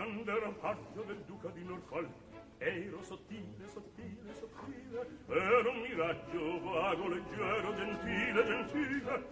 quando 0.00 0.22
grande 0.24 0.40
rapaggio 0.40 1.02
del 1.06 1.22
duca 1.26 1.48
di 1.50 1.62
Norfolk 1.62 2.08
ero 2.56 3.02
sottile, 3.02 3.66
sottile, 3.70 4.32
sottile 4.32 5.06
ero 5.28 5.70
un 5.70 5.80
miraggio 5.80 6.60
vago, 6.62 7.08
leggero, 7.08 7.74
gentile, 7.74 8.44
gentile 8.44 9.24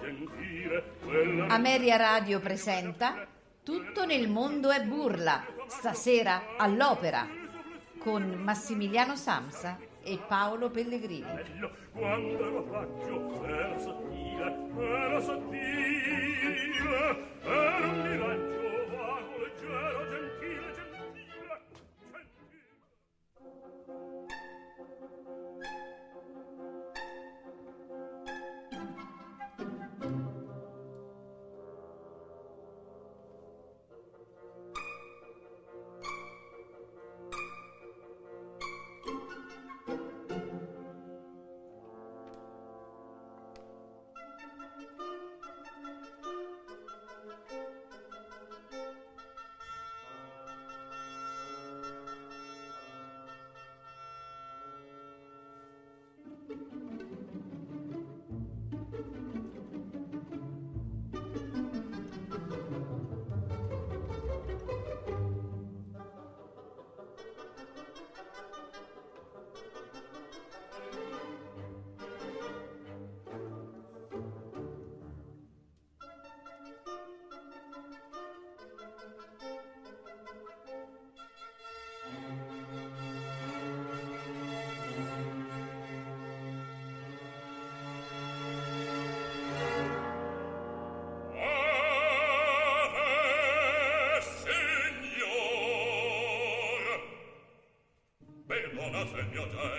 gentile 0.00 0.84
quella... 1.04 1.46
Ameria 1.46 1.96
Radio 1.96 2.40
presenta 2.40 3.24
Tutto 3.62 4.04
nel 4.04 4.28
mondo 4.28 4.70
è 4.70 4.82
burla 4.82 5.44
stasera 5.68 6.56
all'opera 6.56 7.28
con 7.98 8.22
Massimiliano 8.42 9.14
Samsa 9.14 9.78
e 10.02 10.20
Paolo 10.28 10.70
Pellegrini. 10.70 11.70
Quando 11.92 12.38
ero 12.38 12.62
rapaggio 12.62 13.44
era 13.44 13.78
sottile, 13.78 14.56
era 14.78 15.20
sottile 15.20 16.36
era 17.42 17.86
un 17.86 18.08
miraggio 18.08 18.65
mio 99.36 99.46
giorno 99.50 99.75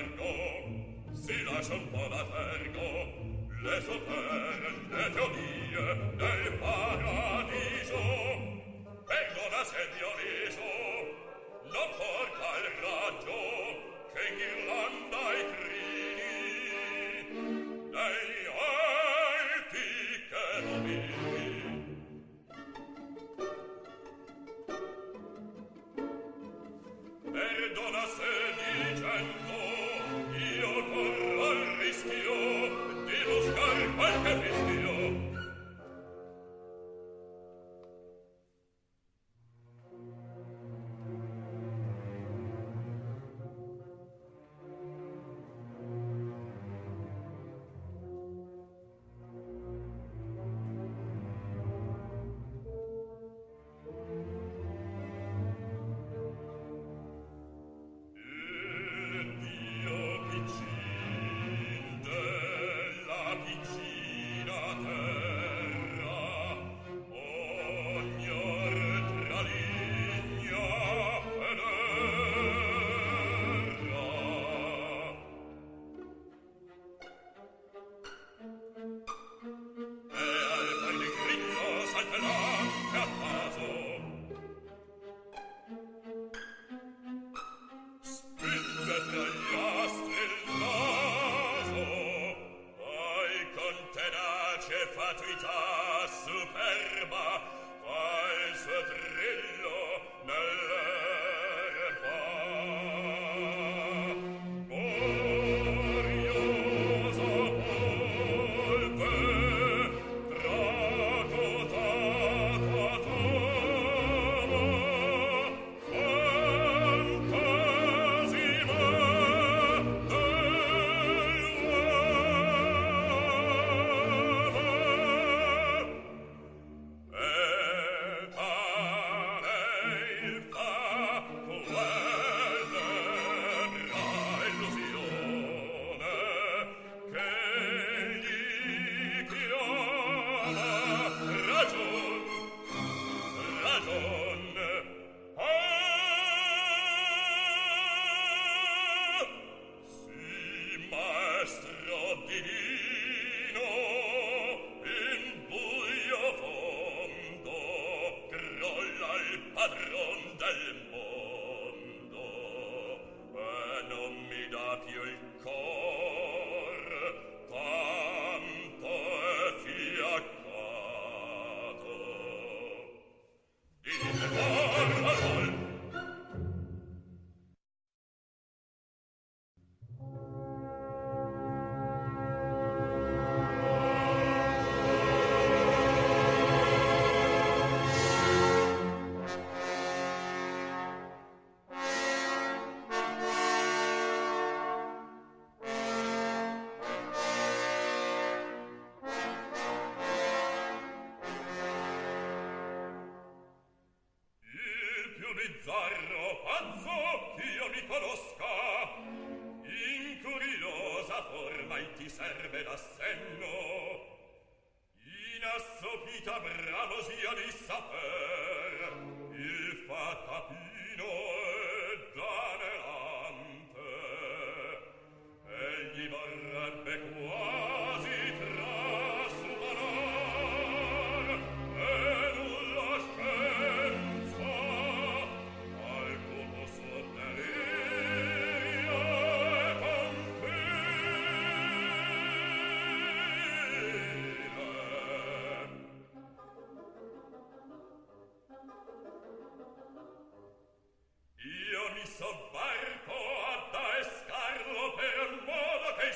bizzarro 205.48 206.28
pazzo 206.44 207.17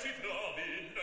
si 0.02 0.10
trovi 0.20 1.01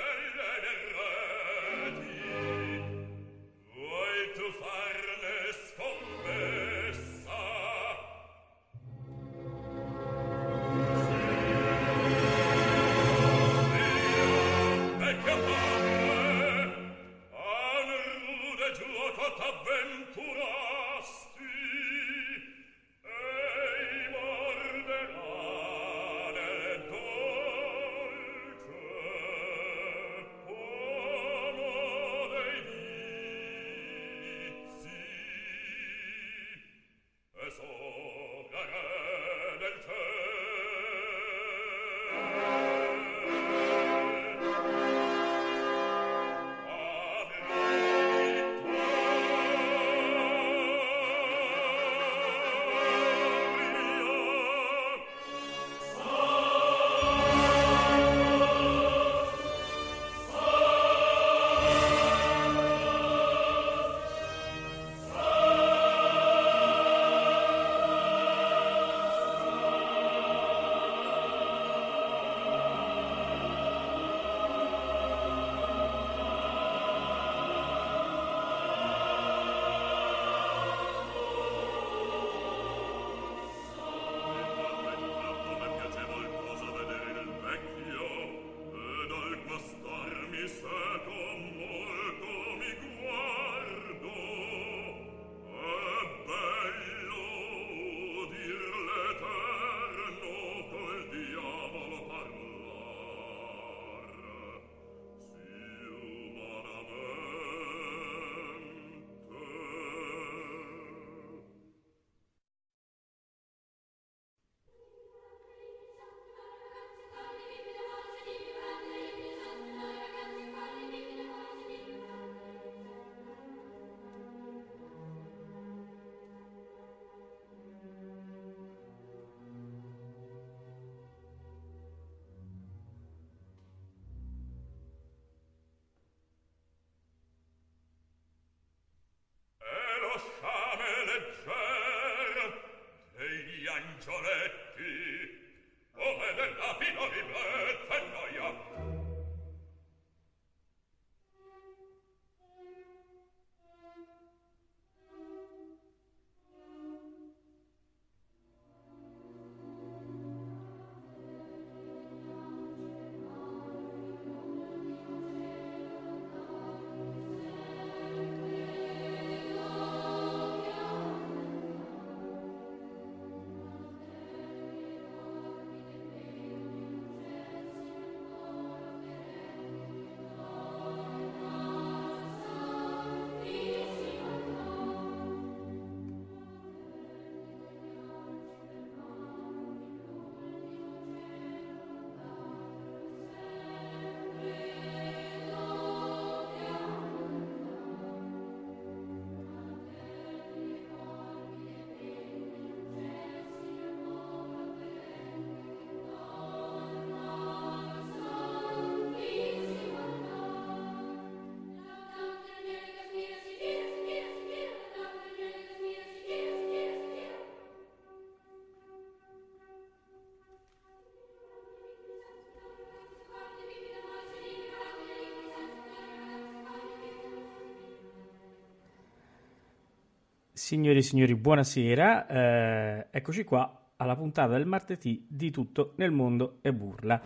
Signori 230.59 230.99
e 230.99 231.03
signori, 231.03 231.37
buonasera. 231.37 232.27
Eh, 232.27 233.07
eccoci 233.13 233.45
qua 233.45 233.93
alla 233.95 234.17
puntata 234.17 234.55
del 234.55 234.67
martedì 234.67 235.25
di 235.29 235.53
Tutto 235.53 235.93
nel 235.99 236.11
mondo 236.11 236.59
e 236.63 236.73
burla. 236.73 237.23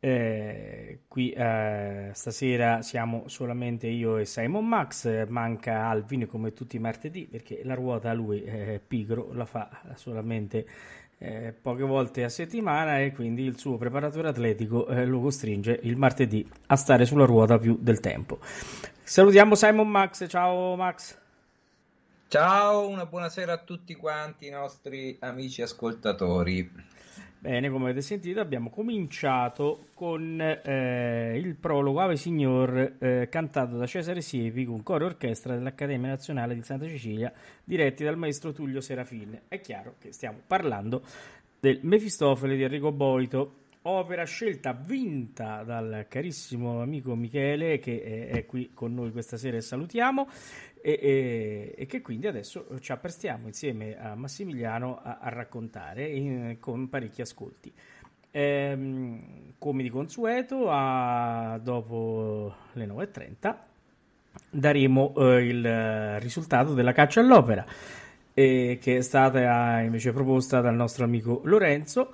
Eh, 0.00 1.00
qui 1.06 1.32
eh, 1.32 2.08
stasera 2.14 2.80
siamo 2.80 3.24
solamente 3.26 3.88
io 3.88 4.16
e 4.16 4.24
Simon 4.24 4.66
Max, 4.66 5.26
manca 5.28 5.84
Alvin 5.84 6.26
come 6.26 6.54
tutti 6.54 6.76
i 6.76 6.78
martedì 6.78 7.28
perché 7.30 7.60
la 7.62 7.74
ruota 7.74 8.14
lui 8.14 8.40
è 8.40 8.80
pigro, 8.84 9.34
la 9.34 9.44
fa 9.44 9.68
solamente 9.96 10.66
eh, 11.18 11.52
poche 11.52 11.84
volte 11.84 12.24
a 12.24 12.30
settimana 12.30 13.00
e 13.00 13.12
quindi 13.12 13.42
il 13.42 13.58
suo 13.58 13.76
preparatore 13.76 14.28
atletico 14.28 14.86
eh, 14.86 15.04
lo 15.04 15.20
costringe 15.20 15.78
il 15.82 15.98
martedì 15.98 16.48
a 16.68 16.76
stare 16.76 17.04
sulla 17.04 17.26
ruota 17.26 17.58
più 17.58 17.76
del 17.78 18.00
tempo. 18.00 18.38
Salutiamo 19.02 19.54
Simon 19.54 19.88
Max, 19.88 20.26
ciao 20.26 20.74
Max. 20.74 21.20
Ciao, 22.32 22.88
una 22.88 23.04
buonasera 23.04 23.52
a 23.52 23.58
tutti 23.58 23.94
quanti 23.94 24.46
i 24.46 24.50
nostri 24.50 25.18
amici 25.20 25.60
ascoltatori. 25.60 26.66
Bene, 27.38 27.68
come 27.68 27.90
avete 27.90 28.00
sentito 28.00 28.40
abbiamo 28.40 28.70
cominciato 28.70 29.88
con 29.92 30.40
eh, 30.40 31.36
il 31.36 31.54
prologo 31.56 32.00
Ave 32.00 32.16
Signor 32.16 32.94
eh, 32.98 33.28
cantato 33.30 33.76
da 33.76 33.86
Cesare 33.86 34.22
Siepi 34.22 34.64
con 34.64 34.82
coro 34.82 35.04
e 35.04 35.08
orchestra 35.08 35.54
dell'Accademia 35.54 36.08
Nazionale 36.08 36.54
di 36.54 36.62
Santa 36.62 36.86
Cecilia 36.86 37.30
diretti 37.62 38.02
dal 38.02 38.16
maestro 38.16 38.52
Tullio 38.52 38.80
Serafin. 38.80 39.38
È 39.46 39.60
chiaro 39.60 39.96
che 39.98 40.12
stiamo 40.12 40.38
parlando 40.46 41.02
del 41.60 41.80
Mefistofele 41.82 42.56
di 42.56 42.62
Enrico 42.62 42.92
Boito, 42.92 43.56
opera 43.82 44.24
scelta 44.24 44.72
vinta 44.72 45.64
dal 45.64 46.06
carissimo 46.08 46.80
amico 46.80 47.14
Michele 47.14 47.78
che 47.78 48.28
è, 48.30 48.36
è 48.36 48.46
qui 48.46 48.70
con 48.72 48.94
noi 48.94 49.10
questa 49.10 49.36
sera 49.36 49.56
e 49.56 49.60
salutiamo 49.60 50.28
e, 50.82 50.98
e, 51.00 51.74
e, 51.78 51.86
che 51.86 52.00
quindi 52.02 52.26
adesso 52.26 52.66
ci 52.80 52.90
apprestiamo 52.90 53.46
insieme 53.46 53.96
a 53.96 54.16
Massimiliano 54.16 55.00
a, 55.00 55.18
a 55.20 55.28
raccontare 55.28 56.08
in, 56.08 56.56
con 56.58 56.88
parecchi 56.88 57.22
ascolti. 57.22 57.72
Ehm, 58.32 59.54
come 59.58 59.82
di 59.82 59.90
consueto, 59.90 60.68
a, 60.68 61.58
dopo 61.62 62.54
le 62.72 62.86
9.30 62.86 63.56
daremo 64.50 65.14
eh, 65.16 65.46
il 65.46 66.20
risultato 66.20 66.74
della 66.74 66.92
caccia 66.92 67.20
all'opera, 67.20 67.64
eh, 68.34 68.78
che 68.80 68.96
è 68.96 69.02
stata 69.02 69.80
invece 69.80 70.12
proposta 70.12 70.60
dal 70.60 70.74
nostro 70.74 71.04
amico 71.04 71.42
Lorenzo. 71.44 72.12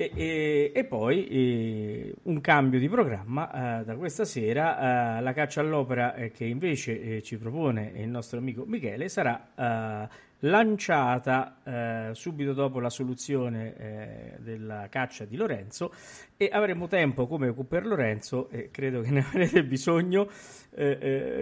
E, 0.00 0.12
e, 0.14 0.72
e, 0.74 0.84
poi 0.84 1.28
e, 1.28 2.14
un 2.22 2.40
cambio 2.40 2.78
di 2.78 2.88
programma 2.88 3.80
eh, 3.80 3.84
da 3.84 3.96
questa 3.96 4.24
sera. 4.24 5.18
Eh, 5.18 5.20
la 5.20 5.34
caccia 5.34 5.60
all'opera 5.60 6.14
eh, 6.14 6.30
che 6.30 6.46
invece 6.46 7.16
eh, 7.16 7.22
ci 7.22 7.36
propone 7.36 7.92
il 7.96 8.08
nostro 8.08 8.38
amico 8.38 8.64
Michele 8.64 9.10
sarà 9.10 9.50
eh, 9.54 10.08
lanciata 10.38 11.58
eh, 11.62 12.14
subito 12.14 12.54
dopo 12.54 12.80
la 12.80 12.88
soluzione 12.88 14.38
della 14.38 14.86
caccia 14.88 15.26
di 15.26 15.36
Lorenzo 15.36 15.92
e 16.38 16.48
avremo 16.50 16.86
tempo 16.86 17.26
come 17.26 17.52
per 17.52 17.84
Lorenzo 17.84 18.48
e 18.48 18.70
credo 18.70 19.02
che 19.02 19.10
ne 19.10 19.20
avrete 19.28 19.62
bisogno 19.64 20.30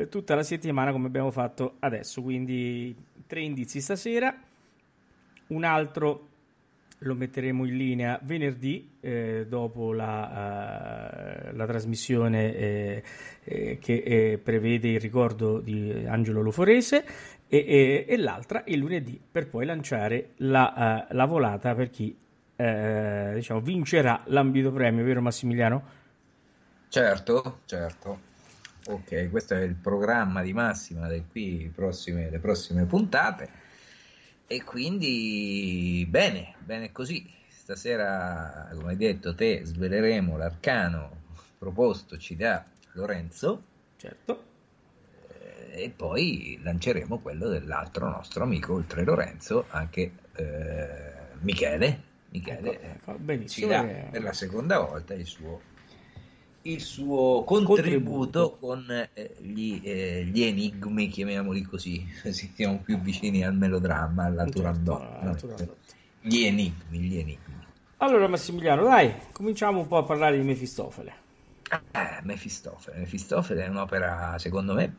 tutta 0.09 0.35
la 0.35 0.43
settimana 0.43 0.91
come 0.91 1.07
abbiamo 1.07 1.31
fatto 1.31 1.77
adesso. 1.79 2.23
Quindi 2.23 2.93
tre 3.25 3.41
indizi 3.41 3.81
stasera, 3.81 4.37
un 5.47 5.62
altro 5.62 6.27
lo 6.99 7.14
metteremo 7.14 7.64
in 7.64 7.76
linea 7.76 8.19
venerdì 8.23 8.97
eh, 9.00 9.47
dopo 9.49 9.93
la, 9.93 11.50
uh, 11.52 11.57
la 11.57 11.67
trasmissione 11.67 12.55
eh, 12.55 13.02
eh, 13.45 13.78
che 13.81 14.02
eh, 14.05 14.38
prevede 14.38 14.88
il 14.88 15.00
ricordo 15.00 15.61
di 15.61 16.05
Angelo 16.07 16.43
Loforese 16.43 17.05
e, 17.47 18.05
e 18.09 18.17
l'altra 18.17 18.62
il 18.67 18.78
lunedì 18.78 19.21
per 19.31 19.49
poi 19.49 19.64
lanciare 19.64 20.31
la, 20.38 21.07
uh, 21.09 21.14
la 21.14 21.25
volata 21.26 21.75
per 21.75 21.90
chi 21.90 22.17
diciamo, 22.59 23.61
vincerà 23.61 24.23
l'ambito 24.25 24.73
premio, 24.73 25.05
vero 25.05 25.21
Massimiliano? 25.21 25.83
Certo, 26.88 27.61
certo. 27.67 28.19
Ok, 28.87 29.31
questo 29.31 29.55
è 29.55 29.61
il 29.61 29.76
programma 29.76 30.43
di 30.43 30.52
massima 30.52 31.07
qui 31.31 31.71
prossime, 31.73 32.28
le 32.31 32.40
prossime 32.40 32.85
puntate 32.85 33.49
e 34.50 34.64
quindi 34.64 36.07
bene, 36.09 36.55
bene 36.59 36.90
così. 36.90 37.31
Stasera, 37.49 38.71
come 38.73 38.93
hai 38.93 38.97
detto 38.97 39.35
te, 39.35 39.61
sveleremo 39.62 40.38
l'arcano 40.38 41.25
propostoci 41.59 42.35
da 42.35 42.64
Lorenzo. 42.93 43.62
Certo. 43.97 44.45
Eh, 45.28 45.85
e 45.85 45.90
poi 45.90 46.59
lanceremo 46.62 47.19
quello 47.19 47.49
dell'altro 47.49 48.09
nostro 48.09 48.45
amico, 48.45 48.73
oltre 48.73 49.05
Lorenzo, 49.05 49.67
anche 49.69 50.12
eh, 50.37 51.12
Michele. 51.40 52.07
Michele 52.31 52.81
ecco, 52.81 53.19
ecco, 53.26 53.47
ci 53.47 53.67
dà 53.67 53.83
per 53.83 54.23
la 54.23 54.33
seconda 54.33 54.81
volta 54.81 55.12
il 55.12 55.26
suo 55.26 55.61
il 56.62 56.81
suo 56.81 57.45
contributo, 57.45 58.57
contributo. 58.57 58.57
con 58.59 59.09
eh, 59.15 59.37
gli, 59.41 59.81
eh, 59.83 60.25
gli, 60.25 60.43
enigmi, 60.43 61.09
chiamiamoli 61.09 61.62
così, 61.62 62.07
così 62.23 62.53
siamo 62.55 62.81
più 62.83 62.99
vicini 63.00 63.45
al 63.45 63.55
melodramma, 63.55 64.25
alla 64.25 64.45
Turandot. 64.45 65.77
Gli 66.21 66.45
enigmi, 66.45 66.99
gli 66.99 67.19
enigmi. 67.19 67.67
Allora 67.99 68.29
Massimiliano, 68.29 68.85
dai, 68.85 69.12
cominciamo 69.33 69.81
un 69.81 69.87
po' 69.87 69.99
a 69.99 70.03
parlare 70.05 70.38
di 70.38 70.45
Mefistofele. 70.45 71.12
Eh, 71.93 72.21
Mefistofele. 72.23 72.99
Mefistofele 72.99 73.65
è 73.65 73.69
un'opera, 73.69 74.37
secondo 74.38 74.75
me, 74.75 74.95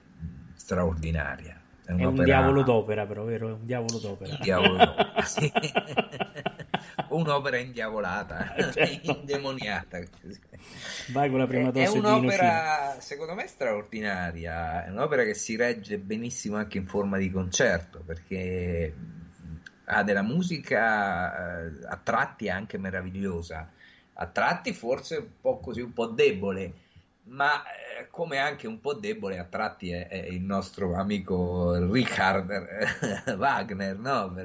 straordinaria. 0.55 1.61
È, 1.85 1.93
è 1.93 2.05
un 2.05 2.23
diavolo 2.23 2.61
d'opera, 2.61 3.05
però, 3.05 3.23
vero? 3.23 3.49
È 3.49 3.51
un 3.53 3.65
diavolo 3.65 3.99
d'opera. 3.99 4.31
Un 4.31 4.39
diavolo 4.41 4.77
d'opera, 4.77 5.21
sì. 5.23 5.51
un'opera 7.09 7.57
indiavolata, 7.57 8.53
eh, 8.55 8.71
certo. 8.71 9.11
indemoniata. 9.19 9.99
Vai 11.11 11.29
con 11.29 11.39
la 11.39 11.47
prima 11.47 11.71
dose 11.71 11.85
È 11.85 11.89
un'opera, 11.89 12.95
secondo 12.99 13.33
me, 13.33 13.47
straordinaria. 13.47 14.85
È 14.85 14.89
un'opera 14.89 15.23
che 15.23 15.33
si 15.33 15.55
regge 15.55 15.97
benissimo 15.97 16.57
anche 16.57 16.77
in 16.77 16.87
forma 16.87 17.17
di 17.17 17.31
concerto, 17.31 18.01
perché 18.05 18.93
ha 19.85 20.03
della 20.03 20.21
musica 20.21 21.63
eh, 21.65 21.71
a 21.87 21.99
tratti 22.01 22.49
anche 22.49 22.77
meravigliosa, 22.77 23.69
a 24.13 24.25
tratti 24.27 24.73
forse 24.73 25.17
un 25.17 25.29
po' 25.41 25.59
così, 25.59 25.81
un 25.81 25.93
po' 25.93 26.07
debole, 26.07 26.73
ma 27.29 27.63
eh, 27.63 28.07
come 28.09 28.37
anche 28.37 28.67
un 28.67 28.79
po' 28.79 28.93
debole 28.93 29.37
a 29.37 29.43
tratti 29.43 29.91
è, 29.91 30.07
è 30.07 30.27
il 30.27 30.41
nostro 30.41 30.95
amico 30.95 31.91
Richard 31.91 32.49
eh, 32.49 33.33
Wagner, 33.37 33.97
no? 33.97 34.35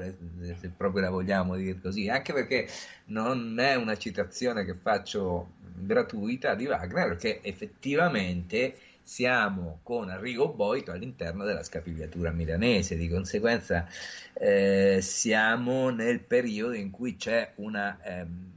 se 0.59 0.69
proprio 0.75 1.01
la 1.01 1.09
vogliamo 1.09 1.55
dire 1.55 1.79
così, 1.79 2.09
anche 2.09 2.33
perché 2.33 2.67
non 3.05 3.59
è 3.59 3.75
una 3.75 3.97
citazione 3.97 4.65
che 4.65 4.75
faccio 4.75 5.53
gratuita 5.75 6.55
di 6.55 6.65
Wagner, 6.65 7.09
perché 7.09 7.41
effettivamente 7.41 8.75
siamo 9.05 9.79
con 9.83 10.09
Arrigo 10.09 10.49
Boito 10.49 10.91
all'interno 10.91 11.43
della 11.43 11.63
scapigliatura 11.63 12.31
milanese, 12.31 12.97
di 12.97 13.07
conseguenza 13.07 13.87
eh, 14.33 14.99
siamo 15.01 15.89
nel 15.89 16.21
periodo 16.21 16.73
in 16.73 16.89
cui 16.89 17.15
c'è 17.15 17.51
una 17.57 17.99
ehm, 18.01 18.21
eh, 18.21 18.54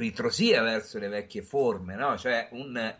ritrosia 0.00 0.62
verso 0.62 0.98
le 0.98 1.08
vecchie 1.08 1.42
forme, 1.42 1.94
no? 1.94 2.16
cioè 2.16 2.48
un, 2.52 2.94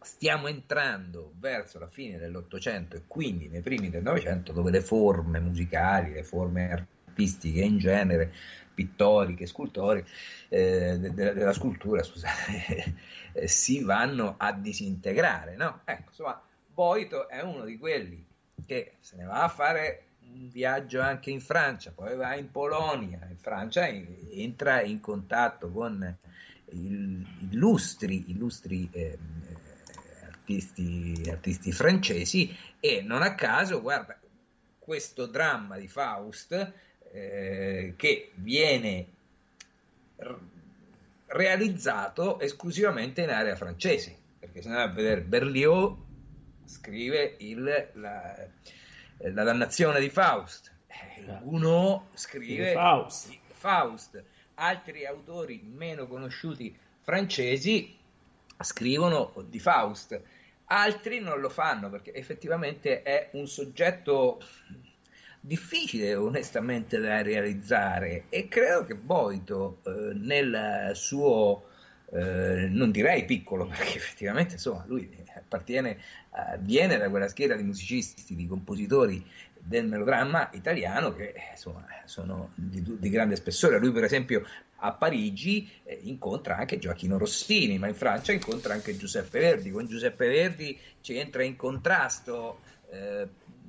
stiamo 0.00 0.46
entrando 0.46 1.32
verso 1.38 1.78
la 1.78 1.88
fine 1.88 2.18
dell'Ottocento 2.18 2.96
e 2.96 3.02
quindi 3.06 3.48
nei 3.48 3.62
primi 3.62 3.90
del 3.90 4.02
Novecento 4.02 4.52
dove 4.52 4.70
le 4.70 4.82
forme 4.82 5.40
musicali, 5.40 6.12
le 6.12 6.22
forme 6.22 6.70
artistiche 6.70 7.62
in 7.62 7.78
genere 7.78 8.32
pittoriche, 8.74 9.46
scultori, 9.46 10.04
eh, 10.48 10.98
de- 10.98 11.12
della 11.12 11.52
scultura, 11.52 12.02
scusate, 12.02 12.94
eh, 13.32 13.48
si 13.48 13.82
vanno 13.82 14.36
a 14.38 14.52
disintegrare, 14.52 15.56
no? 15.56 15.80
Ecco, 15.84 16.10
insomma, 16.10 16.40
Boito 16.72 17.28
è 17.28 17.42
uno 17.42 17.64
di 17.64 17.76
quelli 17.76 18.24
che 18.66 18.92
se 19.00 19.16
ne 19.16 19.24
va 19.24 19.42
a 19.42 19.48
fare 19.48 20.07
un 20.32 20.48
viaggio 20.50 21.00
anche 21.00 21.30
in 21.30 21.40
Francia, 21.40 21.92
poi 21.92 22.16
va 22.16 22.36
in 22.36 22.50
Polonia, 22.50 23.26
in 23.28 23.38
Francia 23.38 23.86
entra 23.86 24.82
in 24.82 25.00
contatto 25.00 25.70
con 25.70 26.16
illustri, 26.70 28.30
illustri 28.30 28.88
eh, 28.92 29.18
artisti, 30.26 31.28
artisti 31.30 31.72
francesi 31.72 32.54
e 32.80 33.02
non 33.02 33.22
a 33.22 33.34
caso, 33.34 33.80
guarda, 33.80 34.18
questo 34.78 35.26
dramma 35.26 35.76
di 35.76 35.88
Faust 35.88 36.72
eh, 37.12 37.94
che 37.96 38.32
viene 38.34 39.06
realizzato 41.26 42.40
esclusivamente 42.40 43.22
in 43.22 43.30
area 43.30 43.54
francese, 43.54 44.16
perché 44.38 44.62
se 44.62 44.68
andiamo 44.68 44.90
a 44.90 44.94
vedere 44.94 45.20
Berlioz 45.20 45.96
scrive 46.64 47.36
il, 47.38 47.90
la, 47.94 48.46
la, 49.18 49.44
dannazione 49.44 50.00
di 50.00 50.10
Faust, 50.10 50.72
eh, 50.86 51.24
scrive 52.14 52.72
Faust. 52.72 53.36
Faust, 53.52 54.22
altri 54.54 55.06
autori 55.06 55.60
meno 55.62 56.06
conosciuti 56.06 56.76
francesi 57.00 57.96
scrivono 58.60 59.32
di 59.48 59.58
Faust, 59.58 60.20
altri 60.66 61.20
non 61.20 61.40
lo 61.40 61.48
fanno 61.48 61.90
perché 61.90 62.12
effettivamente 62.14 63.02
è 63.02 63.30
un 63.32 63.46
soggetto 63.46 64.40
difficile 65.40 66.14
onestamente 66.14 66.98
da 66.98 67.22
realizzare. 67.22 68.24
E 68.28 68.48
credo 68.48 68.84
che 68.84 68.94
Boito 68.94 69.80
eh, 69.84 69.90
nel 70.14 70.90
suo 70.94 71.67
eh, 72.10 72.68
non 72.70 72.90
direi 72.90 73.24
piccolo, 73.24 73.66
perché 73.68 73.96
effettivamente 73.96 74.54
insomma, 74.54 74.84
lui 74.86 75.08
appartiene, 75.34 75.90
eh, 75.90 76.58
viene 76.60 76.96
da 76.96 77.08
quella 77.10 77.28
schiera 77.28 77.56
di 77.56 77.62
musicisti, 77.62 78.34
di 78.34 78.46
compositori 78.46 79.24
del 79.60 79.86
melodramma 79.86 80.50
italiano 80.52 81.12
che 81.12 81.34
insomma, 81.50 81.84
sono 82.04 82.52
di, 82.54 82.82
di, 82.98 83.10
grande 83.10 83.36
spessore. 83.36 83.78
Lui, 83.78 83.92
per 83.92 84.04
esempio, 84.04 84.46
a 84.76 84.92
Parigi 84.92 85.68
eh, 85.84 85.98
incontra 86.04 86.56
anche 86.56 86.78
Gioacchino 86.78 87.18
Rossini, 87.18 87.78
ma 87.78 87.88
in 87.88 87.94
Francia 87.94 88.32
incontra 88.32 88.72
anche 88.72 88.96
Giuseppe 88.96 89.40
Verdi. 89.40 89.70
Con 89.70 89.86
Giuseppe 89.86 90.28
Verdi 90.28 90.78
ci 91.00 91.16
entra 91.16 91.42
in 91.42 91.56
contrasto. 91.56 92.60
Eh, 92.90 93.28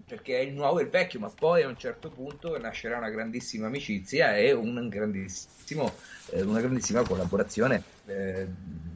perché 0.10 0.40
è 0.40 0.42
il 0.42 0.54
nuovo 0.54 0.80
e 0.80 0.84
il 0.84 0.90
vecchio, 0.90 1.20
ma 1.20 1.30
poi 1.30 1.62
a 1.62 1.68
un 1.68 1.78
certo 1.78 2.10
punto 2.10 2.58
nascerà 2.58 2.98
una 2.98 3.12
grandissima 3.12 3.68
amicizia 3.68 4.36
e 4.36 4.52
un 4.52 4.90
grandissimo, 4.90 5.94
eh, 6.32 6.42
una 6.42 6.62
grandissima 6.62 7.04
collaborazione 7.04 7.84
eh, 8.10 8.48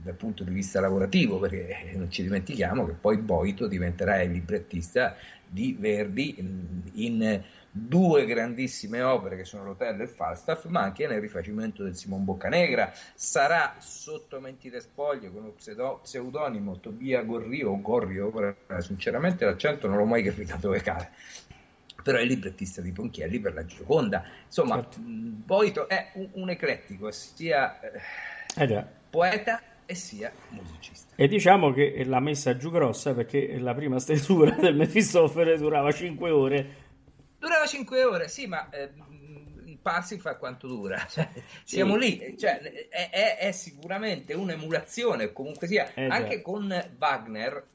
dal 0.03 0.15
punto 0.15 0.43
di 0.43 0.51
vista 0.51 0.79
lavorativo, 0.82 1.39
perché 1.39 1.91
non 1.96 2.12
ci 2.12 2.24
dimentichiamo 2.24 2.86
che 2.86 2.93
poi 2.93 3.17
Boito 3.17 3.67
diventerà 3.67 4.22
il 4.22 4.32
librettista 4.32 5.15
di 5.48 5.77
Verdi 5.79 6.39
in, 6.39 6.82
in 6.93 7.43
due 7.70 8.25
grandissime 8.25 9.01
opere 9.01 9.38
che 9.38 9.46
sono 9.46 9.63
l'Hotel 9.63 10.00
e 10.00 10.03
il 10.03 10.10
Falstaff, 10.10 10.65
ma 10.65 10.82
anche 10.82 11.08
nel 11.08 11.22
rifacimento 11.22 11.84
del 11.84 11.96
Simon 11.96 12.25
Boccanegra. 12.25 12.91
Sarà 13.13 13.75
sotto 13.79 14.39
mentite 14.39 14.79
spoglie 14.82 15.32
con 15.32 15.43
lo 15.43 16.00
pseudonimo 16.01 16.79
Tobia 16.79 17.22
Gorrio 17.24 17.72
o 17.72 17.82
Gorrio, 17.82 18.55
sinceramente 18.79 19.46
l'accento 19.46 19.88
non 19.88 19.98
l'ho 19.98 20.05
mai 20.05 20.24
capito 20.24 20.55
dove 20.60 20.82
cade. 20.82 21.10
Però 22.03 22.17
è 22.17 22.22
il 22.22 22.27
librettista 22.27 22.82
di 22.82 22.91
Ponchielli 22.91 23.39
per 23.39 23.53
la 23.53 23.65
Gioconda. 23.65 24.25
Insomma, 24.46 24.75
certo. 24.75 25.00
Boito 25.01 25.88
è 25.88 26.12
un, 26.15 26.29
un 26.34 26.50
eclettico, 26.50 27.12
sia 27.12 27.79
eh, 27.79 28.01
poeta 29.13 29.62
e 29.86 29.93
sia 29.93 30.32
musicista. 30.50 31.13
E 31.15 31.27
diciamo 31.27 31.72
che 31.72 32.03
l'ha 32.03 32.20
messa 32.20 32.58
giù 32.58 32.72
grossa 32.72 33.13
perché 33.13 33.60
la 33.60 33.75
prima 33.75 34.00
stesura 34.00 34.50
del 34.60 34.75
Mefistofele 34.75 35.55
durava 35.55 35.91
5 35.91 36.32
ore. 36.32 36.75
Durava 37.38 37.67
5 37.67 38.03
ore, 38.03 38.27
sì, 38.27 38.48
ma 38.48 38.67
eh, 38.72 38.89
il 39.65 39.77
Parsifal 39.77 40.39
quanto 40.39 40.65
dura? 40.65 40.98
Cioè, 41.08 41.29
sì. 41.34 41.75
Siamo 41.75 41.96
lì, 41.96 42.36
cioè, 42.39 42.60
è, 42.89 43.10
è, 43.12 43.38
è, 43.38 43.51
sicuramente 43.51 44.34
un'emulazione, 44.34 45.32
comunque 45.32 45.67
sia, 45.67 45.93
eh, 45.93 46.08
anche 46.08 46.41
con 46.41 46.74
Wagner, 46.98 47.67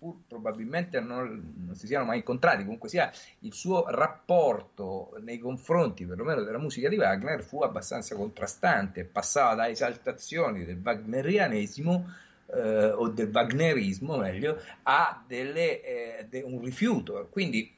seppur 0.00 0.16
probabilmente 0.26 0.98
non, 1.00 1.54
non, 1.66 1.74
si 1.76 1.86
siano 1.86 2.06
mai 2.06 2.18
incontrati, 2.18 2.64
comunque 2.64 2.88
sia 2.88 3.12
il 3.40 3.52
suo 3.52 3.84
rapporto 3.88 5.16
nei 5.20 5.38
confronti 5.38 6.06
perlomeno 6.06 6.42
della 6.42 6.58
musica 6.58 6.88
di 6.88 6.96
Wagner 6.96 7.42
fu 7.42 7.62
abbastanza 7.62 8.16
contrastante, 8.16 9.04
passava 9.04 9.54
da 9.54 9.68
esaltazioni 9.68 10.64
del 10.64 10.80
wagnerianesimo 10.82 12.12
eh, 12.46 12.90
o 12.90 13.08
del 13.08 13.30
wagnerismo 13.32 14.16
meglio, 14.16 14.60
a 14.84 15.22
delle, 15.26 15.82
eh, 15.82 16.26
de, 16.28 16.40
un 16.40 16.62
rifiuto. 16.62 17.28
Quindi 17.30 17.74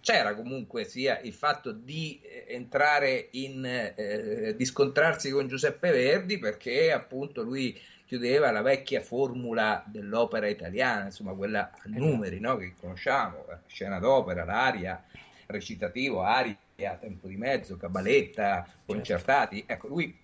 c'era 0.00 0.34
comunque 0.34 0.84
sia 0.84 1.18
il 1.20 1.32
fatto 1.32 1.72
di 1.72 2.20
eh, 2.22 2.46
entrare 2.48 3.28
in, 3.32 3.64
eh, 3.64 4.54
di 4.56 4.64
scontrarsi 4.64 5.30
con 5.30 5.46
Giuseppe 5.46 5.90
Verdi 5.90 6.38
perché 6.38 6.92
appunto 6.92 7.42
lui 7.42 7.78
chiudeva 8.06 8.50
la 8.52 8.62
vecchia 8.62 9.00
formula 9.00 9.82
dell'opera 9.86 10.48
italiana, 10.48 11.06
insomma 11.06 11.34
quella 11.34 11.70
a 11.72 11.80
esatto. 11.84 11.98
numeri 11.98 12.38
no? 12.38 12.56
che 12.56 12.72
conosciamo, 12.78 13.44
scena 13.66 13.98
d'opera, 13.98 14.44
l'aria, 14.44 15.04
recitativo, 15.46 16.22
aria, 16.22 16.56
tempo 17.00 17.26
di 17.26 17.36
mezzo, 17.36 17.76
cabaletta, 17.76 18.62
certo. 18.64 18.80
concertati, 18.86 19.64
ecco 19.66 19.88
lui 19.88 20.16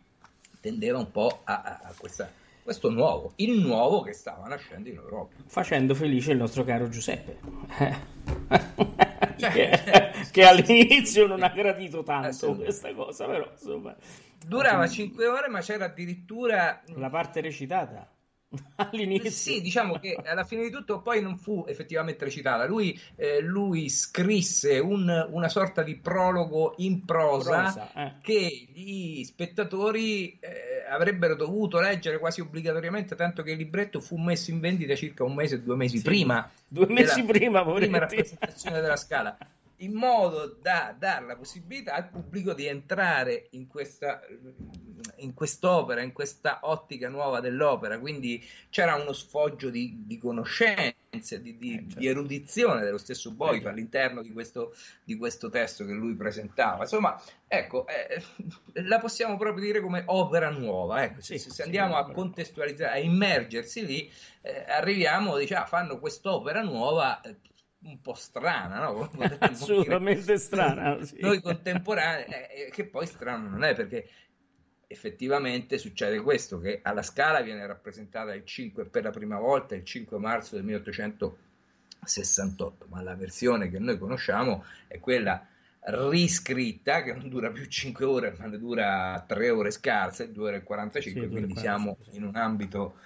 tendeva 0.60 0.98
un 0.98 1.10
po' 1.10 1.40
a, 1.44 1.80
a, 1.82 1.92
questa 1.98 2.30
questo 2.62 2.90
nuovo, 2.90 3.32
il 3.36 3.58
nuovo 3.58 4.02
che 4.02 4.12
stava 4.12 4.46
nascendo 4.46 4.88
in 4.88 4.94
Europa. 4.94 5.34
Facendo 5.46 5.96
felice 5.96 6.30
il 6.30 6.38
nostro 6.38 6.62
caro 6.62 6.88
Giuseppe. 6.88 7.38
Cioè, 9.34 9.50
che, 9.50 10.30
che, 10.30 10.44
all'inizio 10.44 11.26
non 11.26 11.42
ha 11.42 11.48
gradito 11.48 12.04
tanto 12.04 12.54
questa 12.54 12.94
cosa, 12.94 13.26
però 13.26 13.48
insomma... 13.50 13.96
Durava 14.46 14.86
5 14.86 15.26
ore, 15.26 15.48
ma 15.48 15.60
c'era 15.60 15.86
addirittura... 15.86 16.82
La 16.96 17.10
parte 17.10 17.40
recitata. 17.40 18.12
all'inizio. 18.76 19.30
Sì, 19.30 19.60
diciamo 19.60 19.98
che 19.98 20.14
alla 20.24 20.44
fine 20.44 20.62
di 20.62 20.70
tutto 20.70 21.00
poi 21.00 21.20
non 21.22 21.36
fu 21.36 21.64
effettivamente 21.66 22.24
recitata. 22.24 22.66
Lui, 22.66 22.98
eh, 23.16 23.40
lui 23.40 23.88
scrisse 23.88 24.78
un, 24.78 25.28
una 25.30 25.48
sorta 25.48 25.82
di 25.82 25.96
prologo 25.96 26.74
in 26.78 27.04
prosa, 27.04 27.62
prosa 27.62 27.92
eh. 27.94 28.12
che 28.20 28.68
gli 28.72 29.24
spettatori 29.24 30.38
eh, 30.38 30.84
avrebbero 30.88 31.34
dovuto 31.34 31.80
leggere 31.80 32.18
quasi 32.18 32.40
obbligatoriamente, 32.40 33.14
tanto 33.14 33.42
che 33.42 33.52
il 33.52 33.58
libretto 33.58 34.00
fu 34.00 34.16
messo 34.16 34.50
in 34.50 34.60
vendita 34.60 34.94
circa 34.94 35.24
un 35.24 35.34
mese, 35.34 35.62
due 35.62 35.76
mesi 35.76 35.98
sì, 35.98 36.04
prima. 36.04 36.48
Due 36.68 36.86
mesi 36.88 37.20
della, 37.24 37.32
prima, 37.32 37.72
prima 37.72 37.98
rappresentazione 37.98 38.80
della 38.80 38.96
scala 38.96 39.36
in 39.82 39.92
modo 39.92 40.56
da 40.60 40.94
dare 40.96 41.26
la 41.26 41.36
possibilità 41.36 41.94
al 41.94 42.08
pubblico 42.08 42.54
di 42.54 42.66
entrare 42.66 43.48
in, 43.50 43.66
questa, 43.66 44.20
in 45.16 45.34
quest'opera, 45.34 46.02
in 46.02 46.12
questa 46.12 46.60
ottica 46.62 47.08
nuova 47.08 47.40
dell'opera. 47.40 47.98
Quindi 47.98 48.44
c'era 48.70 48.94
uno 48.94 49.12
sfoggio 49.12 49.70
di, 49.70 50.04
di 50.06 50.18
conoscenze, 50.18 51.40
di, 51.40 51.56
di, 51.56 51.74
eh, 51.74 51.78
certo. 51.80 51.98
di, 51.98 52.06
erudizione 52.06 52.82
dello 52.82 52.98
stesso 52.98 53.32
Boito 53.32 53.52
eh, 53.52 53.56
certo. 53.56 53.68
all'interno 53.70 54.22
di 54.22 54.32
questo, 54.32 54.74
di 55.04 55.16
questo, 55.16 55.50
testo 55.50 55.84
che 55.84 55.92
lui 55.92 56.14
presentava. 56.14 56.82
Insomma, 56.82 57.20
ecco, 57.48 57.86
eh, 57.88 58.22
la 58.84 59.00
possiamo 59.00 59.36
proprio 59.36 59.64
dire 59.64 59.80
come 59.80 60.04
opera 60.06 60.50
nuova. 60.50 61.02
Ecco, 61.02 61.20
sì, 61.20 61.38
se, 61.38 61.50
se, 61.50 61.64
andiamo 61.64 61.94
sì, 61.94 62.00
a 62.00 62.12
contestualizzare, 62.12 62.92
a 62.92 62.98
immergersi 62.98 63.84
lì, 63.84 64.12
eh, 64.42 64.64
arriviamo, 64.68 65.36
diciamo, 65.36 65.66
fanno 65.66 65.98
quest'opera 65.98 66.62
nuova 66.62 67.20
eh, 67.20 67.36
un 67.84 68.00
po' 68.00 68.14
strana, 68.14 68.84
no? 68.84 69.10
Assolutamente 69.40 70.38
strana. 70.38 71.02
Sì. 71.04 71.16
Noi 71.20 71.40
contemporanei, 71.40 72.26
eh, 72.26 72.66
eh, 72.66 72.70
che 72.70 72.86
poi 72.86 73.06
strano 73.06 73.48
non 73.48 73.64
è 73.64 73.74
perché 73.74 74.08
effettivamente 74.86 75.78
succede 75.78 76.20
questo, 76.20 76.60
che 76.60 76.78
alla 76.82 77.02
Scala 77.02 77.40
viene 77.40 77.66
rappresentata 77.66 78.32
il 78.34 78.44
5 78.44 78.84
per 78.86 79.02
la 79.04 79.10
prima 79.10 79.38
volta 79.38 79.74
il 79.74 79.84
5 79.84 80.18
marzo 80.18 80.54
del 80.54 80.64
1868, 80.64 82.86
ma 82.88 83.02
la 83.02 83.14
versione 83.14 83.70
che 83.70 83.78
noi 83.78 83.96
conosciamo 83.98 84.64
è 84.86 85.00
quella 85.00 85.46
riscritta 85.84 87.02
che 87.02 87.12
non 87.12 87.28
dura 87.28 87.50
più 87.50 87.64
5 87.64 88.04
ore, 88.04 88.36
ma 88.38 88.46
ne 88.46 88.56
dura 88.58 89.24
3 89.26 89.50
ore 89.50 89.72
scarse, 89.72 90.30
2 90.30 90.46
ore 90.46 90.58
e 90.58 90.62
45, 90.62 91.22
sì, 91.22 91.28
quindi 91.28 91.54
45, 91.54 91.60
siamo 91.60 91.96
sì. 92.08 92.16
in 92.16 92.22
un 92.24 92.36
ambito 92.36 92.98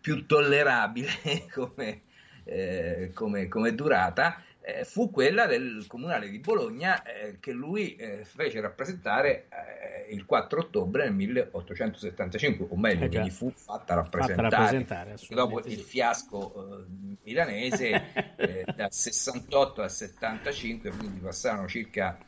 più 0.00 0.26
tollerabile 0.26 1.10
come 1.54 2.02
eh, 2.44 3.10
come, 3.14 3.48
come, 3.48 3.74
durata 3.74 4.42
eh, 4.60 4.84
fu 4.84 5.10
quella 5.10 5.46
del 5.46 5.84
comunale 5.86 6.28
di 6.28 6.38
Bologna 6.38 7.02
eh, 7.02 7.38
che 7.40 7.52
lui 7.52 7.96
eh, 7.96 8.24
fece 8.24 8.60
rappresentare 8.60 9.48
eh, 9.48 10.14
il 10.14 10.24
4 10.24 10.60
ottobre 10.60 11.04
del 11.04 11.12
1875, 11.12 12.66
o 12.70 12.76
meglio, 12.76 13.08
che 13.08 13.22
gli 13.22 13.30
fu 13.30 13.50
fatta 13.50 13.94
rappresentare, 13.94 14.48
fatta 14.48 14.56
rappresentare 14.56 15.16
dopo 15.28 15.62
sì. 15.62 15.72
il 15.72 15.78
fiasco 15.78 16.86
milanese 17.22 18.02
dal 18.76 18.92
68 18.92 19.82
al 19.82 19.90
75, 19.90 20.90
quindi 20.90 21.20
passarono 21.20 21.66
circa 21.66 22.18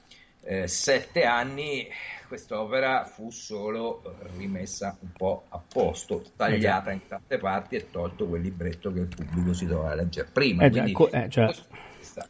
sette 0.67 1.25
anni 1.25 1.89
quest'opera 2.27 3.05
fu 3.05 3.31
solo 3.31 4.03
rimessa 4.37 4.97
un 5.01 5.11
po' 5.17 5.45
a 5.49 5.63
posto, 5.67 6.23
tagliata 6.37 6.93
in 6.93 7.07
tante 7.07 7.39
parti 7.39 7.77
e 7.77 7.91
tolto 7.91 8.27
quel 8.27 8.43
libretto 8.43 8.93
che 8.93 9.01
il 9.01 9.09
pubblico 9.09 9.53
si 9.53 9.67
doveva 9.67 9.95
leggere 9.95 10.29
prima. 10.33 10.65
Eh, 10.65 10.71
Quindi, 10.71 10.95
eh, 11.13 11.29
cioè, 11.29 11.55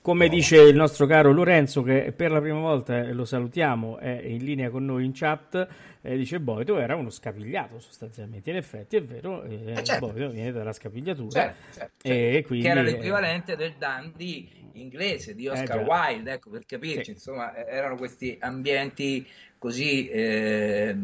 come 0.02 0.28
dice 0.28 0.60
il 0.60 0.74
nostro 0.74 1.06
caro 1.06 1.32
Lorenzo, 1.32 1.82
che 1.82 2.12
per 2.14 2.32
la 2.32 2.40
prima 2.40 2.58
volta 2.58 2.98
eh, 2.98 3.12
lo 3.12 3.24
salutiamo, 3.24 3.98
è 3.98 4.20
in 4.24 4.44
linea 4.44 4.68
con 4.68 4.84
noi 4.84 5.04
in 5.04 5.12
chat, 5.14 5.68
eh, 6.02 6.16
dice 6.16 6.40
Boito 6.40 6.78
era 6.78 6.96
uno 6.96 7.10
scapigliato 7.10 7.78
sostanzialmente. 7.78 8.50
In 8.50 8.56
effetti 8.56 8.96
è 8.96 9.02
vero, 9.02 9.44
eh, 9.44 9.72
eh 9.72 9.84
certo. 9.84 10.08
Boito 10.08 10.30
viene 10.30 10.50
dalla 10.50 10.72
scapigliatura. 10.72 11.30
Certo, 11.30 11.62
certo, 11.72 12.08
certo. 12.08 12.46
Quindi, 12.48 12.66
che 12.66 12.70
era 12.72 12.82
l'equivalente 12.82 13.56
del 13.56 13.74
dandy 13.78 14.70
inglese 14.72 15.34
di 15.34 15.46
Oscar 15.46 15.84
Wilde, 15.84 16.32
ecco 16.32 16.50
per 16.50 16.66
capirci, 16.66 17.04
sì. 17.04 17.10
insomma 17.12 17.54
erano 17.54 17.96
questi 17.96 18.36
ambienti 18.40 19.26
così 19.58 20.08
eh, 20.08 20.96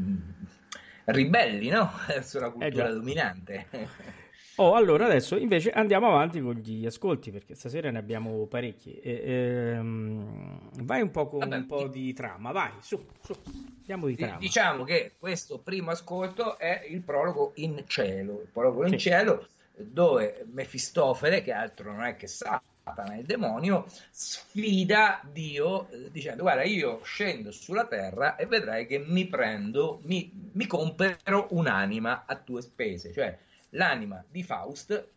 ribelli 1.05 1.69
no? 1.69 1.91
verso 2.09 2.41
la 2.41 2.51
cultura 2.51 2.89
eh 2.89 2.93
dominante. 2.93 3.67
Oh, 4.57 4.75
allora 4.75 5.07
adesso 5.07 5.37
invece 5.37 5.71
andiamo 5.71 6.09
avanti 6.09 6.41
con 6.41 6.55
gli 6.55 6.85
ascolti 6.85 7.31
perché 7.31 7.55
stasera 7.55 7.91
ne 7.91 7.99
abbiamo 7.99 8.47
parecchi. 8.47 8.99
E, 9.01 9.23
ehm, 9.25 10.85
vai 10.85 11.01
un 11.01 11.11
po' 11.11 11.29
con 11.29 11.41
Vabbè, 11.41 11.57
un 11.57 11.67
po' 11.67 11.87
di 11.89 12.13
trama, 12.13 12.53
vai, 12.53 12.73
su, 12.81 13.03
su, 13.23 13.35
andiamo 13.79 14.07
di 14.07 14.17
trama. 14.17 14.39
Diciamo 14.39 14.85
che 14.85 15.13
questo 15.19 15.59
primo 15.59 15.91
ascolto 15.91 16.59
è 16.59 16.85
il 16.89 17.01
prologo 17.01 17.53
in 17.57 17.85
cielo, 17.87 18.41
il 18.43 18.49
prologo 18.53 18.85
in 18.85 18.91
sì. 18.91 18.99
cielo 18.99 19.47
dove 19.75 20.45
Mefistofele, 20.53 21.43
che 21.43 21.53
altro 21.53 21.93
non 21.93 22.05
è 22.05 22.17
che 22.17 22.27
sa 22.27 22.63
Satana, 22.85 23.17
il 23.17 23.25
demonio, 23.25 23.87
sfida 24.11 25.21
Dio 25.31 25.89
eh, 25.91 26.11
dicendo 26.11 26.43
guarda 26.43 26.65
io 26.65 27.01
scendo 27.05 27.53
sulla 27.53 27.87
terra 27.87 28.35
e 28.35 28.47
vedrai 28.47 28.87
che 28.87 28.99
mi 28.99 29.27
prendo, 29.27 30.01
mi, 30.05 30.31
mi 30.53 30.67
compero 30.67 31.47
un'anima 31.51 32.25
a 32.27 32.35
tue 32.37 32.61
spese, 32.61 33.13
cioè 33.13 33.39
l'anima 33.73 34.25
di 34.29 34.43
Faust, 34.43 35.09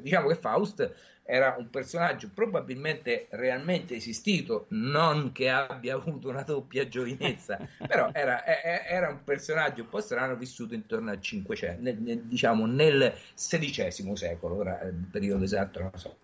diciamo 0.00 0.28
che 0.28 0.34
Faust 0.34 0.94
era 1.30 1.56
un 1.58 1.68
personaggio 1.68 2.30
probabilmente 2.32 3.26
realmente 3.30 3.94
esistito, 3.94 4.66
non 4.70 5.32
che 5.32 5.50
abbia 5.50 5.94
avuto 5.94 6.28
una 6.28 6.42
doppia 6.42 6.88
giovinezza, 6.88 7.58
però 7.86 8.10
era, 8.12 8.44
era, 8.46 9.10
un 9.10 9.22
personaggio 9.24 9.82
un 9.82 9.88
po' 9.90 10.00
strano 10.00 10.36
vissuto 10.36 10.74
intorno 10.74 11.10
al 11.10 11.20
500, 11.20 11.82
nel, 11.82 11.98
nel, 11.98 12.22
diciamo 12.22 12.64
nel 12.64 13.14
XVI 13.34 14.16
secolo, 14.16 14.56
ora 14.56 14.80
il 14.82 15.06
periodo 15.10 15.44
esatto 15.44 15.80
non 15.80 15.90
lo 15.92 15.98
so. 15.98 16.16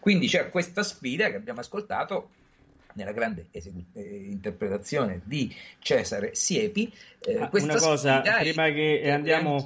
Quindi 0.00 0.26
c'è 0.26 0.50
questa 0.50 0.82
sfida 0.82 1.30
che 1.30 1.36
abbiamo 1.36 1.60
ascoltato 1.60 2.30
nella 2.94 3.12
grande 3.12 3.46
esegu- 3.52 3.94
eh, 3.94 4.02
interpretazione 4.02 5.20
di 5.22 5.54
Cesare 5.78 6.34
Siepi. 6.34 6.92
Eh, 7.20 7.38
ah, 7.38 7.48
una 7.52 7.76
cosa, 7.76 8.20
prima 8.20 8.68
che 8.70 9.08
andiamo 9.12 9.64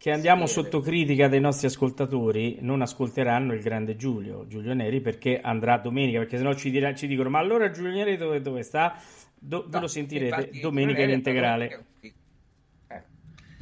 che 0.00 0.12
andiamo 0.12 0.46
sotto 0.46 0.80
critica 0.80 1.28
dei 1.28 1.40
nostri 1.40 1.66
ascoltatori, 1.66 2.56
non 2.62 2.80
ascolteranno 2.80 3.52
il 3.52 3.60
grande 3.60 3.96
Giulio, 3.96 4.46
Giulio 4.46 4.72
Neri, 4.72 5.02
perché 5.02 5.38
andrà 5.42 5.76
domenica, 5.76 6.20
perché 6.20 6.38
sennò 6.38 6.54
ci, 6.54 6.70
dirà, 6.70 6.94
ci 6.94 7.06
dicono 7.06 7.28
ma 7.28 7.38
allora 7.38 7.70
Giulio 7.70 7.92
Neri 7.92 8.16
dove, 8.16 8.40
dove 8.40 8.62
sta? 8.62 8.98
Do, 9.38 9.66
no, 9.70 9.80
lo 9.80 9.86
sentirete 9.86 10.58
domenica 10.58 11.02
in 11.02 11.10
integrale. 11.10 11.84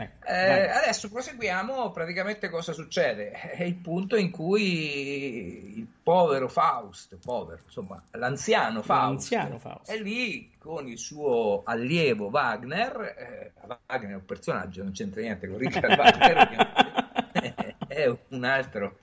Eh, 0.05 0.11
eh, 0.25 0.69
adesso 0.71 1.09
proseguiamo 1.09 1.91
praticamente 1.91 2.49
cosa 2.49 2.73
succede. 2.73 3.33
È 3.33 3.65
il 3.65 3.75
punto 3.75 4.17
in 4.17 4.31
cui 4.31 5.79
il 5.79 5.87
povero 6.03 6.49
Faust, 6.49 7.17
povero, 7.17 7.61
insomma, 7.65 8.01
l'anziano 8.13 8.83
Faust, 8.83 9.31
l'anziano 9.31 9.59
Faust. 9.59 9.91
è 9.91 9.99
lì 9.99 10.53
con 10.59 10.87
il 10.87 10.99
suo 10.99 11.63
allievo 11.65 12.29
Wagner. 12.29 13.15
Eh, 13.19 13.53
Wagner 13.87 14.13
è 14.13 14.15
un 14.15 14.25
personaggio, 14.25 14.83
non 14.85 14.93
c'entra 14.93 15.21
niente 15.21 15.49
con 15.49 15.59
Richard 15.59 15.91
Wagner, 15.99 17.77
è 17.89 18.17
un 18.29 18.45
altro, 18.45 18.99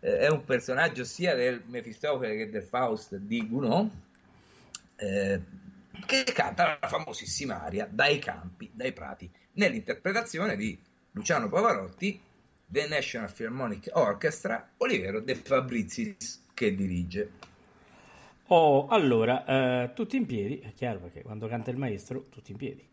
eh, 0.00 0.18
è 0.18 0.28
un 0.28 0.44
personaggio 0.44 1.02
sia 1.02 1.34
del 1.34 1.62
Mefistofele 1.66 2.36
che 2.36 2.50
del 2.50 2.62
Faust 2.62 3.16
di 3.16 3.48
Gounod. 3.48 3.90
Eh, 4.98 5.40
che 6.06 6.24
canta 6.24 6.78
la 6.78 6.88
famosissima 6.88 7.62
aria 7.62 7.88
dai 7.90 8.18
campi, 8.18 8.70
dai 8.72 8.92
prati 8.92 9.28
nell'interpretazione 9.56 10.56
di 10.56 10.78
Luciano 11.12 11.48
Pavarotti, 11.48 12.20
The 12.66 12.88
National 12.88 13.32
Philharmonic 13.32 13.90
Orchestra, 13.92 14.72
Olivero 14.78 15.20
De 15.20 15.34
Fabrizis 15.34 16.44
che 16.54 16.74
dirige. 16.74 17.30
Oh, 18.48 18.86
allora, 18.88 19.44
eh, 19.84 19.92
tutti 19.92 20.16
in 20.16 20.26
piedi, 20.26 20.60
è 20.60 20.72
chiaro 20.72 21.00
perché 21.00 21.22
quando 21.22 21.48
canta 21.48 21.70
il 21.70 21.76
maestro, 21.76 22.26
tutti 22.28 22.52
in 22.52 22.56
piedi. 22.56 22.86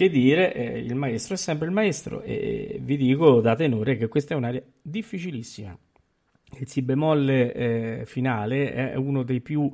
Che 0.00 0.08
dire, 0.08 0.54
eh, 0.54 0.78
il 0.78 0.94
maestro 0.94 1.34
è 1.34 1.36
sempre 1.36 1.66
il 1.66 1.74
maestro 1.74 2.22
e 2.22 2.78
vi 2.80 2.96
dico 2.96 3.42
da 3.42 3.54
tenore 3.54 3.98
che 3.98 4.08
questa 4.08 4.32
è 4.32 4.36
un'area 4.38 4.62
difficilissima. 4.80 5.78
Il 6.58 6.66
si 6.68 6.80
bemolle 6.80 7.52
eh, 7.52 8.06
finale 8.06 8.72
è 8.72 8.94
uno 8.94 9.22
dei 9.24 9.42
più 9.42 9.70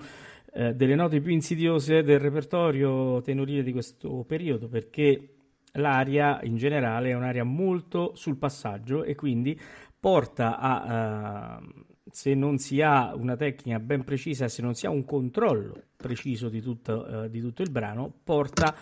eh, 0.52 0.74
delle 0.74 0.96
note 0.96 1.20
più 1.20 1.30
insidiose 1.30 2.02
del 2.02 2.18
repertorio 2.18 3.22
tenorile 3.22 3.62
di 3.62 3.70
questo 3.70 4.24
periodo 4.26 4.66
perché 4.66 5.34
l'aria 5.74 6.42
in 6.42 6.56
generale 6.56 7.10
è 7.10 7.14
un'aria 7.14 7.44
molto 7.44 8.16
sul 8.16 8.36
passaggio 8.36 9.04
e 9.04 9.14
quindi 9.14 9.56
porta 10.00 10.58
a 10.58 11.60
uh, 11.60 11.84
se 12.10 12.34
non 12.34 12.58
si 12.58 12.82
ha 12.82 13.14
una 13.14 13.36
tecnica 13.36 13.78
ben 13.78 14.02
precisa, 14.02 14.48
se 14.48 14.60
non 14.60 14.74
si 14.74 14.86
ha 14.86 14.90
un 14.90 15.04
controllo 15.04 15.84
preciso 15.96 16.48
di 16.48 16.60
tutto, 16.60 17.06
uh, 17.08 17.28
di 17.28 17.40
tutto 17.40 17.62
il 17.62 17.70
brano, 17.70 18.12
porta 18.24 18.74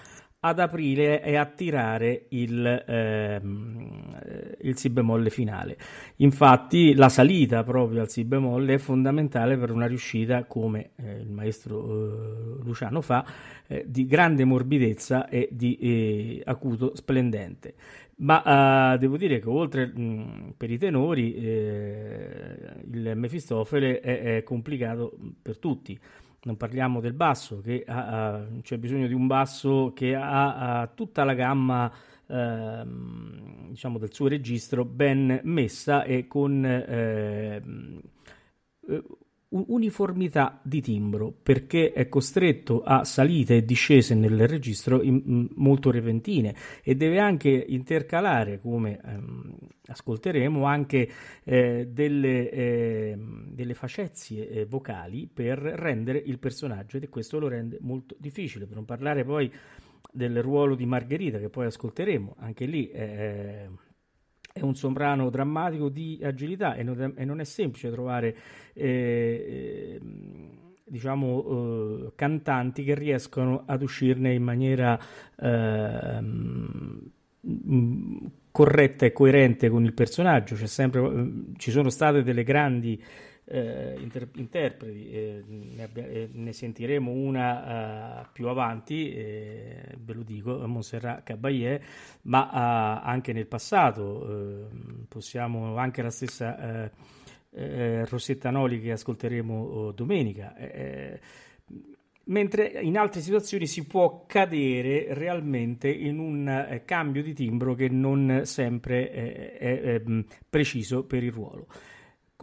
ad 0.46 0.59
aprire 0.59 1.22
e 1.22 1.37
a 1.37 1.46
tirare 1.46 2.26
il, 2.28 2.85
ehm, 2.87 4.20
il 4.61 4.76
si 4.76 4.90
bemolle 4.90 5.30
finale. 5.30 5.78
Infatti 6.16 6.94
la 6.94 7.09
salita 7.09 7.64
proprio 7.64 8.02
al 8.02 8.11
si 8.11 8.24
bemolle 8.24 8.74
è 8.74 8.78
fondamentale 8.78 9.57
per 9.57 9.70
una 9.70 9.87
riuscita, 9.87 10.44
come 10.44 10.90
eh, 10.96 11.12
il 11.20 11.30
maestro 11.30 11.78
eh, 11.80 12.62
Luciano 12.62 13.00
fa, 13.00 13.24
eh, 13.66 13.85
di 13.88 14.04
grande 14.04 14.44
morbidezza 14.44 15.28
e 15.28 15.48
di 15.50 15.76
eh, 15.76 16.42
acuto 16.44 16.94
splendente. 16.94 17.74
Ma 18.16 18.92
uh, 18.92 18.98
devo 18.98 19.16
dire 19.16 19.40
che 19.40 19.48
oltre 19.48 19.87
mh, 19.87 20.54
per 20.57 20.70
i 20.70 20.78
tenori 20.78 21.35
eh, 21.35 22.57
il 22.92 23.12
Mefistofele 23.16 23.98
è, 23.98 24.37
è 24.37 24.42
complicato 24.44 25.16
per 25.42 25.59
tutti 25.59 25.98
non 26.44 26.57
parliamo 26.57 27.00
del 27.00 27.14
basso, 27.14 27.61
che 27.61 27.85
ha, 27.87 28.44
c'è 28.62 28.78
bisogno 28.78 29.07
di 29.07 29.14
un 29.14 29.26
basso 29.26 29.92
che 29.94 30.14
ha, 30.14 30.80
ha 30.80 30.87
tutta 30.88 31.24
la 31.24 31.35
gamma 31.35 31.92
ehm, 32.26 33.68
diciamo 33.70 33.98
del 33.98 34.12
suo 34.12 34.28
registro 34.28 34.85
ben 34.85 35.40
messa 35.44 36.04
e 36.04 36.26
con 36.26 36.64
eh, 36.64 37.62
uniformità 39.69 40.61
di 40.62 40.81
timbro 40.81 41.33
perché 41.43 41.93
è 41.93 42.09
costretto 42.09 42.83
a 42.83 43.05
salite 43.05 43.57
e 43.57 43.64
discese 43.64 44.14
nel 44.14 44.49
registro 44.49 45.03
in, 45.03 45.49
molto 45.55 45.90
repentine 45.90 46.55
e 46.83 46.95
deve 46.95 47.19
anche 47.19 47.51
intercalare 47.51 48.61
come 48.61 49.01
ehm, 49.05 49.57
ascolteremo 49.87 50.64
anche 50.64 51.09
eh, 51.45 51.88
delle, 51.90 52.51
eh, 52.51 53.19
delle 53.49 53.75
facezie 53.75 54.49
eh, 54.49 54.64
vocali 54.64 55.29
per 55.33 55.59
rendere 55.59 56.19
il 56.19 56.38
personaggio 56.38 56.97
ed 56.97 57.09
questo 57.09 57.38
lo 57.38 57.49
rende 57.49 57.79
molto 57.81 58.17
difficile. 58.19 58.67
Per 58.67 58.75
non 58.75 58.85
parlare 58.85 59.25
poi 59.25 59.53
del 60.12 60.43
ruolo 60.43 60.75
di 60.75 60.87
Margherita 60.87 61.38
che 61.38 61.49
poi 61.49 61.67
ascolteremo 61.67 62.37
anche 62.38 62.67
lì 62.67 62.90
è 64.57 64.62
un 64.62 64.77
soprano 64.77 65.31
drammatico 65.31 65.88
di 65.88 66.21
agilità 66.23 66.77
e 66.77 66.85
non 66.85 67.03
è, 67.03 67.12
e 67.21 67.25
non 67.25 67.40
è 67.40 67.45
semplice 67.45 67.90
trovare 67.90 68.37
eh, 68.73 70.01
diciamo 70.85 71.45
eh, 71.45 72.12
cantanti 72.14 72.85
che 72.85 72.95
riescono 72.95 73.64
ad 73.67 73.83
uscirne 73.83 74.33
in 74.33 74.45
maniera 74.45 74.97
eh, 75.37 76.23
corretta 78.53 79.07
e 79.07 79.12
coerente 79.12 79.69
con 79.69 79.83
il 79.83 79.93
personaggio. 79.93 80.55
Sempre, 80.69 81.33
ci 81.57 81.73
sono 81.73 81.90
state 81.90 82.23
delle 82.23 82.45
grandi 82.45 83.03
eh, 83.46 83.96
inter- 83.98 84.30
interpreti, 84.37 85.11
eh, 85.11 85.44
ne, 85.46 85.83
abbia- 85.83 86.07
eh, 86.07 86.28
ne, 86.33 86.52
sentiremo 86.52 87.11
una 87.11 88.22
uh, 88.22 88.26
più 88.33 88.48
avanti, 88.48 89.12
ve 89.12 90.12
lo 90.12 90.22
dico, 90.22 90.66
Montserrat 90.66 91.22
Caballé, 91.24 91.83
ma 92.22 92.44
uh, 92.44 93.07
anche 93.07 93.33
nel 93.33 93.46
passato, 93.46 94.68
ehm, 94.70 95.07
possiamo 95.09 95.76
anche 95.76 96.00
la 96.00 96.11
stessa 96.11 96.90
eh, 97.50 98.04
Rosetta 98.07 98.50
Noli 98.50 98.80
che 98.80 98.92
ascolteremo 98.92 99.54
oh, 99.54 99.92
domenica. 99.92 100.54
Mentre 102.26 102.66
in 102.80 102.96
altre 102.96 103.20
situazioni 103.20 103.66
si 103.66 103.87
può 103.87 104.24
cadere 104.26 105.09
realmente 105.11 105.90
in 105.90 106.18
un 106.18 106.80
cambio 106.87 107.22
di 107.22 107.35
timbro 107.35 107.74
che 107.74 107.90
non 107.90 108.40
sempre 108.44 109.11
è, 109.11 109.59
è, 109.59 109.80
è 109.83 110.02
preciso 110.48 111.04
per 111.04 111.22
il 111.22 111.33
ruolo. 111.33 111.66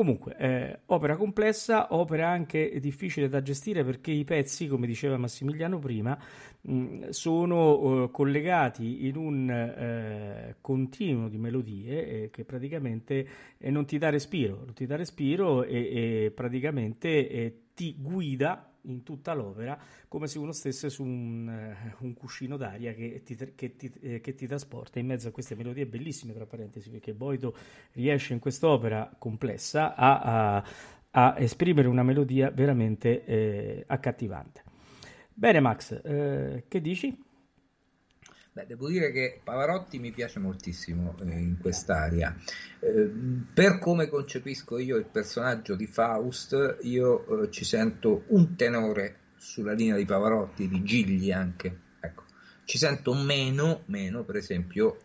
Comunque, 0.01 0.35
eh, 0.35 0.79
opera 0.87 1.15
complessa, 1.15 1.93
opera 1.93 2.27
anche 2.27 2.79
difficile 2.79 3.29
da 3.29 3.43
gestire 3.43 3.83
perché 3.83 4.09
i 4.09 4.23
pezzi, 4.23 4.65
come 4.65 4.87
diceva 4.87 5.15
Massimiliano 5.15 5.77
prima, 5.77 6.17
mh, 6.61 7.09
sono 7.09 7.73
uh, 7.73 8.09
collegati 8.09 9.05
in 9.05 9.15
un 9.15 10.49
uh, 10.49 10.55
continuo 10.59 11.27
di 11.27 11.37
melodie 11.37 12.07
eh, 12.23 12.29
che 12.31 12.45
praticamente 12.45 13.27
eh, 13.59 13.69
non 13.69 13.85
ti 13.85 13.99
dà 13.99 14.09
respiro, 14.09 14.63
non 14.65 14.73
ti 14.73 14.87
dà 14.87 14.95
respiro 14.95 15.63
e, 15.63 16.25
e 16.25 16.31
praticamente 16.31 17.29
eh, 17.29 17.57
ti 17.75 17.95
guida 17.95 18.70
in 18.83 19.03
tutta 19.03 19.33
l'opera 19.33 19.77
come 20.07 20.27
se 20.27 20.39
uno 20.39 20.51
stesse 20.51 20.89
su 20.89 21.03
un, 21.03 21.47
uh, 21.47 22.05
un 22.05 22.13
cuscino 22.13 22.57
d'aria 22.57 22.93
che 22.93 23.21
ti, 23.23 23.35
che, 23.55 23.75
ti, 23.75 23.91
eh, 24.01 24.21
che 24.21 24.35
ti, 24.35 24.47
trasporta 24.47 24.99
in 24.99 25.05
mezzo 25.05 25.27
a 25.27 25.31
queste 25.31 25.55
melodie 25.55 25.85
bellissime, 25.85 26.33
tra 26.33 26.45
parentesi, 26.45 26.89
perché 26.89 27.13
Boito 27.13 27.55
riesce 27.93 28.33
in 28.33 28.39
quest'opera 28.39 29.13
complessa 29.17 29.95
a, 29.95 30.55
a, 30.55 30.63
a 31.11 31.35
esprimere 31.37 31.87
una 31.87 32.03
melodia 32.03 32.49
veramente 32.49 33.25
eh, 33.25 33.83
accattivante. 33.87 34.63
Bene 35.33 35.59
Max, 35.59 35.99
eh, 36.03 36.65
che 36.67 36.81
dici? 36.81 37.29
Beh, 38.53 38.65
devo 38.65 38.89
dire 38.89 39.11
che 39.11 39.39
Pavarotti 39.41 39.97
mi 39.97 40.11
piace 40.11 40.39
moltissimo 40.39 41.15
eh, 41.21 41.39
in 41.39 41.57
quest'aria. 41.57 42.35
Eh, 42.81 43.09
per 43.53 43.79
come 43.79 44.09
concepisco 44.09 44.77
io 44.77 44.97
il 44.97 45.05
personaggio 45.05 45.75
di 45.75 45.87
Faust, 45.87 46.79
io 46.81 47.43
eh, 47.43 47.49
ci 47.49 47.63
sento 47.63 48.25
un 48.27 48.57
tenore 48.57 49.19
sulla 49.37 49.71
linea 49.71 49.95
di 49.95 50.03
Pavarotti, 50.03 50.67
di 50.67 50.83
Gigli 50.83 51.31
anche. 51.31 51.79
Ecco. 52.01 52.23
Ci 52.65 52.77
sento 52.77 53.13
meno, 53.13 53.83
meno, 53.85 54.25
per 54.25 54.35
esempio, 54.35 54.97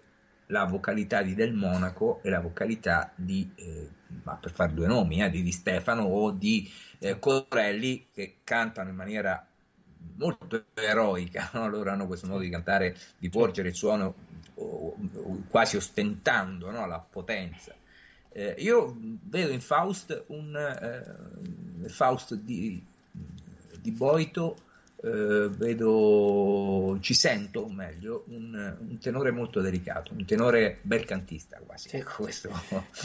la 0.47 0.65
vocalità 0.65 1.23
di 1.23 1.35
Del 1.35 1.55
Monaco 1.55 2.21
e 2.25 2.31
la 2.31 2.41
vocalità 2.41 3.13
di, 3.15 3.49
eh, 3.55 3.89
ma 4.25 4.35
per 4.35 4.51
fare 4.51 4.75
due 4.75 4.89
nomi, 4.89 5.23
eh, 5.23 5.31
di, 5.31 5.43
di 5.43 5.53
Stefano 5.53 6.03
o 6.03 6.33
di 6.33 6.69
eh, 6.99 7.21
Corelli 7.21 8.09
che 8.13 8.39
cantano 8.43 8.91
in 8.91 8.97
maniera 8.97 9.47
molto 10.17 10.65
eroica, 10.75 11.51
no? 11.55 11.69
loro 11.69 11.91
hanno 11.91 12.07
questo 12.07 12.27
modo 12.27 12.41
di 12.41 12.49
cantare, 12.49 12.97
di 13.19 13.29
porgere 13.29 13.69
il 13.69 13.75
suono 13.75 14.15
quasi 15.49 15.77
ostentando 15.77 16.71
no? 16.71 16.87
la 16.87 16.99
potenza. 16.99 17.75
Eh, 18.33 18.55
io 18.59 18.95
vedo 18.99 19.53
in 19.53 19.61
Faust 19.61 20.25
un 20.29 20.55
eh, 20.55 21.89
Faust 21.89 22.35
di, 22.35 22.85
di 23.81 23.91
Boito, 23.93 24.57
eh, 25.03 25.49
vedo, 25.51 26.99
ci 27.01 27.15
sento 27.15 27.67
meglio 27.69 28.25
un, 28.29 28.77
un, 28.79 28.99
tenore 28.99 29.31
molto 29.31 29.61
delicato, 29.61 30.13
un 30.13 30.25
tenore 30.27 30.79
bel 30.83 31.05
cantista 31.05 31.59
quasi. 31.65 31.89
Sì. 31.89 31.97
Ecco, 31.97 32.29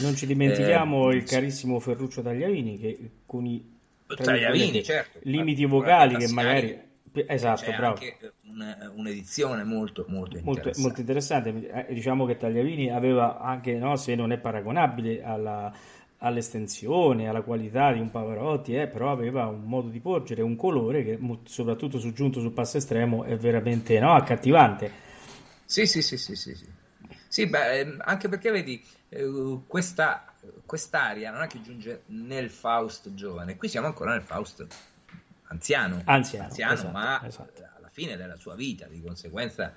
non 0.00 0.14
ci 0.14 0.26
dimentichiamo 0.26 1.10
eh, 1.10 1.16
il 1.16 1.24
carissimo 1.24 1.80
Ferruccio 1.80 2.22
Tagliavini 2.22 2.78
che 2.78 3.10
con 3.24 3.46
i 3.46 3.70
Tagliavini, 4.06 4.82
certo, 4.82 5.18
limiti 5.22 5.64
vocali 5.64 6.16
che 6.16 6.28
magari 6.30 6.91
Esatto, 7.12 7.62
c'è 7.62 7.76
bravo. 7.76 7.94
anche 7.94 8.32
un, 8.46 8.92
un'edizione 8.96 9.64
molto, 9.64 10.06
molto 10.08 10.38
molto, 10.42 10.68
interessante. 10.68 10.80
molto 10.80 11.00
interessante. 11.00 11.86
Eh, 11.88 11.94
diciamo 11.94 12.24
che 12.24 12.36
Tagliavini 12.36 12.90
aveva 12.90 13.38
anche, 13.38 13.74
no, 13.74 13.96
se 13.96 14.14
non 14.14 14.32
è 14.32 14.38
paragonabile 14.38 15.22
alla, 15.22 15.70
all'estensione, 16.18 17.28
alla 17.28 17.42
qualità 17.42 17.92
di 17.92 18.00
un 18.00 18.10
Pavarotti, 18.10 18.74
eh, 18.76 18.86
però 18.86 19.10
aveva 19.10 19.46
un 19.46 19.64
modo 19.64 19.88
di 19.88 20.00
porgere, 20.00 20.40
un 20.40 20.56
colore 20.56 21.04
che 21.04 21.18
soprattutto 21.44 21.98
sul 21.98 22.12
giunto 22.14 22.40
sul 22.40 22.52
passo 22.52 22.78
estremo 22.78 23.24
è 23.24 23.36
veramente 23.36 23.98
no, 24.00 24.14
accattivante. 24.14 24.90
Sì, 25.64 25.84
sì, 25.86 26.00
sì, 26.00 26.16
sì, 26.16 26.34
sì. 26.34 26.54
sì. 26.54 26.66
sì 27.28 27.46
beh, 27.46 27.78
ehm, 27.78 28.02
anche 28.04 28.28
perché 28.28 28.50
vedi, 28.50 28.82
eh, 29.10 29.58
questa, 29.66 30.32
quest'aria 30.64 31.30
non 31.30 31.42
è 31.42 31.46
che 31.46 31.60
giunge 31.60 32.02
nel 32.06 32.48
Faust 32.48 33.12
giovane, 33.14 33.56
qui 33.56 33.68
siamo 33.68 33.86
ancora 33.86 34.12
nel 34.12 34.22
Faust 34.22 34.66
anziano, 35.52 36.02
anziano, 36.04 36.44
anziano 36.46 36.72
esatto, 36.72 36.90
ma 36.90 37.26
esatto. 37.26 37.62
alla 37.76 37.90
fine 37.90 38.16
della 38.16 38.36
sua 38.36 38.54
vita, 38.54 38.86
di 38.86 39.00
conseguenza 39.00 39.74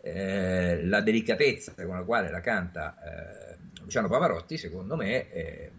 eh, 0.00 0.84
la 0.84 1.00
delicatezza 1.00 1.74
con 1.74 1.94
la 1.94 2.02
quale 2.02 2.30
la 2.30 2.40
canta 2.40 2.96
eh, 3.02 3.56
Luciano 3.82 4.08
Pavarotti, 4.08 4.58
secondo 4.58 4.96
me, 4.96 5.30
eh, 5.30 5.70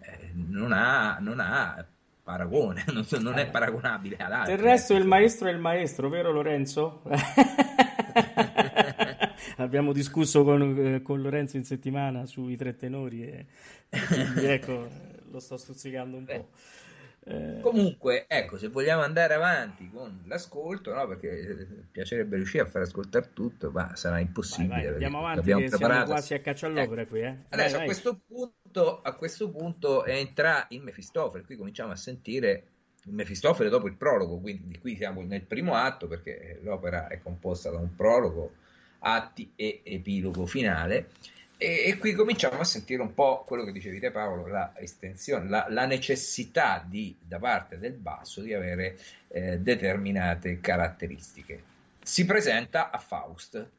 eh 0.00 0.30
non, 0.34 0.72
ha, 0.72 1.18
non, 1.20 1.38
ha, 1.40 1.86
paragone, 2.22 2.84
non, 2.92 3.04
non 3.20 3.38
è 3.38 3.42
eh. 3.42 3.46
paragonabile 3.46 4.16
ad 4.16 4.32
altri. 4.32 4.56
Del 4.56 4.64
resto 4.64 4.94
il 4.94 5.04
maestro 5.04 5.48
è 5.48 5.52
il 5.52 5.58
maestro, 5.58 6.08
vero 6.08 6.32
Lorenzo? 6.32 7.02
Abbiamo 9.56 9.92
discusso 9.92 10.44
con, 10.44 10.94
eh, 10.94 11.02
con, 11.02 11.20
Lorenzo 11.20 11.56
in 11.56 11.64
settimana 11.64 12.26
sui 12.26 12.56
tre 12.56 12.76
tenori 12.76 13.24
e, 13.24 13.46
ecco, 13.90 14.88
lo 15.30 15.40
sto 15.40 15.56
stuzzicando 15.56 16.16
un 16.16 16.24
po'. 16.24 16.48
Eh... 17.28 17.60
Comunque, 17.60 18.24
ecco, 18.26 18.56
se 18.56 18.68
vogliamo 18.68 19.02
andare 19.02 19.34
avanti 19.34 19.90
con 19.90 20.22
l'ascolto, 20.26 20.94
no? 20.94 21.06
perché 21.06 21.86
piacerebbe 21.90 22.36
riuscire 22.36 22.62
a 22.62 22.66
far 22.66 22.82
ascoltare 22.82 23.30
tutto, 23.34 23.70
ma 23.70 23.94
sarà 23.96 24.18
impossibile. 24.18 24.68
Vai, 24.74 24.84
vai, 24.84 24.92
andiamo 24.92 25.18
avanti, 25.18 25.52
che 25.52 25.68
siamo 25.68 26.04
quasi 26.04 26.34
a 26.34 26.40
caccia 26.40 26.66
all'opera 26.66 27.02
ecco. 27.02 27.10
qui. 27.10 27.20
Eh? 27.20 27.36
Adesso 27.50 27.74
vai, 27.74 27.82
a, 27.82 27.84
questo 27.84 28.20
punto, 28.26 29.02
a 29.02 29.12
questo 29.12 29.50
punto 29.50 30.04
entra 30.06 30.66
il 30.70 30.80
Mefistofele, 30.80 31.44
qui 31.44 31.56
cominciamo 31.56 31.92
a 31.92 31.96
sentire 31.96 32.64
il 33.04 33.12
Mefistofele 33.12 33.68
dopo 33.68 33.86
il 33.86 33.96
prologo, 33.96 34.38
quindi 34.38 34.78
qui 34.78 34.96
siamo 34.96 35.22
nel 35.22 35.42
primo 35.42 35.74
atto 35.74 36.06
perché 36.06 36.58
l'opera 36.62 37.08
è 37.08 37.20
composta 37.20 37.70
da 37.70 37.78
un 37.78 37.94
prologo, 37.94 38.52
atti 39.00 39.52
e 39.54 39.82
epilogo 39.84 40.46
finale 40.46 41.10
e, 41.58 41.88
e, 41.88 41.98
qui 41.98 42.12
cominciamo 42.12 42.60
a 42.60 42.64
sentire 42.64 43.02
un 43.02 43.12
po' 43.12 43.42
quello 43.44 43.64
che 43.64 43.72
dicevi 43.72 43.98
te 43.98 44.12
Paolo, 44.12 44.46
la 44.46 44.72
estensione, 44.76 45.48
la, 45.48 45.66
la 45.68 45.86
necessità 45.86 46.84
di, 46.86 47.16
da 47.20 47.40
parte 47.40 47.78
del 47.78 47.94
basso 47.94 48.40
di 48.40 48.54
avere 48.54 48.96
eh, 49.26 49.58
determinate 49.58 50.60
caratteristiche. 50.60 51.62
Si 52.00 52.24
presenta 52.24 52.90
a 52.90 52.98
Faust, 52.98 53.70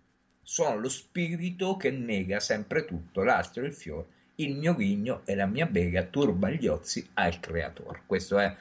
sono 0.42 0.78
lo 0.78 0.90
spirito 0.90 1.78
che 1.78 1.90
nega 1.90 2.42
sempre 2.42 2.84
tutto, 2.84 3.24
l'astro 3.24 3.64
e 3.64 3.68
il 3.68 3.74
fior, 3.74 4.06
il 4.36 4.56
mio 4.56 4.76
ghigno 4.76 5.22
e 5.24 5.36
la 5.36 5.46
mia 5.46 5.66
bega 5.66 6.04
turba 6.04 6.50
gli 6.50 6.68
ozi 6.68 7.08
al 7.14 7.40
creator. 7.40 8.02
Questo 8.06 8.40
è 8.40 8.56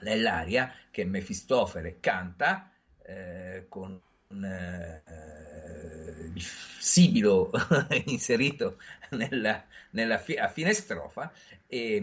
l'aria 0.00 0.74
che 0.90 1.04
Mefistofele 1.04 1.98
canta 2.00 2.70
eh, 3.04 3.66
con 3.68 4.00
eh, 4.44 5.02
il 6.34 6.42
sibilo 6.42 7.50
inserito 8.06 8.78
nella, 9.10 9.62
nella 9.90 10.18
fi- 10.18 10.36
a 10.36 10.48
fine 10.48 10.72
strofa 10.72 11.32
e, 11.66 11.96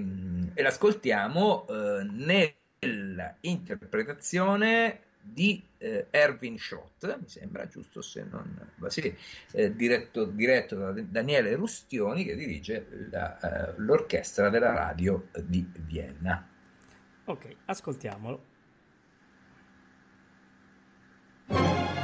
e 0.54 0.62
l'ascoltiamo 0.62 1.66
eh, 1.68 2.04
nell'interpretazione 2.82 5.02
di 5.22 5.62
eh, 5.78 6.08
Erwin 6.10 6.58
Schrott, 6.58 7.18
mi 7.20 7.28
sembra 7.28 7.68
giusto 7.68 8.02
se 8.02 8.24
non 8.24 8.72
sì, 8.88 9.14
eh, 9.52 9.76
diretto, 9.76 10.26
diretto, 10.26 10.76
da 10.76 10.92
Daniele 10.92 11.56
Rustioni 11.56 12.24
che 12.24 12.36
dirige 12.36 12.88
la, 13.12 13.40
eh, 13.40 13.74
l'orchestra 13.78 14.50
della 14.50 14.74
radio 14.74 15.28
di 15.44 15.70
Vienna. 15.86 16.48
Ok, 17.26 17.56
ascoltiamolo. 17.66 18.49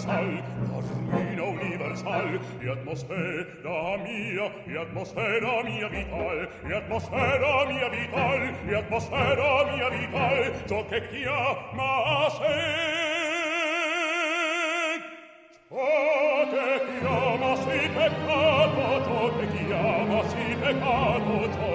universal, 0.00 0.42
la 0.70 0.80
ruina 1.10 1.44
universal, 1.44 2.40
e 2.60 2.68
atmosfera 2.68 3.98
mia, 3.98 4.50
e 4.66 4.76
atmosfera 4.78 5.62
mia 5.64 5.88
vital, 5.88 6.48
e 6.64 6.74
atmosfera 6.74 7.66
mia 7.66 7.88
vital, 7.88 8.54
e 8.66 8.74
atmosfera 8.74 9.64
mia 9.72 9.88
vital, 9.90 10.62
ciò 10.66 10.84
che 10.86 11.08
chiama 11.08 12.04
a 12.04 12.30
sé. 12.30 12.98
Ciò 15.68 16.46
che 16.50 16.70
chiama 16.98 17.56
si 17.56 17.88
peccato, 17.94 18.84
ciò 19.04 19.22
che 19.38 19.46
chiama 19.66 20.28
si 20.28 20.56
peccato, 20.60 21.34
ciò 21.52 21.69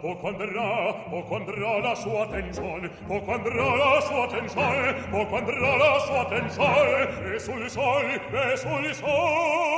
poco 0.00 0.28
andrà, 0.28 0.94
poco 1.08 1.36
andrà 1.36 1.78
la 1.78 1.94
sua 1.94 2.22
attenzione, 2.24 2.90
poco 3.06 3.32
andrà 3.32 3.76
la 3.76 4.00
sua 4.00 4.24
attenzione, 4.24 4.94
poco 5.10 5.36
andrà 5.36 5.76
la 5.76 5.98
sua 6.00 6.20
attenzione, 6.20 7.34
e 7.34 7.38
sul 7.38 7.70
sol, 7.70 8.20
e 8.30 8.56
sul 8.56 8.94
sol. 8.94 9.75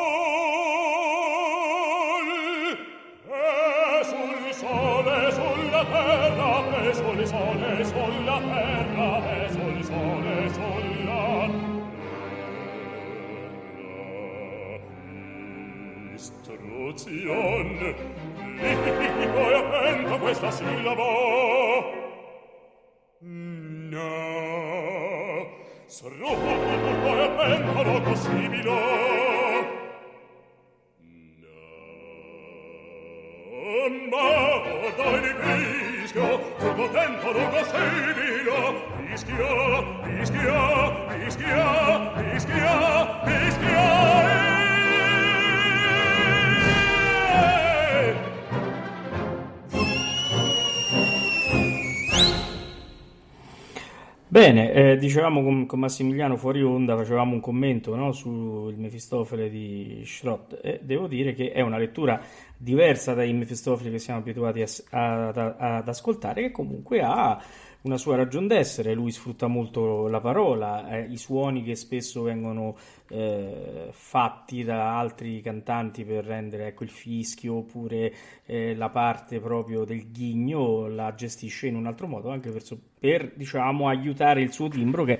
Bene, 54.30 54.72
eh, 54.72 54.96
dicevamo 54.98 55.42
con, 55.42 55.64
con, 55.64 55.78
Massimiliano 55.78 56.36
fuori 56.36 56.62
onda, 56.62 56.94
facevamo 56.94 57.32
un 57.32 57.40
commento 57.40 57.96
no, 57.96 58.12
sul 58.12 58.74
Mefistofele 58.76 59.48
di 59.48 60.02
Schrott 60.04 60.60
e 60.62 60.80
devo 60.82 61.06
dire 61.06 61.32
che 61.32 61.50
è 61.50 61.62
una 61.62 61.78
lettura 61.78 62.20
diversa 62.54 63.14
dai 63.14 63.32
Mefistofeli 63.32 63.90
che 63.90 63.98
siamo 63.98 64.20
abituati 64.20 64.60
a, 64.60 64.66
a, 64.90 65.28
a, 65.28 65.76
ad 65.78 65.88
ascoltare, 65.88 66.42
che 66.42 66.50
comunque 66.50 67.00
ha 67.00 67.42
una 67.82 67.96
sua 67.96 68.16
ragion 68.16 68.46
d'essere, 68.46 68.92
lui 68.92 69.12
sfrutta 69.12 69.46
molto 69.46 70.08
la 70.08 70.20
parola, 70.20 70.88
eh, 70.90 71.06
i 71.10 71.16
suoni 71.16 71.62
che 71.62 71.76
spesso 71.76 72.22
vengono 72.22 72.76
eh, 73.08 73.88
fatti 73.92 74.64
da 74.64 74.98
altri 74.98 75.40
cantanti 75.40 76.04
per 76.04 76.24
rendere 76.24 76.66
ecco, 76.66 76.82
il 76.82 76.90
fischio 76.90 77.58
oppure 77.58 78.12
eh, 78.46 78.74
la 78.74 78.88
parte 78.88 79.38
proprio 79.38 79.84
del 79.84 80.10
ghigno 80.10 80.88
la 80.88 81.14
gestisce 81.14 81.68
in 81.68 81.76
un 81.76 81.86
altro 81.86 82.06
modo 82.08 82.30
anche 82.30 82.50
per, 82.50 82.62
per 82.98 83.32
diciamo, 83.34 83.88
aiutare 83.88 84.42
il 84.42 84.52
suo 84.52 84.68
timbro 84.68 85.04
che 85.04 85.18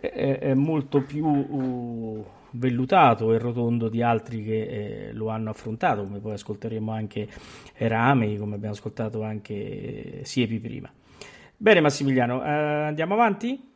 è, 0.00 0.38
è 0.40 0.54
molto 0.54 1.02
più 1.02 1.24
uh, 1.24 2.26
vellutato 2.52 3.32
e 3.32 3.38
rotondo 3.38 3.88
di 3.88 4.02
altri 4.02 4.42
che 4.42 4.62
eh, 5.08 5.12
lo 5.12 5.28
hanno 5.28 5.50
affrontato 5.50 6.02
come 6.02 6.18
poi 6.18 6.32
ascolteremo 6.32 6.90
anche 6.90 7.28
Ramei 7.76 8.36
come 8.36 8.56
abbiamo 8.56 8.74
ascoltato 8.74 9.22
anche 9.22 10.20
Siepi 10.24 10.58
prima 10.58 10.90
bene 11.60 11.80
Massimiliano 11.82 12.42
eh, 12.42 12.48
andiamo 12.48 13.12
avanti? 13.14 13.68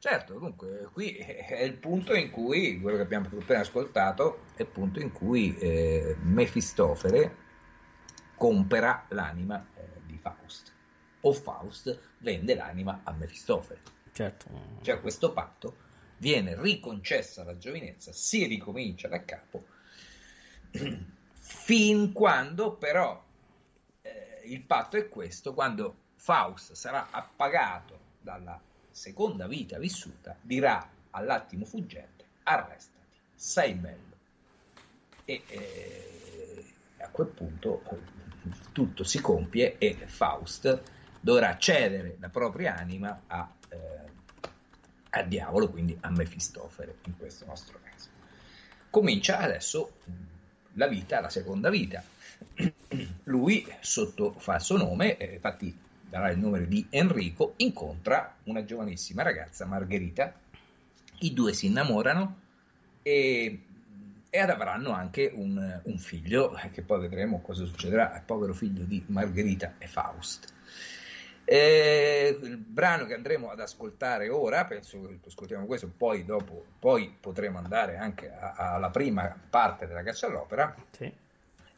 Certo, 0.00 0.38
dunque, 0.38 0.90
qui 0.92 1.16
è 1.16 1.62
il 1.62 1.74
punto 1.74 2.14
in 2.14 2.30
cui, 2.30 2.78
quello 2.78 2.98
che 2.98 3.02
abbiamo 3.02 3.26
appena 3.26 3.60
ascoltato, 3.60 4.44
è 4.54 4.62
il 4.62 4.68
punto 4.68 5.00
in 5.00 5.10
cui 5.10 5.56
eh, 5.56 6.14
Mefistofele 6.20 7.46
compera 8.36 9.06
l'anima 9.08 9.66
eh, 9.74 10.00
di 10.04 10.16
Faust, 10.18 10.72
o 11.22 11.32
Faust 11.32 11.98
vende 12.18 12.54
l'anima 12.54 13.00
a 13.02 13.12
Mefistofele. 13.12 13.80
Certo. 14.12 14.46
Cioè 14.82 15.00
questo 15.00 15.32
patto 15.32 15.76
viene 16.18 16.54
riconcessa 16.60 17.42
alla 17.42 17.56
giovinezza, 17.56 18.12
si 18.12 18.46
ricomincia 18.46 19.08
da 19.08 19.24
capo, 19.24 19.64
fin 21.32 22.12
quando 22.12 22.74
però 22.76 23.24
eh, 24.02 24.42
il 24.44 24.62
patto 24.62 24.96
è 24.96 25.08
questo, 25.08 25.54
quando 25.54 26.06
Faust 26.18 26.72
sarà 26.72 27.08
appagato 27.10 27.98
dalla 28.20 28.60
seconda 28.90 29.46
vita 29.46 29.78
vissuta, 29.78 30.36
dirà 30.42 30.86
all'attimo 31.10 31.64
fuggente, 31.64 32.24
arrestati 32.42 33.18
sei 33.34 33.74
bello. 33.74 34.16
E 35.24 35.42
eh, 35.46 36.74
a 36.98 37.08
quel 37.08 37.28
punto 37.28 37.82
tutto 38.72 39.04
si 39.04 39.20
compie 39.20 39.78
e 39.78 39.94
Faust 39.94 40.82
dovrà 41.20 41.56
cedere 41.56 42.16
la 42.18 42.28
propria 42.28 42.76
anima 42.76 43.22
a, 43.28 43.50
eh, 43.68 43.78
a 45.10 45.22
diavolo, 45.22 45.70
quindi 45.70 45.96
a 46.00 46.10
Mefistofele 46.10 46.96
in 47.04 47.16
questo 47.16 47.46
nostro 47.46 47.78
caso. 47.82 48.08
Comincia 48.90 49.38
adesso 49.38 49.98
la 50.72 50.88
vita, 50.88 51.20
la 51.20 51.30
seconda 51.30 51.70
vita. 51.70 52.02
Lui, 53.24 53.66
sotto 53.80 54.32
falso 54.32 54.76
nome, 54.76 55.16
eh, 55.16 55.34
infatti 55.34 55.86
darà 56.08 56.30
il 56.30 56.38
nome 56.38 56.66
di 56.66 56.86
Enrico, 56.90 57.54
incontra 57.56 58.36
una 58.44 58.64
giovanissima 58.64 59.22
ragazza, 59.22 59.66
Margherita, 59.66 60.32
i 61.20 61.34
due 61.34 61.52
si 61.52 61.66
innamorano 61.66 62.40
e, 63.02 63.60
e 64.30 64.38
avranno 64.38 64.92
anche 64.92 65.30
un, 65.32 65.80
un, 65.82 65.98
figlio, 65.98 66.58
che 66.72 66.82
poi 66.82 67.00
vedremo 67.00 67.40
cosa 67.40 67.64
succederà 67.64 68.12
al 68.12 68.22
povero 68.22 68.52
figlio 68.52 68.84
di 68.84 69.02
Margherita 69.06 69.74
e 69.78 69.86
Faust. 69.86 70.54
E 71.44 72.38
il 72.42 72.58
brano 72.58 73.06
che 73.06 73.14
andremo 73.14 73.48
ad 73.48 73.58
ascoltare 73.60 74.28
ora, 74.28 74.66
penso 74.66 75.00
che 75.00 75.18
ascoltiamo 75.26 75.64
questo, 75.64 75.90
poi 75.94 76.24
dopo 76.26 76.62
poi 76.78 77.16
potremo 77.18 77.56
andare 77.56 77.96
anche 77.96 78.30
alla 78.30 78.90
prima 78.90 79.34
parte 79.48 79.86
della 79.86 80.02
caccia 80.02 80.26
all'opera. 80.26 80.74
Sì. 80.90 81.10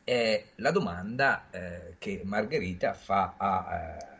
È 0.02 0.44
la 0.56 0.72
domanda 0.72 1.46
eh, 1.50 1.94
che 1.98 2.22
Margherita 2.24 2.94
fa 2.94 3.34
a, 3.36 3.76
eh, 3.76 4.10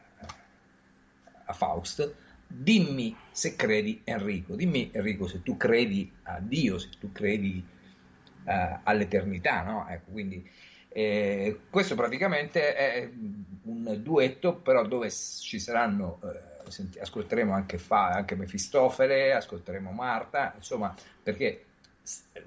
a 1.51 1.53
Faust 1.53 2.15
dimmi 2.53 3.17
se 3.31 3.55
credi 3.55 4.01
Enrico, 4.05 4.57
dimmi 4.57 4.91
Enrico 4.93 5.29
se 5.29 5.43
tu 5.43 5.57
credi 5.57 6.11
a 6.25 6.41
Dio, 6.41 6.79
se 6.79 6.89
tu 6.99 7.13
credi 7.13 7.65
uh, 8.45 8.79
all'eternità, 8.83 9.63
no? 9.63 9.87
Ecco, 9.89 10.11
quindi 10.11 10.51
eh, 10.89 11.61
questo 11.71 11.95
praticamente 11.95 12.75
è 12.75 13.09
un 13.63 14.01
duetto, 14.03 14.57
però 14.57 14.85
dove 14.85 15.11
ci 15.11 15.61
saranno, 15.61 16.21
eh, 16.25 16.71
senti, 16.71 16.99
ascolteremo 16.99 17.53
anche, 17.53 17.79
Fa, 17.79 18.09
anche 18.09 18.35
Mefistofele, 18.35 19.33
ascolteremo 19.33 19.93
Marta, 19.93 20.53
insomma, 20.57 20.93
perché 21.23 21.67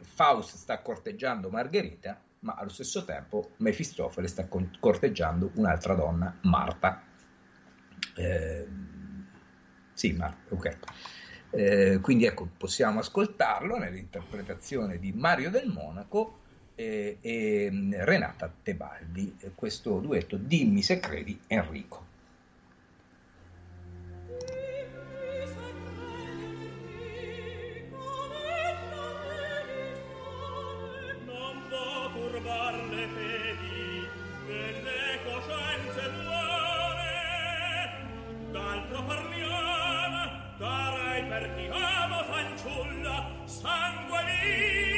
Faust 0.01 0.57
sta 0.57 0.79
corteggiando 0.79 1.49
Margherita, 1.49 2.19
ma 2.39 2.55
allo 2.55 2.69
stesso 2.69 3.05
tempo 3.05 3.51
Mefistofele 3.57 4.27
sta 4.27 4.45
corteggiando 4.79 5.51
un'altra 5.55 5.93
donna, 5.93 6.37
Marta. 6.41 7.01
Eh, 8.15 8.67
sì, 9.93 10.11
Marco, 10.13 10.55
ok. 10.55 10.77
Eh, 11.51 11.99
quindi 12.01 12.25
ecco, 12.25 12.49
possiamo 12.57 12.99
ascoltarlo 12.99 13.77
nell'interpretazione 13.77 14.97
di 14.97 15.11
Mario 15.11 15.51
del 15.51 15.67
Monaco 15.67 16.39
eh, 16.75 17.19
e, 17.21 17.65
e 17.91 18.05
Renata 18.05 18.51
Tebaldi, 18.63 19.37
questo 19.53 19.99
duetto 19.99 20.37
Dimmi 20.37 20.81
se 20.81 20.99
credi 20.99 21.39
Enrico. 21.47 22.11
Non 31.25 31.67
può 31.69 32.11
turbar 32.13 32.83
le 32.89 33.07
fedi 33.07 33.72
perdiamo 41.33 42.23
fanciulla 42.25 43.27
sangue 43.45 44.23
vita 44.29 44.93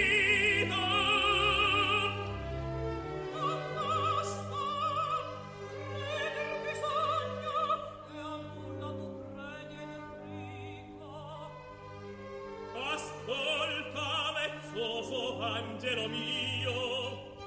angelo 15.41 16.07
mio 16.07 17.37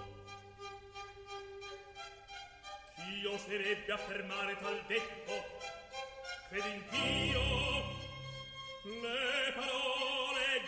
chi 2.95 3.26
oserebbe 3.26 3.93
affermare 3.93 4.57
tal 4.61 4.82
detto 4.86 5.32
credin 6.49 6.84
ch'io 6.91 7.97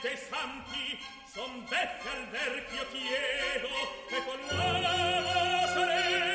veramente 0.01 0.17
santi 0.17 0.99
son 1.33 1.65
beffe 1.69 2.09
al 2.09 2.27
verchio 2.31 2.87
chiedo 2.91 3.69
e 4.09 4.25
con 4.25 4.57
loro 4.57 5.67
sarei 5.75 6.30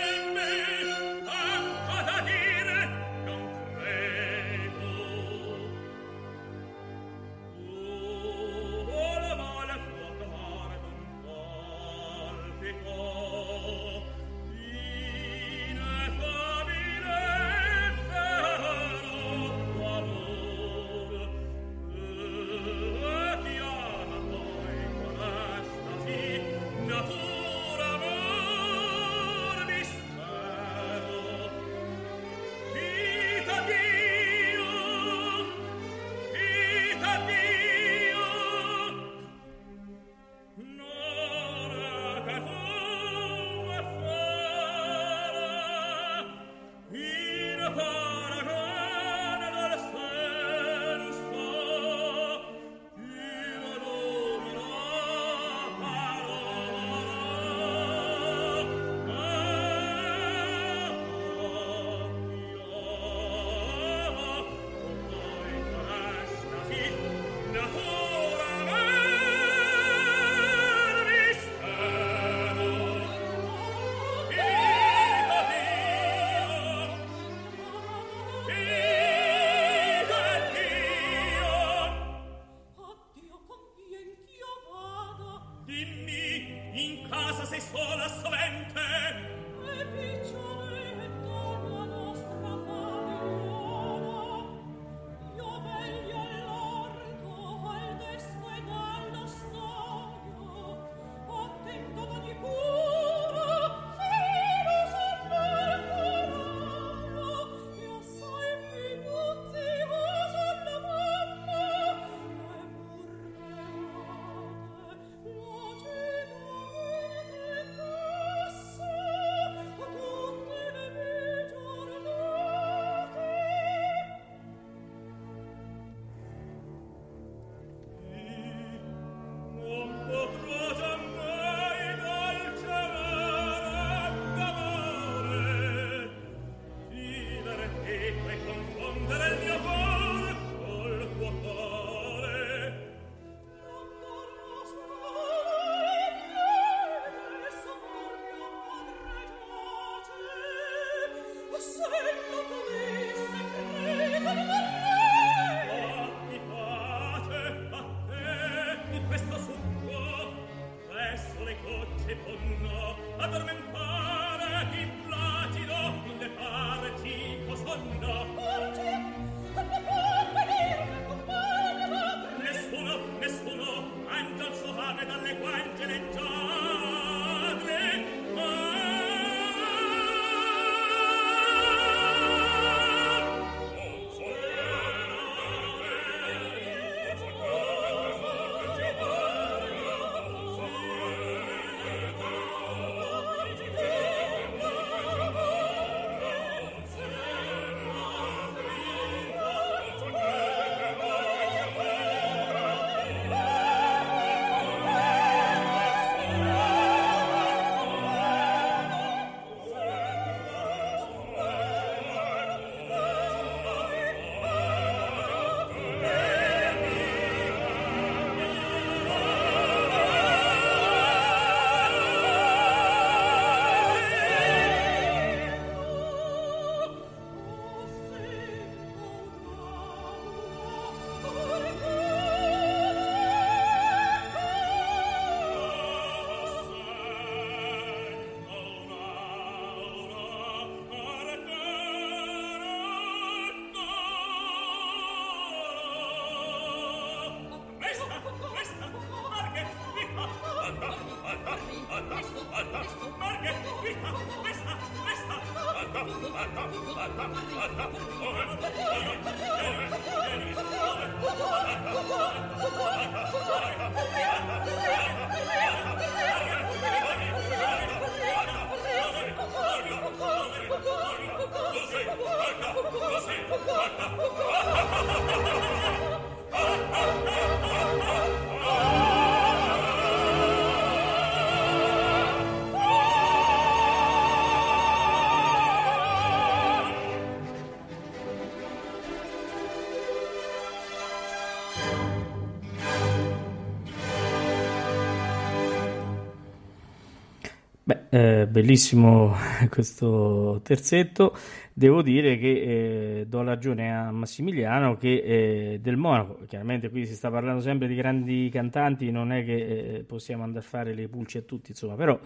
Eh, 298.16 298.48
bellissimo 298.48 299.36
questo 299.70 300.62
terzetto. 300.64 301.36
Devo 301.74 302.02
dire 302.02 302.38
che 302.38 303.20
eh, 303.20 303.26
do 303.28 303.44
ragione 303.44 303.94
a 303.94 304.10
Massimiliano 304.10 304.96
che 304.96 305.74
eh, 305.74 305.80
del 305.82 305.98
Monaco, 305.98 306.40
chiaramente 306.48 306.90
qui 306.90 307.06
si 307.06 307.14
sta 307.14 307.30
parlando 307.30 307.60
sempre 307.60 307.90
di 307.90 307.96
grandi 307.96 308.50
cantanti, 308.50 309.12
non 309.12 309.34
è 309.34 309.44
che 309.44 309.98
eh, 309.98 310.04
possiamo 310.04 310.44
andare 310.44 310.64
a 310.64 310.68
fare 310.70 310.94
le 310.94 311.10
pulci 311.10 311.40
a 311.40 311.42
tutti, 311.42 311.72
insomma, 311.72 311.96
però 311.96 312.18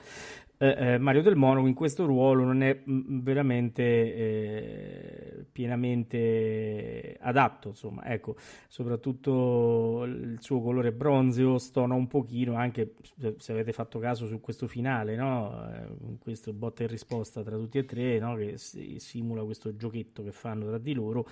eh, 0.62 0.76
eh, 0.78 0.98
Mario 0.98 1.22
Del 1.22 1.38
Monaco 1.38 1.68
in 1.68 1.74
questo 1.74 2.06
ruolo 2.06 2.44
non 2.44 2.62
è 2.64 2.82
mh, 2.84 2.92
mm, 2.92 3.20
veramente 3.22 3.84
eh, 3.84 5.46
pienamente 5.50 7.18
adatto, 7.22 7.70
insomma, 7.70 8.04
ecco, 8.04 8.36
soprattutto 8.68 10.04
il 10.04 10.38
suo 10.42 10.62
colore 10.62 10.92
bronzeo 10.92 11.58
stona 11.60 11.94
un 11.94 12.08
pochino, 12.08 12.56
anche 12.56 12.96
se 13.38 13.54
avete 13.54 13.72
fatto 13.72 14.00
caso 14.00 14.28
su 14.28 14.42
questo 14.42 14.68
finale, 14.68 15.16
no? 15.16 15.66
Eh, 15.74 16.18
questo 16.20 16.52
botta 16.52 16.84
e 16.84 16.88
risposta 16.88 17.42
tra 17.42 17.56
tutti 17.56 17.78
e 17.78 17.86
tre, 17.86 18.20
no? 18.20 18.36
che 18.36 18.58
simula 18.58 19.44
questo 19.44 19.78
giochetto 19.78 20.24
che 20.24 20.34
fanno 20.34 20.66
tra 20.68 20.78
di 20.78 20.94
loro, 20.94 21.26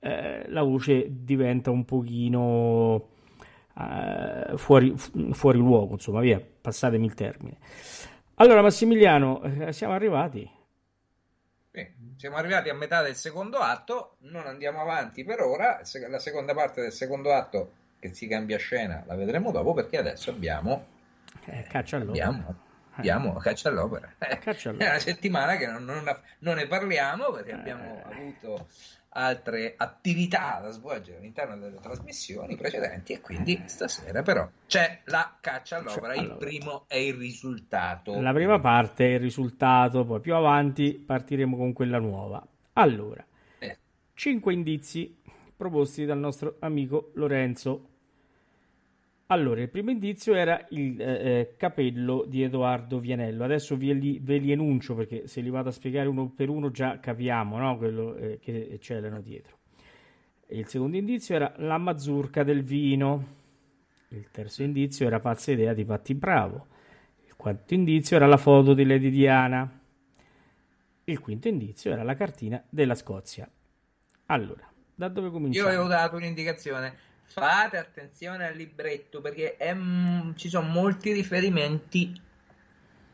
eh, 0.00 0.48
la 0.48 0.62
voce 0.62 1.08
diventa 1.10 1.70
un 1.70 1.84
pochino 1.84 3.08
eh, 3.78 4.56
fuori, 4.56 4.94
fuori 5.32 5.58
luogo, 5.58 5.92
insomma, 5.92 6.20
via, 6.20 6.40
passatemi 6.40 7.04
il 7.04 7.14
termine. 7.14 7.58
Allora, 8.42 8.60
Massimiliano, 8.60 9.40
eh, 9.44 9.72
siamo 9.72 9.94
arrivati. 9.94 10.50
Beh, 11.70 11.94
siamo 12.16 12.34
arrivati 12.34 12.70
a 12.70 12.74
metà 12.74 13.00
del 13.00 13.14
secondo 13.14 13.58
atto, 13.58 14.16
non 14.22 14.48
andiamo 14.48 14.80
avanti 14.80 15.22
per 15.22 15.42
ora. 15.42 15.80
La 16.08 16.18
seconda 16.18 16.52
parte 16.52 16.80
del 16.80 16.90
secondo 16.90 17.32
atto, 17.32 17.72
che 18.00 18.12
si 18.12 18.26
cambia 18.26 18.58
scena, 18.58 19.04
la 19.06 19.14
vedremo 19.14 19.52
dopo 19.52 19.74
perché 19.74 19.98
adesso 19.98 20.30
abbiamo. 20.30 20.86
Eh, 21.44 21.62
caccia 21.68 21.98
all'opera. 21.98 22.26
Abbiamo, 22.26 22.48
eh. 22.48 22.54
abbiamo 22.94 23.32
caccia 23.34 23.68
all'opera. 23.68 24.12
Caccia 24.18 24.70
all'opera. 24.70 24.90
È 24.90 24.94
una 24.94 24.98
settimana 24.98 25.56
che 25.56 25.66
non, 25.68 25.84
non, 25.84 26.02
non 26.40 26.56
ne 26.56 26.66
parliamo 26.66 27.30
perché 27.30 27.52
abbiamo 27.52 28.02
avuto 28.04 28.66
altre 29.12 29.74
attività 29.76 30.60
da 30.62 30.70
svolgere 30.70 31.18
all'interno 31.18 31.56
delle 31.56 31.78
trasmissioni 31.80 32.56
precedenti 32.56 33.12
e 33.12 33.20
quindi 33.20 33.62
stasera 33.66 34.22
però 34.22 34.48
c'è 34.66 35.00
la 35.04 35.36
caccia 35.40 35.78
all'opera, 35.78 36.14
il 36.14 36.36
primo 36.38 36.84
è 36.88 36.96
il 36.96 37.14
risultato. 37.14 38.20
La 38.20 38.32
prima 38.32 38.58
parte 38.58 39.06
è 39.06 39.14
il 39.14 39.20
risultato, 39.20 40.04
poi 40.04 40.20
più 40.20 40.34
avanti 40.34 40.92
partiremo 40.94 41.56
con 41.56 41.72
quella 41.72 41.98
nuova. 41.98 42.44
Allora, 42.74 43.24
eh. 43.58 43.78
cinque 44.14 44.54
indizi 44.54 45.20
proposti 45.56 46.04
dal 46.04 46.18
nostro 46.18 46.56
amico 46.60 47.10
Lorenzo 47.14 47.91
allora, 49.32 49.62
il 49.62 49.70
primo 49.70 49.90
indizio 49.90 50.34
era 50.34 50.66
il 50.70 51.00
eh, 51.00 51.04
eh, 51.04 51.54
capello 51.56 52.24
di 52.26 52.42
Edoardo 52.42 52.98
Vianello. 52.98 53.44
Adesso 53.44 53.76
ve 53.76 53.94
li, 53.94 54.18
ve 54.22 54.36
li, 54.36 54.52
enuncio 54.52 54.94
perché 54.94 55.26
se 55.26 55.40
li 55.40 55.48
vado 55.48 55.70
a 55.70 55.72
spiegare 55.72 56.06
uno 56.08 56.28
per 56.28 56.50
uno 56.50 56.70
già 56.70 57.00
capiamo 57.00 57.58
no? 57.58 57.76
quello 57.78 58.14
eh, 58.14 58.38
che 58.38 58.78
c'erano 58.80 59.20
dietro. 59.20 59.56
Il 60.48 60.68
secondo 60.68 60.98
indizio 60.98 61.34
era 61.34 61.52
la 61.56 61.78
mazurca 61.78 62.44
del 62.44 62.62
vino. 62.62 63.40
Il 64.08 64.30
terzo 64.30 64.62
indizio 64.62 65.06
era 65.06 65.18
pazza 65.18 65.50
idea 65.50 65.72
di 65.72 65.84
Patti 65.84 66.14
Bravo. 66.14 66.66
Il 67.26 67.34
quarto 67.34 67.72
indizio 67.72 68.16
era 68.16 68.26
la 68.26 68.36
foto 68.36 68.74
di 68.74 68.84
Lady 68.84 69.08
Diana. 69.08 69.80
Il 71.04 71.18
quinto 71.20 71.48
indizio 71.48 71.90
era 71.90 72.02
la 72.02 72.14
cartina 72.14 72.62
della 72.68 72.94
Scozia. 72.94 73.50
Allora, 74.26 74.70
da 74.94 75.08
dove 75.08 75.30
cominciamo? 75.30 75.68
Io 75.68 75.72
avevo 75.74 75.88
dato 75.88 76.16
un'indicazione 76.16 77.10
fate 77.32 77.78
attenzione 77.78 78.46
al 78.46 78.54
libretto 78.54 79.22
perché 79.22 79.56
è, 79.56 79.74
ci 80.34 80.50
sono 80.50 80.68
molti 80.68 81.12
riferimenti 81.12 82.12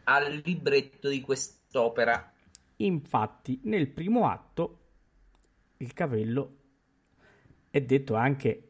al 0.05 0.43
libretto 0.45 1.09
di 1.09 1.21
quest'opera. 1.21 2.33
Infatti, 2.77 3.61
nel 3.65 3.89
primo 3.89 4.29
atto 4.29 4.79
il 5.79 5.93
capello 5.93 6.57
è 7.71 7.81
detto 7.81 8.17
anche 8.17 8.63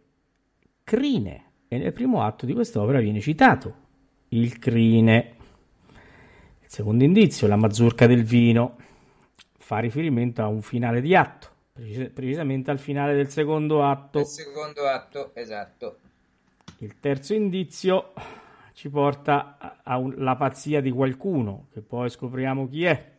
crine 0.85 1.45
e 1.69 1.79
nel 1.79 1.93
primo 1.93 2.23
atto 2.23 2.45
di 2.45 2.53
quest'opera 2.53 3.01
viene 3.01 3.21
citato 3.21 3.87
il 4.29 4.59
crine. 4.59 5.37
Il 6.61 6.69
secondo 6.69 7.05
indizio, 7.05 7.47
la 7.47 7.57
mazurca 7.57 8.07
del 8.07 8.25
vino, 8.25 8.77
fa 9.57 9.79
riferimento 9.79 10.43
a 10.43 10.47
un 10.47 10.61
finale 10.61 11.01
di 11.01 11.15
atto 11.15 11.57
precisamente 12.13 12.71
al 12.71 12.79
finale 12.79 13.15
del 13.15 13.29
secondo 13.29 13.85
atto. 13.85 14.21
Il 14.21 14.27
secondo 14.27 14.87
atto, 14.87 15.31
esatto. 15.35 15.99
Il 16.79 16.99
terzo 17.01 17.35
indizio 17.35 18.13
ci 18.73 18.89
porta 18.89 19.81
alla 19.83 20.37
pazzia 20.37 20.81
di 20.81 20.91
qualcuno, 20.91 21.67
che 21.73 21.81
poi 21.81 22.11
scopriamo 22.11 22.69
chi 22.69 22.85
è. 22.85 23.13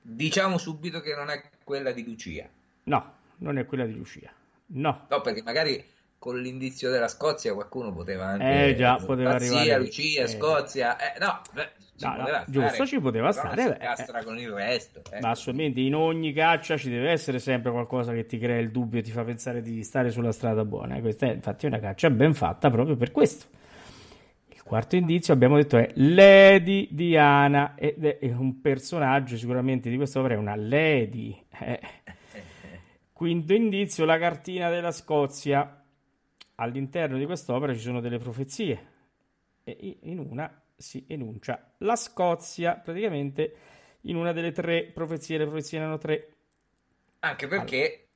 Diciamo 0.00 0.58
subito 0.58 1.00
che 1.00 1.14
non 1.14 1.30
è 1.30 1.42
quella 1.64 1.92
di 1.92 2.04
Lucia. 2.04 2.48
No, 2.84 3.14
non 3.38 3.58
è 3.58 3.66
quella 3.66 3.86
di 3.86 3.94
Lucia. 3.94 4.32
No. 4.66 5.06
No, 5.08 5.20
perché 5.20 5.42
magari 5.42 5.84
con 6.22 6.40
l'indizio 6.40 6.88
della 6.88 7.08
Scozia 7.08 7.52
qualcuno 7.52 7.92
poteva 7.92 8.26
anche 8.26 8.68
eh 8.68 8.74
già 8.76 8.94
poteva 8.94 9.32
Pazzia, 9.32 9.58
arrivare 9.58 9.80
Lucia, 9.80 10.22
eh. 10.22 10.28
Scozia 10.28 10.96
eh, 10.96 11.18
no, 11.18 11.40
beh, 11.52 11.70
ci 11.96 12.06
No, 12.06 12.16
no, 12.16 12.44
giusto, 12.46 12.86
ci 12.86 13.00
poteva 13.00 13.32
stare, 13.32 13.64
beh, 13.64 13.70
incastra 13.70 14.20
eh. 14.20 14.24
con 14.24 14.38
il 14.38 14.48
resto 14.50 15.02
eh. 15.10 15.18
Ma 15.18 15.30
assolutamente 15.30 15.80
in 15.80 15.96
ogni 15.96 16.32
caccia 16.32 16.76
ci 16.76 16.90
deve 16.90 17.10
essere 17.10 17.40
sempre 17.40 17.72
qualcosa 17.72 18.12
che 18.12 18.24
ti 18.24 18.38
crea 18.38 18.60
il 18.60 18.70
dubbio 18.70 19.00
e 19.00 19.02
ti 19.02 19.10
fa 19.10 19.24
pensare 19.24 19.62
di 19.62 19.82
stare 19.82 20.12
sulla 20.12 20.30
strada 20.30 20.64
buona. 20.64 21.00
Questa 21.00 21.26
è 21.26 21.32
infatti 21.32 21.66
una 21.66 21.80
caccia 21.80 22.08
ben 22.08 22.34
fatta 22.34 22.70
proprio 22.70 22.94
per 22.94 23.10
questo. 23.10 23.46
Il 24.46 24.62
quarto 24.62 24.94
indizio 24.94 25.34
abbiamo 25.34 25.56
detto 25.56 25.76
è 25.76 25.90
Lady 25.94 26.86
Diana 26.92 27.74
ed 27.74 28.04
è 28.04 28.26
un 28.26 28.60
personaggio 28.60 29.36
sicuramente 29.36 29.90
di 29.90 29.96
quest'opera 29.96 30.34
è 30.34 30.36
una 30.36 30.54
Lady. 30.54 31.36
Eh. 31.58 31.80
Quinto 33.12 33.54
indizio, 33.54 34.04
la 34.04 34.18
cartina 34.18 34.70
della 34.70 34.92
Scozia. 34.92 35.81
All'interno 36.62 37.18
di 37.18 37.26
quest'opera 37.26 37.74
ci 37.74 37.80
sono 37.80 38.00
delle 38.00 38.18
profezie 38.18 38.90
e 39.64 39.98
in 40.02 40.18
una 40.20 40.62
si 40.76 41.04
enuncia 41.08 41.72
la 41.78 41.96
Scozia 41.96 42.74
praticamente 42.74 43.54
in 44.02 44.16
una 44.16 44.32
delle 44.32 44.52
tre 44.52 44.84
profezie, 44.84 45.38
le 45.38 45.46
profezie 45.46 45.78
erano 45.78 45.98
tre. 45.98 46.28
anche 47.20 47.48
perché 47.48 48.06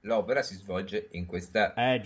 l'opera 0.00 0.42
si 0.42 0.54
svolge 0.54 1.08
in 1.12 1.26
questa 1.26 1.74
Eh 1.74 2.00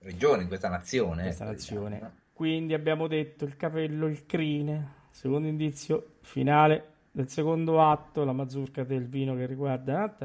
regione 0.00 0.42
in 0.42 0.48
questa 0.48 0.68
nazione 0.68 1.22
questa 1.22 1.44
ecco, 1.44 1.52
nazione. 1.52 1.94
diciamo, 1.94 2.10
no? 2.10 2.22
Quindi 2.34 2.74
abbiamo 2.74 3.06
detto 3.06 3.44
il 3.44 3.56
capello, 3.56 4.06
il 4.06 4.26
crine. 4.26 5.02
Secondo 5.10 5.48
indizio 5.48 6.16
finale 6.20 6.94
del 7.12 7.28
secondo 7.28 7.80
atto, 7.80 8.24
la 8.24 8.32
mazurka 8.32 8.82
del 8.82 9.06
vino 9.06 9.36
che 9.36 9.46
riguarda. 9.46 10.16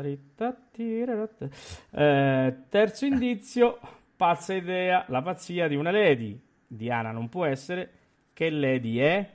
Eh, 1.91 2.55
terzo 2.67 3.05
indizio, 3.05 3.79
pazza 4.19 4.53
idea, 4.53 5.05
la 5.07 5.21
pazzia 5.21 5.69
di 5.69 5.75
una 5.75 5.91
lady. 5.91 6.37
Diana 6.67 7.11
non 7.11 7.29
può 7.29 7.45
essere. 7.45 7.89
Che 8.33 8.49
lady 8.49 8.97
è? 8.97 9.33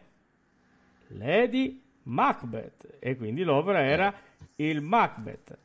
Lady 1.08 1.82
Macbeth. 2.02 2.98
E 2.98 3.16
quindi 3.16 3.44
l'opera 3.44 3.80
era 3.80 4.14
il 4.56 4.82
Macbeth. 4.82 5.56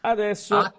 Adesso 0.00 0.56
Ah, 0.56 0.74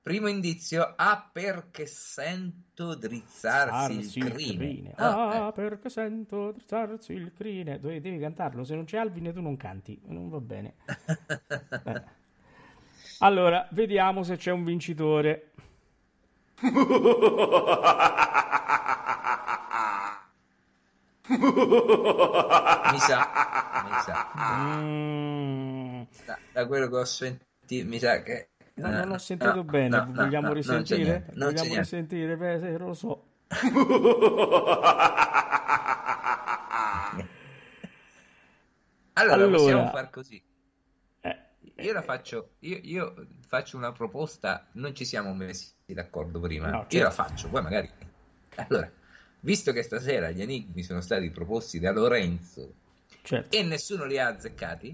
primo 0.00 0.28
indizio 0.28 0.92
ah 0.94 1.28
perché 1.32 1.86
sento 1.86 2.94
drizzarsi 2.94 4.02
Sarsi 4.04 4.18
il 4.20 4.32
crine, 4.32 4.92
Ah, 4.94 5.46
Ah, 5.46 5.52
perché 5.52 5.90
sento 5.90 6.52
drizzarsi 6.52 7.12
il 7.12 7.32
crine. 7.34 7.80
Devi, 7.80 8.00
devi 8.00 8.18
cantarlo. 8.20 8.62
Se 8.62 8.76
non 8.76 8.84
c'è 8.84 8.98
Alvin, 8.98 9.32
tu 9.32 9.40
non 9.40 9.56
canti. 9.56 10.00
Non 10.04 10.28
va 10.28 10.40
bene. 10.40 10.74
Eh. 11.86 12.02
Allora, 13.20 13.66
vediamo 13.72 14.22
se 14.22 14.36
c'è 14.36 14.52
un 14.52 14.62
vincitore. 14.62 15.52
Eh. 16.62 16.68
mi 22.90 22.98
sa 23.00 23.18
mi 23.82 23.96
sa 23.98 24.16
Mm, 24.38 26.06
da, 26.24 26.38
da 26.52 26.66
quello 26.66 26.88
che 26.88 26.96
ho 26.96 27.04
sentito 27.04 27.86
mi 27.88 27.98
sa 27.98 28.22
che 28.22 28.50
no, 28.76 28.90
non 28.90 29.10
ho 29.10 29.12
no, 29.12 29.18
sentito 29.18 29.64
no, 29.64 29.64
bene. 29.64 30.00
no, 30.06 30.12
Vogliamo 30.14 30.52
risentire? 30.52 31.26
non 31.34 31.48
Vogliamo 31.48 31.74
risentire? 31.74 32.36
Beh, 32.36 32.58
se 32.58 32.76
lo 32.78 32.94
so. 32.94 33.24
allora, 39.14 39.34
Allora. 39.34 39.48
possiamo 39.48 39.86
far 39.86 40.10
così 40.10 40.36
Eh, 40.36 40.55
io 41.78 41.92
la 41.92 42.02
faccio 42.02 42.54
io, 42.60 42.78
io 42.82 43.26
faccio 43.46 43.76
una 43.76 43.92
proposta 43.92 44.66
non 44.72 44.94
ci 44.94 45.04
siamo 45.04 45.34
messi 45.34 45.72
d'accordo 45.86 46.40
prima 46.40 46.68
No, 46.70 46.78
io 46.80 46.86
certo. 46.88 47.04
la 47.04 47.10
faccio 47.10 47.48
poi 47.48 47.62
magari 47.62 47.90
allora 48.56 48.90
visto 49.40 49.72
che 49.72 49.82
stasera 49.82 50.30
gli 50.30 50.40
enigmi 50.42 50.82
sono 50.82 51.00
stati 51.00 51.30
proposti 51.30 51.78
da 51.78 51.92
Lorenzo 51.92 52.72
certo. 53.22 53.56
e 53.56 53.62
nessuno 53.62 54.04
li 54.04 54.18
ha 54.18 54.28
azzeccati 54.28 54.88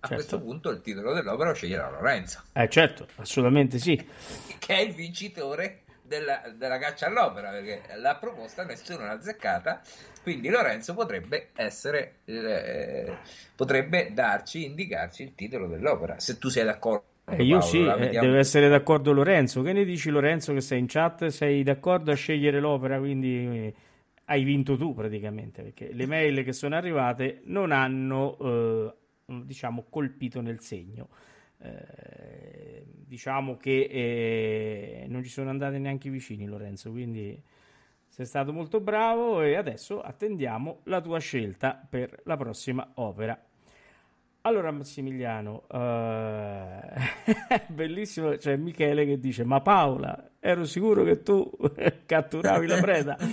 a 0.00 0.06
Certo. 0.06 0.14
questo 0.22 0.40
punto 0.40 0.68
il 0.70 0.80
titolo 0.82 1.14
dell'opera 1.14 1.50
lo 1.50 1.54
sceglierà 1.54 1.88
Lorenzo 1.90 2.42
Eh, 2.52 2.68
certo, 2.68 3.06
assolutamente 3.16 3.78
sì. 3.78 3.96
che 4.58 4.74
è 4.74 4.80
il 4.80 4.92
vincitore 4.94 5.84
della, 6.02 6.42
della 6.54 6.78
caccia 6.78 7.06
all'opera 7.06 7.50
perché 7.50 7.82
la 7.96 8.16
proposta 8.16 8.64
nessuno 8.64 9.04
l'ha 9.04 9.12
azzeccata 9.12 9.80
quindi 10.24 10.48
Lorenzo 10.48 10.94
potrebbe 10.94 11.50
essere 11.54 12.14
eh, 12.24 13.16
potrebbe 13.54 14.10
darci 14.12 14.64
indicarci 14.64 15.22
il 15.22 15.34
titolo 15.36 15.68
dell'opera 15.68 16.18
se 16.18 16.38
tu 16.38 16.48
sei 16.48 16.64
d'accordo 16.64 17.12
Eh, 17.26 17.42
io 17.42 17.58
Paolo, 17.58 17.62
sì, 17.62 17.78
eh, 17.78 18.10
deve 18.10 18.38
essere 18.38 18.68
d'accordo 18.68 19.12
Lorenzo. 19.12 19.62
Che 19.62 19.72
ne 19.72 19.84
dici 19.84 20.10
Lorenzo 20.10 20.52
che 20.52 20.60
sei 20.60 20.78
in 20.80 20.86
chat? 20.86 21.26
Sei 21.28 21.62
d'accordo 21.62 22.12
a 22.12 22.14
scegliere 22.14 22.60
l'opera, 22.60 22.98
quindi 22.98 23.34
eh, 23.36 23.74
hai 24.26 24.44
vinto 24.44 24.76
tu 24.76 24.92
praticamente, 24.94 25.62
perché 25.62 25.92
le 25.92 26.06
mail 26.06 26.44
che 26.44 26.52
sono 26.52 26.76
arrivate 26.76 27.40
non 27.44 27.72
hanno, 27.72 28.36
eh, 28.40 28.94
diciamo, 29.42 29.86
colpito 29.88 30.42
nel 30.42 30.60
segno. 30.60 31.08
Eh, 31.62 32.84
diciamo 32.84 33.56
che 33.56 33.88
eh, 33.90 35.06
non 35.08 35.22
ci 35.22 35.30
sono 35.30 35.48
andate 35.48 35.78
neanche 35.78 36.10
vicini 36.10 36.44
Lorenzo, 36.46 36.90
quindi 36.90 37.40
sei 38.14 38.26
stato 38.26 38.52
molto 38.52 38.78
bravo 38.78 39.42
e 39.42 39.56
adesso 39.56 40.00
attendiamo 40.00 40.82
la 40.84 41.00
tua 41.00 41.18
scelta 41.18 41.84
per 41.90 42.20
la 42.26 42.36
prossima 42.36 42.92
opera. 42.94 43.36
Allora 44.42 44.70
Massimiliano, 44.70 45.64
eh, 45.68 46.78
bellissimo, 47.66 48.36
c'è 48.36 48.54
Michele 48.54 49.04
che 49.04 49.18
dice, 49.18 49.42
ma 49.42 49.60
Paola, 49.60 50.30
ero 50.38 50.64
sicuro 50.64 51.02
che 51.02 51.24
tu 51.24 51.50
catturavi 52.06 52.66
la 52.68 52.80
preda. 52.80 53.16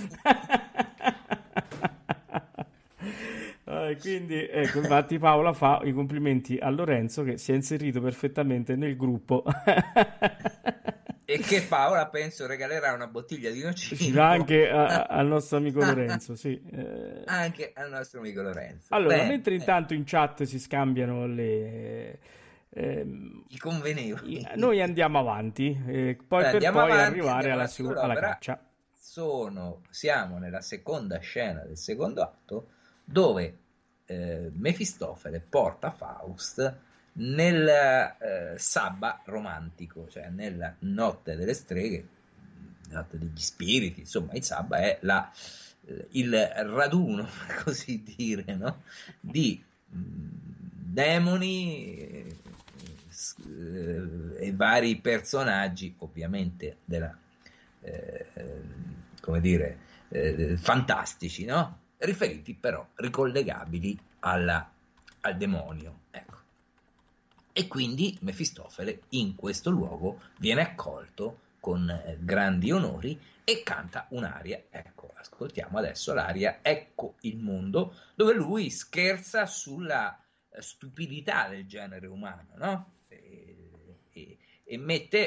Eh, 3.64 3.96
quindi, 3.98 4.46
ecco, 4.46 4.78
infatti 4.78 5.18
Paola 5.18 5.54
fa 5.54 5.80
i 5.82 5.92
complimenti 5.92 6.58
a 6.58 6.68
Lorenzo 6.68 7.24
che 7.24 7.38
si 7.38 7.52
è 7.52 7.54
inserito 7.54 8.02
perfettamente 8.02 8.76
nel 8.76 8.96
gruppo. 8.96 9.44
E 11.24 11.38
che 11.38 11.62
Paola 11.62 12.08
penso 12.08 12.46
regalerà 12.46 12.92
una 12.92 13.06
bottiglia 13.06 13.50
di 13.50 13.62
nocino. 13.62 14.22
anche 14.22 14.68
a- 14.68 15.04
al 15.08 15.26
nostro 15.26 15.58
amico 15.58 15.82
Lorenzo, 15.82 16.34
sì. 16.34 16.60
Eh, 16.70 17.22
anche 17.26 17.72
al 17.74 17.90
nostro 17.90 18.20
amico 18.20 18.42
Lorenzo. 18.42 18.94
Allora, 18.94 19.16
Bene, 19.16 19.28
mentre 19.28 19.54
eh, 19.54 19.56
intanto 19.58 19.94
in 19.94 20.04
chat 20.04 20.42
si 20.44 20.58
scambiano 20.58 21.26
le... 21.26 22.18
ehm, 22.70 23.44
i 23.48 23.58
convenevoli. 23.58 24.46
noi 24.56 24.80
andiamo 24.80 25.18
avanti, 25.18 25.80
eh, 25.86 26.18
poi 26.26 26.42
Beh, 26.44 26.50
per 26.50 26.70
poi 26.70 26.90
avanti, 26.90 27.18
arrivare 27.18 27.50
alla, 27.50 27.70
con 27.76 27.96
alla 27.96 28.14
caccia. 28.14 28.60
sono, 28.92 29.82
siamo 29.90 30.38
nella 30.38 30.60
seconda 30.60 31.18
scena 31.18 31.60
del 31.64 31.76
secondo 31.76 32.22
atto 32.22 32.68
dove 33.04 33.58
eh, 34.06 34.50
Mefistofele 34.52 35.40
porta 35.40 35.90
Faust 35.90 36.76
nel 37.14 37.68
eh, 37.68 38.54
sabba 38.58 39.20
romantico, 39.26 40.08
cioè 40.08 40.28
nella 40.30 40.74
notte 40.80 41.36
delle 41.36 41.54
streghe, 41.54 42.06
notte 42.90 43.18
degli 43.18 43.38
spiriti, 43.40 44.00
insomma 44.00 44.32
il 44.34 44.42
sabba 44.44 44.78
è 44.78 44.98
la, 45.02 45.30
il 46.10 46.34
raduno, 46.34 47.26
per 47.46 47.62
così 47.64 48.02
dire, 48.02 48.54
no? 48.54 48.82
di 49.20 49.62
mh, 49.88 49.98
demoni 50.92 51.96
eh, 51.98 52.36
s- 53.08 53.36
eh, 53.46 54.46
e 54.46 54.52
vari 54.54 54.96
personaggi, 54.96 55.94
ovviamente 55.98 56.78
della 56.84 57.16
eh, 57.84 58.26
come 59.20 59.40
dire, 59.40 59.78
eh, 60.08 60.56
fantastici, 60.56 61.44
no? 61.44 61.80
Riferiti 61.98 62.54
però 62.54 62.86
ricollegabili 62.96 63.98
alla- 64.20 64.70
al 65.20 65.36
demonio. 65.36 66.00
Ecco. 66.10 66.31
E 67.52 67.68
quindi 67.68 68.16
Mefistofele 68.22 69.02
in 69.10 69.34
questo 69.34 69.70
luogo 69.70 70.20
viene 70.38 70.62
accolto 70.62 71.40
con 71.60 71.88
eh, 71.88 72.16
grandi 72.20 72.72
onori 72.72 73.18
e 73.44 73.62
canta 73.62 74.06
un'aria. 74.10 74.64
Ecco, 74.70 75.12
ascoltiamo 75.14 75.78
adesso 75.78 76.14
l'aria 76.14 76.58
Ecco 76.62 77.16
il 77.20 77.36
mondo, 77.36 77.94
dove 78.14 78.34
lui 78.34 78.70
scherza 78.70 79.46
sulla 79.46 80.18
eh, 80.48 80.62
stupidità 80.62 81.48
del 81.48 81.66
genere 81.66 82.06
umano, 82.06 82.48
no? 82.56 82.92
E- 83.08 83.56
e- 84.12 84.38
e 84.64 84.78
mette 84.78 85.18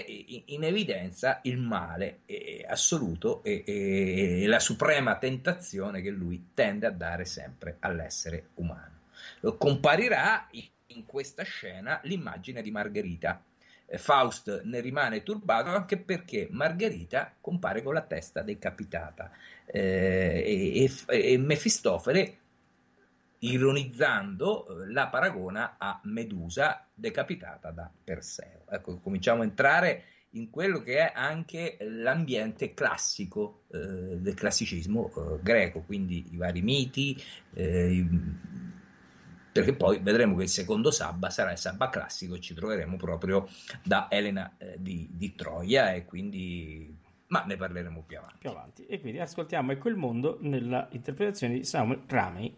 in 0.48 0.64
evidenza 0.64 1.40
il 1.44 1.60
male 1.60 2.22
eh, 2.26 2.66
assoluto 2.68 3.44
e, 3.44 3.64
e- 3.66 4.48
la 4.48 4.60
suprema 4.60 5.18
tentazione 5.18 6.02
che 6.02 6.10
lui 6.10 6.50
tende 6.56 6.88
a 6.88 6.92
dare 6.92 7.26
sempre 7.26 7.78
all'essere 7.82 8.50
umano. 8.56 8.94
Comparirà 9.58 10.48
in 10.88 11.06
questa 11.06 11.44
scena 11.44 12.00
l'immagine 12.04 12.62
di 12.62 12.72
Margherita. 12.72 13.42
Eh, 13.88 13.98
Faust 13.98 14.64
ne 14.64 14.80
rimane 14.80 15.24
turbato 15.24 15.70
anche 15.70 15.98
perché 15.98 16.48
Margherita 16.50 17.36
compare 17.40 17.84
con 17.84 17.94
la 17.94 18.02
testa 18.02 18.42
decapitata 18.42 19.32
eh, 19.66 20.44
e, 20.46 20.92
e- 21.08 21.34
e 21.34 21.38
Mefistofele 21.38 22.38
ironizzando 23.40 24.68
eh, 24.68 24.92
la 24.92 25.08
paragona 25.08 25.76
a 25.78 26.00
Medusa 26.04 26.88
decapitata 26.94 27.72
da 27.72 27.92
Perseo. 28.04 28.64
Ecco, 28.70 29.00
cominciamo 29.00 29.42
a 29.42 29.46
entrare 29.46 30.04
in 30.32 30.50
quello 30.50 30.82
che 30.82 30.98
è 30.98 31.12
anche 31.16 31.78
l'ambiente 31.80 32.74
classico 32.74 33.64
eh, 33.72 34.18
del 34.20 34.34
classicismo 34.34 35.12
eh, 35.16 35.40
greco, 35.42 35.82
quindi 35.82 36.34
i 36.34 36.38
vari 36.38 36.62
miti, 36.62 37.22
eh, 37.54 38.06
perché 39.56 39.74
poi 39.74 39.99
vedremo 39.99 40.36
che 40.36 40.43
il 40.43 40.49
secondo 40.49 40.91
sabba 40.91 41.30
sarà 41.30 41.53
il 41.53 41.58
sabba 41.58 41.88
classico 41.89 42.36
e 42.36 42.41
ci 42.41 42.53
troveremo 42.53 42.97
proprio 42.97 43.47
da 43.82 44.08
Elena 44.10 44.51
eh, 44.58 44.76
di, 44.78 45.08
di, 45.10 45.34
Troia 45.34 45.93
e 45.93 46.03
quindi 46.03 46.93
ma 47.28 47.45
ne 47.45 47.56
parleremo 47.56 48.03
più 48.06 48.18
avanti. 48.18 48.38
più 48.39 48.49
avanti. 48.49 48.86
E 48.86 48.99
quindi 48.99 49.22
ascoltiamo 49.22 49.72
Ecco 49.72 49.88
il 49.88 49.95
mondo 49.95 50.39
nella 50.41 50.89
interpretazione 50.91 51.53
di 51.53 51.64
Samuel 51.64 52.01
Ramey 52.06 52.53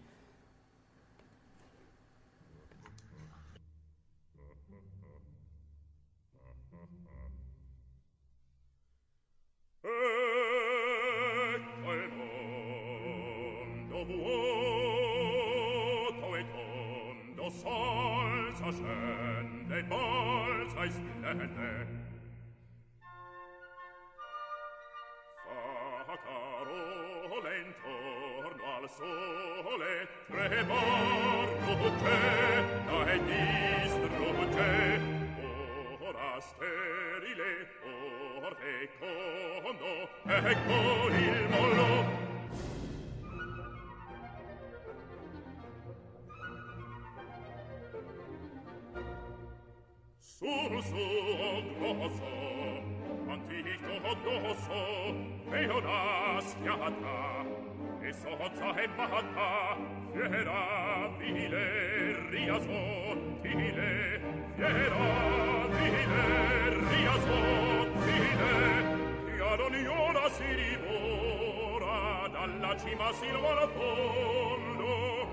Sul 50.19 50.83
suo 50.83 51.63
grosso, 51.79 52.31
antico 53.27 54.13
dosso, 54.23 54.79
veola 55.49 56.39
schiata, 56.41 57.17
e 58.01 58.13
sozza 58.13 58.67
e 58.79 58.87
bata, 58.89 59.36
cima 72.77 73.11
sino 73.13 73.47
alla 73.49 73.67
fondo 73.67 75.27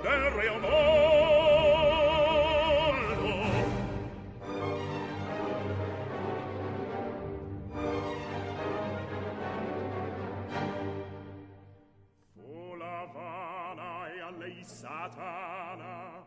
del 0.00 0.30
reo 0.30 0.58
mondo. 0.58 0.80
Fu 12.32 12.74
la 12.76 13.10
vana 13.12 14.12
e 14.12 14.20
a 14.20 14.30
lei 14.30 14.64
satana 14.64 16.24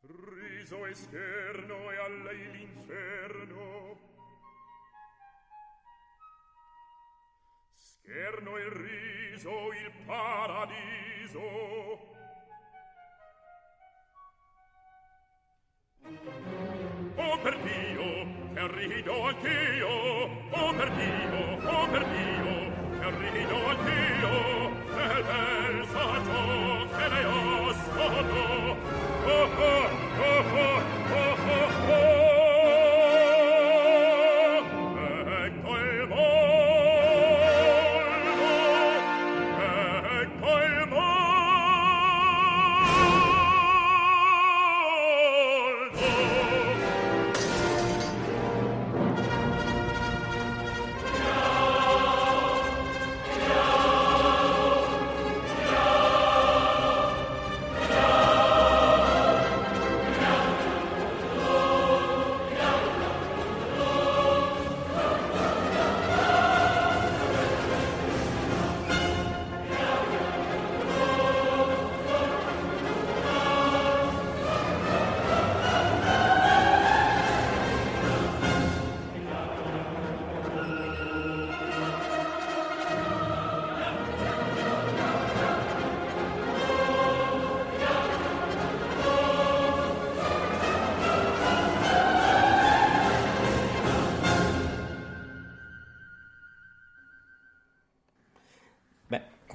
Riso 0.00 0.86
esterno 0.86 1.90
e 1.90 1.96
a 1.96 2.08
lei 2.08 2.50
l'inferno 2.52 4.12
Erno 8.06 8.58
il 8.58 8.70
riso, 8.70 9.72
il 9.72 9.90
paradiso. 10.04 11.40
Oh 17.16 17.38
per 17.38 17.58
Dio, 17.60 18.26
che 18.52 18.66
rido 18.76 19.22
anch'io. 19.22 19.88
Oh 20.50 20.74
per 20.74 20.90
Dio, 20.92 21.70
oh 21.70 21.88
per 21.88 22.04
Dio, 22.04 23.00
che 23.00 23.10
rido 23.30 23.66
anch'io. 23.68 24.32
E 24.96 25.22
bel 25.22 25.86
saggio 25.86 26.63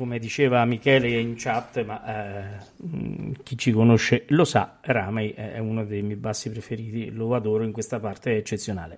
come 0.09 0.17
diceva 0.17 0.65
Michele 0.65 1.19
in 1.19 1.35
chat, 1.37 1.83
ma 1.83 2.57
eh, 2.57 3.35
chi 3.43 3.55
ci 3.55 3.71
conosce 3.71 4.25
lo 4.29 4.43
sa, 4.43 4.79
Ramey 4.81 5.35
è 5.35 5.59
uno 5.59 5.85
dei 5.85 6.01
miei 6.01 6.15
bassi 6.15 6.49
preferiti, 6.49 7.11
lo 7.11 7.35
adoro 7.35 7.63
in 7.63 7.71
questa 7.71 7.99
parte, 7.99 8.31
è 8.31 8.37
eccezionale. 8.37 8.97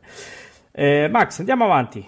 Eh, 0.71 1.09
Max, 1.09 1.39
andiamo 1.39 1.65
avanti. 1.65 2.07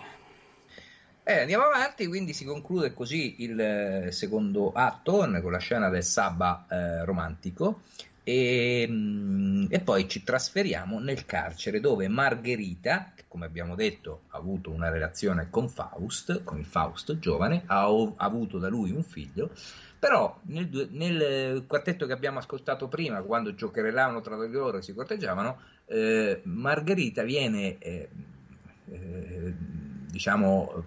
Eh, 1.22 1.39
andiamo 1.39 1.66
avanti, 1.66 2.08
quindi 2.08 2.32
si 2.32 2.45
conclude 2.45 2.93
così 2.93 3.43
il 3.43 3.60
eh, 3.60 4.12
secondo 4.14 4.72
atto 4.72 5.18
con 5.41 5.51
la 5.51 5.60
scena 5.60 5.89
del 5.89 6.04
Sabba 6.04 6.66
eh, 6.70 7.04
romantico 7.04 7.82
e, 8.24 8.86
mm, 8.89 9.65
e, 9.69 9.80
poi 9.82 10.07
ci 10.07 10.24
trasferiamo 10.24 10.99
nel 10.99 11.26
carcere 11.26 11.80
dove 11.80 12.07
Margherita, 12.07 13.11
che 13.15 13.24
come 13.28 13.45
abbiamo 13.45 13.76
detto 13.76 14.21
ha 14.30 14.38
avuto 14.38 14.71
una 14.71 14.89
relazione 14.89 15.47
con 15.49 15.67
Faust, 15.67 16.43
con 16.43 16.57
il 16.57 16.65
Faust 16.65 17.19
giovane, 17.19 17.63
ha, 17.65 17.86
ha 17.86 18.13
avuto 18.17 18.59
da 18.59 18.69
lui 18.69 18.91
un 18.91 19.03
figlio, 19.03 19.51
però 19.99 20.38
nel, 20.43 20.89
nel, 20.91 21.63
quartetto 21.65 22.05
che 22.05 22.13
abbiamo 22.13 22.39
ascoltato 22.39 22.88
prima, 22.88 23.21
quando 23.21 23.55
giocherellavano 23.55 24.21
tra 24.21 24.45
di 24.45 24.51
loro 24.51 24.78
e 24.78 24.82
si 24.82 24.93
corteggiavano, 24.93 25.59
eh, 25.86 26.41
Margherita 26.43 27.24
viene, 27.24 27.78
eh, 27.78 28.09
eh, 28.89 29.53
diciamo, 30.14 30.86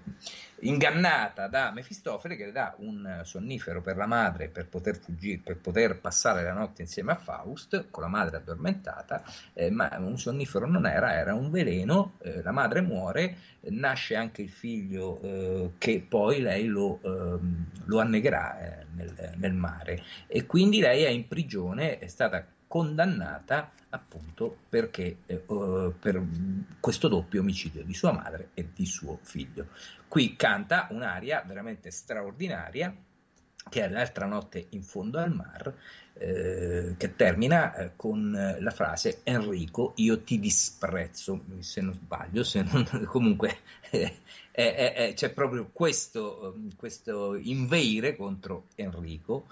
ingannata 0.60 1.48
da 1.48 1.72
Mefistofele 1.72 2.36
che 2.36 2.46
le 2.46 2.52
dà 2.52 2.76
un 2.78 3.22
sonnifero 3.24 3.82
per 3.82 3.96
la 3.96 4.06
madre 4.06 4.48
per 4.48 4.68
poter 4.68 4.96
fuggire, 4.96 5.40
per 5.42 5.58
poter 5.58 5.98
passare 6.00 6.44
la 6.44 6.52
notte 6.52 6.82
insieme 6.82 7.10
a 7.10 7.16
Faust 7.16 7.86
con 7.90 8.04
la 8.04 8.08
madre 8.08 8.36
addormentata, 8.36 9.24
eh, 9.52 9.68
ma 9.70 9.90
un 9.98 10.16
sonnifero 10.16 10.68
non 10.68 10.86
era, 10.86 11.12
era 11.12 11.34
un 11.34 11.50
veleno, 11.50 12.12
eh, 12.22 12.40
la 12.40 12.52
madre 12.52 12.82
muore, 12.82 13.36
nasce 13.62 14.14
anche 14.14 14.42
il 14.42 14.50
figlio 14.50 15.20
eh, 15.22 15.70
che 15.78 16.06
poi 16.08 16.40
lei 16.40 16.66
lo, 16.66 17.00
ehm, 17.02 17.66
lo 17.86 17.98
annegherà 17.98 18.60
eh, 18.60 18.86
nel, 18.94 19.32
nel 19.38 19.54
mare. 19.54 20.04
E 20.28 20.46
quindi 20.46 20.78
lei 20.78 21.02
è 21.02 21.08
in 21.08 21.26
prigione, 21.26 21.98
è 21.98 22.06
stata 22.06 22.46
condannata 22.76 23.72
appunto 23.88 24.54
perché, 24.68 25.20
eh, 25.24 25.36
per 25.98 26.22
questo 26.78 27.08
doppio 27.08 27.40
omicidio 27.40 27.82
di 27.82 27.94
sua 27.94 28.12
madre 28.12 28.50
e 28.52 28.68
di 28.74 28.84
suo 28.84 29.18
figlio. 29.22 29.68
Qui 30.06 30.36
canta 30.36 30.88
un'aria 30.90 31.42
veramente 31.46 31.90
straordinaria 31.90 32.94
che 33.68 33.82
è 33.82 33.88
L'altra 33.88 34.26
notte 34.26 34.66
in 34.70 34.82
fondo 34.84 35.18
al 35.18 35.34
mar, 35.34 35.74
eh, 36.12 36.94
che 36.96 37.16
termina 37.16 37.74
eh, 37.74 37.92
con 37.96 38.30
la 38.60 38.70
frase 38.70 39.22
Enrico, 39.24 39.92
io 39.96 40.20
ti 40.20 40.38
disprezzo, 40.38 41.42
se 41.58 41.80
non 41.80 41.94
sbaglio, 41.94 42.44
se 42.44 42.62
non, 42.62 42.84
comunque 43.10 43.56
eh, 43.90 45.12
c'è 45.16 45.30
proprio 45.32 45.68
questo, 45.72 46.54
questo 46.76 47.34
inveire 47.34 48.14
contro 48.14 48.66
Enrico, 48.76 49.46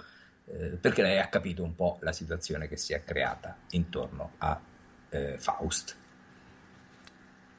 eh, 0.47 0.76
perché 0.80 1.03
lei 1.03 1.18
ha 1.18 1.28
capito 1.28 1.62
un 1.62 1.74
po' 1.74 1.99
la 2.01 2.12
situazione 2.12 2.68
che 2.68 2.76
si 2.76 2.92
è 2.92 3.03
creata 3.03 3.57
intorno 3.70 4.32
a 4.38 4.61
eh, 5.11 5.38
Faust. 5.38 5.97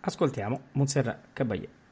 Ascoltiamo 0.02 0.68
Montserrat 0.74 1.28
Caballé. 1.34 1.85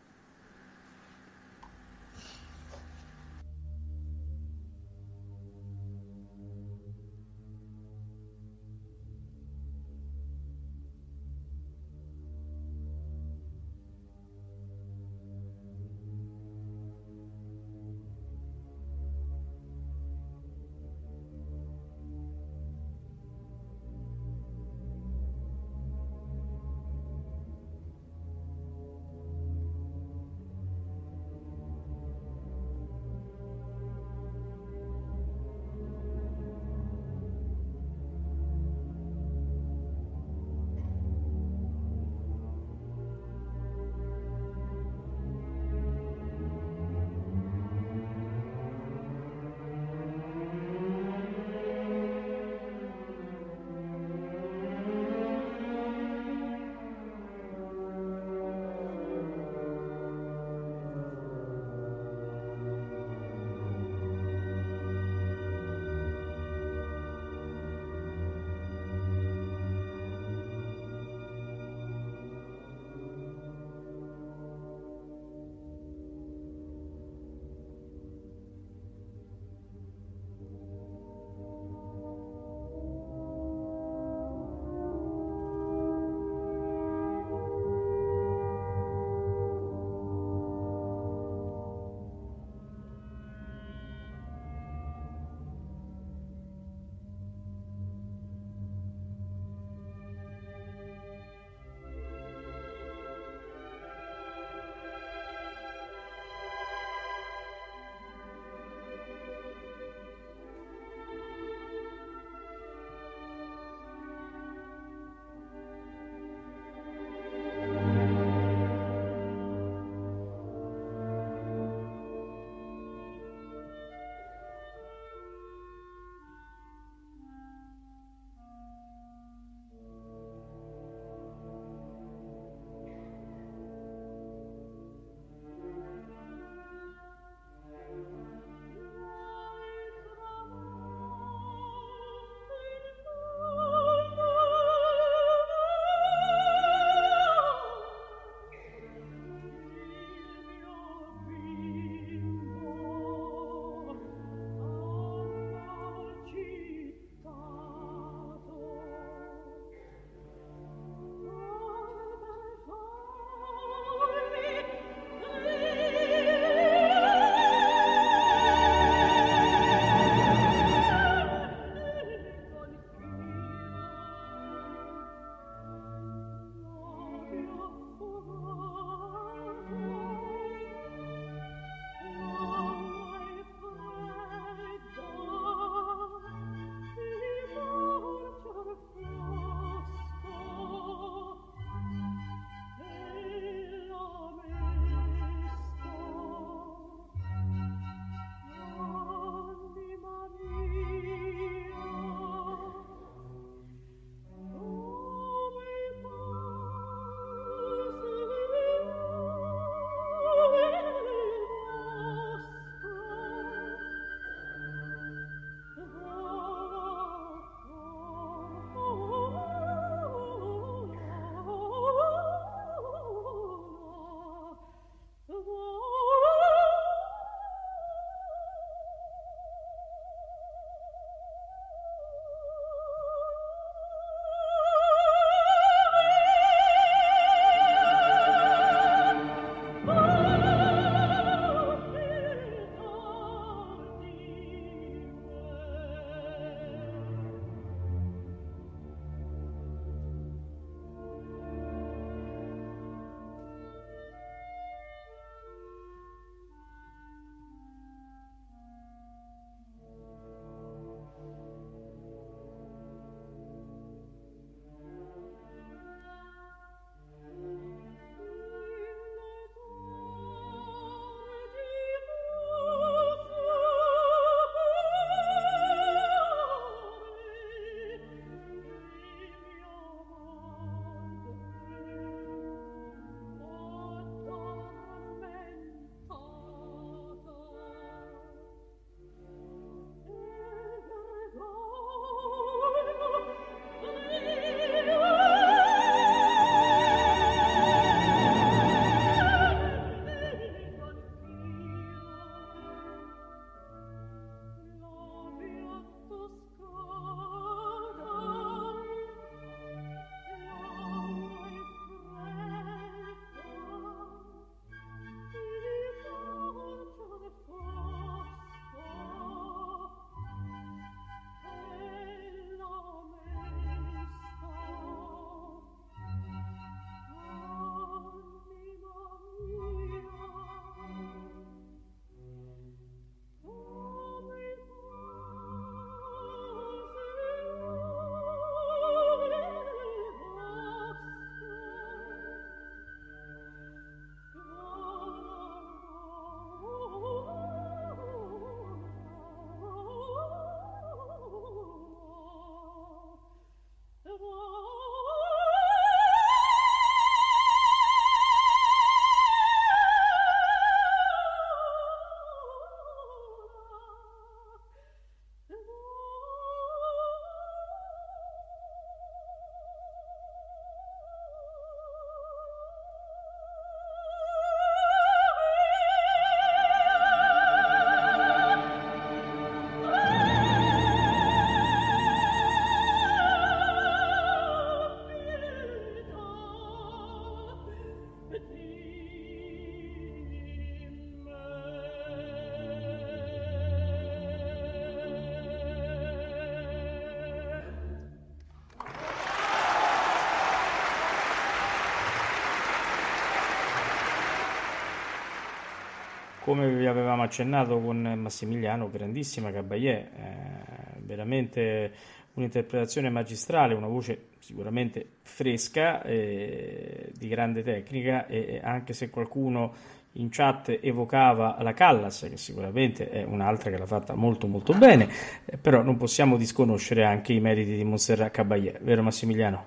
Come 406.53 406.69
vi 406.69 406.85
avevamo 406.85 407.23
accennato 407.23 407.79
con 407.79 407.99
Massimiliano, 408.15 408.87
grandissima 408.87 409.51
Caballé, 409.51 409.89
eh, 409.89 410.99
veramente 410.99 411.91
un'interpretazione 412.33 413.09
magistrale, 413.09 413.73
una 413.73 413.87
voce 413.87 414.27
sicuramente 414.37 415.03
fresca, 415.23 416.03
eh, 416.03 417.11
di 417.11 417.27
grande 417.27 417.63
tecnica 417.63 418.27
e 418.27 418.61
anche 418.63 418.93
se 418.93 419.09
qualcuno 419.09 419.73
in 420.13 420.29
chat 420.29 420.77
evocava 420.79 421.57
la 421.61 421.73
Callas, 421.73 422.27
che 422.29 422.37
sicuramente 422.37 423.09
è 423.09 423.23
un'altra 423.23 423.71
che 423.71 423.77
l'ha 423.79 423.87
fatta 423.87 424.13
molto 424.13 424.45
molto 424.45 424.73
bene, 424.73 425.09
eh, 425.45 425.57
però 425.57 425.81
non 425.81 425.97
possiamo 425.97 426.37
disconoscere 426.37 427.03
anche 427.03 427.33
i 427.33 427.39
meriti 427.39 427.75
di 427.75 427.83
Montserrat 427.83 428.29
Caballé, 428.29 428.77
vero 428.83 429.01
Massimiliano? 429.01 429.65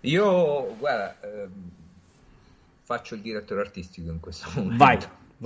Io, 0.00 0.76
guarda, 0.76 1.16
ehm, 1.22 1.70
faccio 2.82 3.14
il 3.14 3.22
direttore 3.22 3.62
artistico 3.62 4.10
in 4.10 4.20
questo 4.20 4.50
momento. 4.54 4.76
Vai. 4.76 4.98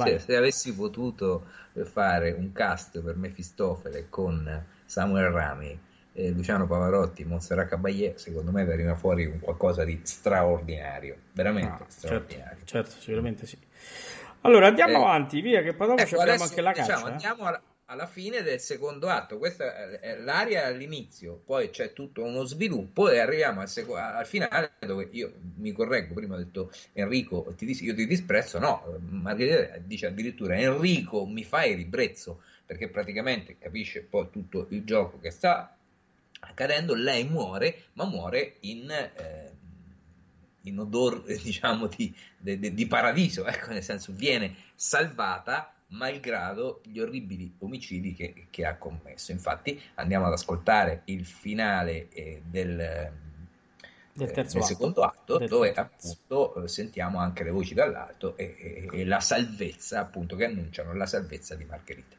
Se, 0.04 0.18
se, 0.18 0.36
avessi 0.36 0.74
potuto 0.74 1.46
fare 1.84 2.32
un 2.32 2.52
cast 2.52 3.00
per 3.00 3.16
Mefistofele 3.16 4.06
con 4.08 4.64
Samuel 4.84 5.30
Rami, 5.30 5.78
eh, 6.12 6.30
Luciano 6.30 6.66
Pavarotti, 6.66 7.24
Montserrat 7.24 7.68
Caballé, 7.68 8.14
secondo 8.16 8.50
me 8.50 8.64
veniva 8.64 8.94
fuori 8.94 9.26
un 9.26 9.38
qualcosa 9.38 9.84
di 9.84 10.00
straordinario, 10.02 11.16
veramente 11.32 11.70
no, 11.70 11.76
certo, 11.78 11.92
straordinario. 11.92 12.56
Certo, 12.64 12.66
certo, 12.66 13.00
sicuramente 13.00 13.46
sì. 13.46 13.58
Allora 14.42 14.68
andiamo 14.68 14.92
eh, 14.92 15.02
avanti, 15.02 15.40
via, 15.40 15.62
che 15.62 15.74
poi 15.74 15.88
dopo 15.88 16.00
ecco, 16.00 16.20
abbiamo 16.20 16.44
anche 16.44 16.60
la 16.60 16.72
diciamo, 16.72 17.02
caccia. 17.02 17.12
Andiamo 17.12 17.44
alla, 17.44 17.60
alla, 17.86 18.06
fine 18.06 18.42
del 18.42 18.60
secondo 18.60 19.08
atto, 19.08 19.38
questa 19.38 19.98
è 20.00 20.16
l'aria 20.18 20.66
all'inizio, 20.66 21.40
poi 21.44 21.70
c'è 21.70 21.92
tutto 21.92 22.22
uno 22.22 22.44
sviluppo 22.44 23.10
e 23.10 23.18
arriviamo 23.18 23.60
al, 23.60 23.68
sec- 23.68 23.90
al 23.90 24.26
finale 24.26 24.72
dove 24.80 25.08
io 25.12 25.32
mi 25.56 25.72
correggo, 25.72 26.14
prima 26.14 26.34
ho 26.34 26.38
detto 26.38 26.72
Enrico, 26.92 27.52
ti 27.56 27.66
dis- 27.66 27.80
io 27.80 27.94
ti 27.94 28.06
disprezzo, 28.06 28.58
no, 28.58 28.98
Margherita 29.08 29.78
dice 29.78 30.06
addirittura 30.06 30.56
Enrico 30.56 31.26
mi 31.26 31.44
fai 31.44 31.74
ribrezzo, 31.74 32.42
perché 32.64 32.88
praticamente 32.88 33.56
capisce 33.58 34.02
poi 34.02 34.28
tutto 34.30 34.66
il 34.70 34.84
gioco 34.84 35.18
che 35.18 35.30
sta 35.30 35.76
accadendo, 36.40 36.94
lei 36.94 37.24
muore, 37.24 37.84
ma 37.94 38.04
muore 38.04 38.56
in... 38.60 38.90
Eh, 38.90 39.54
in 40.66 40.80
odor 40.80 41.22
diciamo 41.42 41.86
di, 41.86 42.12
di, 42.36 42.74
di 42.74 42.86
paradiso, 42.88 43.46
ecco, 43.46 43.70
nel 43.70 43.84
senso 43.84 44.12
viene 44.12 44.52
salvata 44.74 45.75
malgrado 45.88 46.80
gli 46.84 46.98
orribili 46.98 47.54
omicidi 47.58 48.14
che, 48.14 48.46
che, 48.50 48.64
ha 48.64 48.76
commesso. 48.76 49.32
Infatti 49.32 49.80
andiamo 49.94 50.26
ad 50.26 50.32
ascoltare 50.32 51.02
il 51.06 51.24
finale 51.24 52.08
eh, 52.08 52.42
del, 52.44 53.12
del, 54.12 54.28
eh, 54.28 54.32
del 54.32 54.62
secondo 54.62 55.02
atto, 55.02 55.38
del 55.38 55.48
dove 55.48 55.72
appunto 55.72 56.64
eh, 56.64 56.68
sentiamo 56.68 57.18
anche 57.18 57.44
le 57.44 57.50
voci 57.50 57.74
dall'alto 57.74 58.36
e, 58.36 58.88
e, 58.90 59.00
e, 59.00 59.04
la 59.04 59.20
salvezza 59.20 60.00
appunto 60.00 60.36
che 60.36 60.46
annunciano 60.46 60.94
la 60.94 61.06
salvezza 61.06 61.54
di 61.54 61.64
Margherita. 61.64 62.16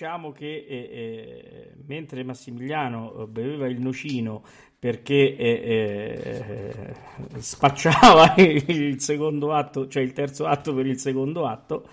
Diciamo 0.00 0.32
che 0.32 0.64
eh, 0.66 0.88
eh, 0.90 1.72
mentre 1.86 2.24
Massimiliano 2.24 3.26
beveva 3.26 3.68
il 3.68 3.82
nocino 3.82 4.42
perché 4.78 5.36
eh, 5.36 6.94
spacciava 7.36 8.32
il 8.40 8.98
secondo 8.98 9.52
atto, 9.52 9.88
cioè 9.88 10.02
il 10.02 10.14
terzo 10.14 10.46
atto 10.46 10.72
per 10.72 10.86
il 10.86 10.98
secondo 10.98 11.46
atto, 11.46 11.86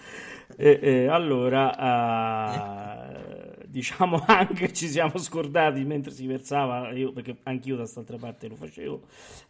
allora 1.09 1.75
ah, 1.75 3.36
diciamo 3.69 4.23
anche 4.27 4.73
ci 4.73 4.87
siamo 4.87 5.17
scordati 5.17 5.83
mentre 5.83 6.11
si 6.11 6.25
versava, 6.25 6.91
io, 6.91 7.11
perché 7.11 7.37
anch'io 7.43 7.75
da 7.75 7.81
quest'altra 7.81 8.17
parte 8.17 8.47
lo 8.47 8.55
facevo, 8.55 9.01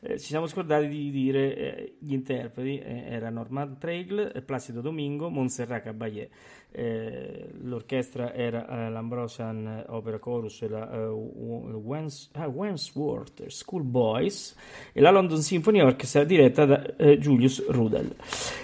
eh, 0.01 0.20
ci 0.20 0.28
siamo 0.28 0.47
scordati 0.47 0.88
di 0.88 1.11
dire 1.11 1.55
eh, 1.55 1.95
gli 1.99 2.13
interpreti, 2.13 2.80
eh, 2.80 3.03
era 3.07 3.30
Norman 3.30 3.78
Trail, 3.78 4.43
Placido 4.45 4.82
Domingo, 4.82 5.30
Montserrat 5.30 5.84
Caballé. 5.84 6.30
Eh, 6.70 7.47
l'orchestra 7.61 8.34
era 8.34 8.65
uh, 8.68 8.91
l'Ambrosian 8.91 9.86
Opera 9.88 10.20
Chorus 10.20 10.68
la 10.68 11.07
uh, 11.07 11.82
Wens- 11.84 12.30
ah, 12.34 12.51
School 12.76 13.84
Boys 13.84 14.53
e 14.91 14.99
la 14.99 15.09
London 15.09 15.41
Symphony 15.41 15.80
Orchestra 15.80 16.26
diretta 16.26 16.65
da 16.65 16.84
Julius 17.18 17.65
Rudel. 17.70 18.13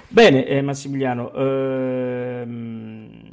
Bene, 0.09 0.61
Massimiliano, 0.61 1.33
ehm, 1.33 3.32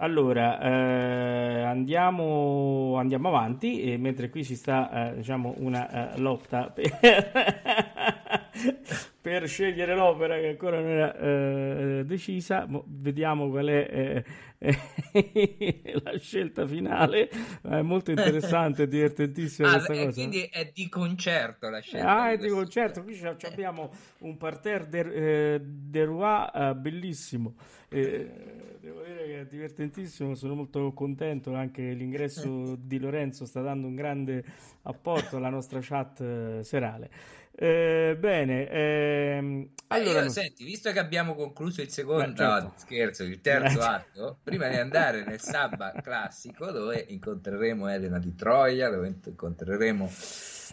allora, 0.00 0.58
eh, 0.60 1.62
andiamo, 1.62 2.96
andiamo, 2.96 3.28
avanti, 3.28 3.82
e 3.82 3.98
mentre 3.98 4.30
qui 4.30 4.44
si 4.44 4.56
sta, 4.56 5.10
eh, 5.10 5.16
diciamo, 5.16 5.54
una 5.58 6.12
uh, 6.14 6.20
lotta 6.20 6.70
per, 6.70 6.90
per, 9.20 9.46
scegliere 9.48 9.94
l'opera 9.94 10.38
che 10.38 10.48
ancora 10.48 10.80
non 10.80 10.90
era 10.90 12.00
uh, 12.00 12.04
decisa, 12.04 12.66
vediamo 12.86 13.48
qual 13.50 13.66
è 13.66 14.24
uh, 14.58 14.70
la 16.02 16.18
scelta 16.18 16.66
finale. 16.66 17.28
È 17.62 17.80
molto 17.82 18.10
interessante, 18.10 18.86
divertentissima 18.88 19.68
ah, 19.68 19.72
questa 19.74 19.92
cosa. 19.94 20.12
Quindi 20.12 20.48
è 20.50 20.70
di 20.72 20.88
concerto 20.88 21.68
la 21.68 21.80
scelta. 21.80 22.22
Ah, 22.22 22.30
è 22.32 22.36
di 22.38 22.48
concerto, 22.48 23.02
qui 23.02 23.20
abbiamo 23.42 23.90
un 24.20 24.36
parterre 24.36 24.88
de, 24.88 25.60
de 25.62 26.04
Roi 26.04 26.74
bellissimo. 26.76 27.54
Eh, 27.88 28.78
devo 28.80 29.02
dire 29.02 29.24
che 29.26 29.40
è 29.40 29.46
divertentissimo, 29.46 30.34
sono 30.34 30.54
molto 30.54 30.92
contento, 30.92 31.54
anche 31.54 31.92
l'ingresso 31.92 32.76
di 32.80 32.98
Lorenzo 32.98 33.44
sta 33.44 33.60
dando 33.60 33.86
un 33.86 33.94
grande 33.94 34.44
apporto 34.82 35.36
alla 35.36 35.50
nostra 35.50 35.80
chat 35.82 36.20
eh, 36.20 36.60
serale. 36.62 37.10
Eh, 37.52 38.16
bene, 38.18 38.68
ehm, 38.68 39.68
allora, 39.88 40.22
io, 40.22 40.28
senti, 40.30 40.64
visto 40.64 40.92
che 40.92 40.98
abbiamo 40.98 41.34
concluso 41.34 41.82
il 41.82 41.90
secondo, 41.90 42.36
certo. 42.36 42.44
no, 42.44 42.72
scherzo, 42.76 43.24
il 43.24 43.40
terzo 43.40 43.80
atto, 43.82 44.38
prima 44.42 44.68
di 44.68 44.76
andare 44.76 45.24
nel 45.24 45.40
Sabba 45.40 45.92
classico 46.00 46.70
dove 46.70 47.04
incontreremo 47.08 47.88
Elena 47.88 48.18
di 48.18 48.34
Troia, 48.36 48.88
dove 48.88 49.14
incontreremo 49.24 50.10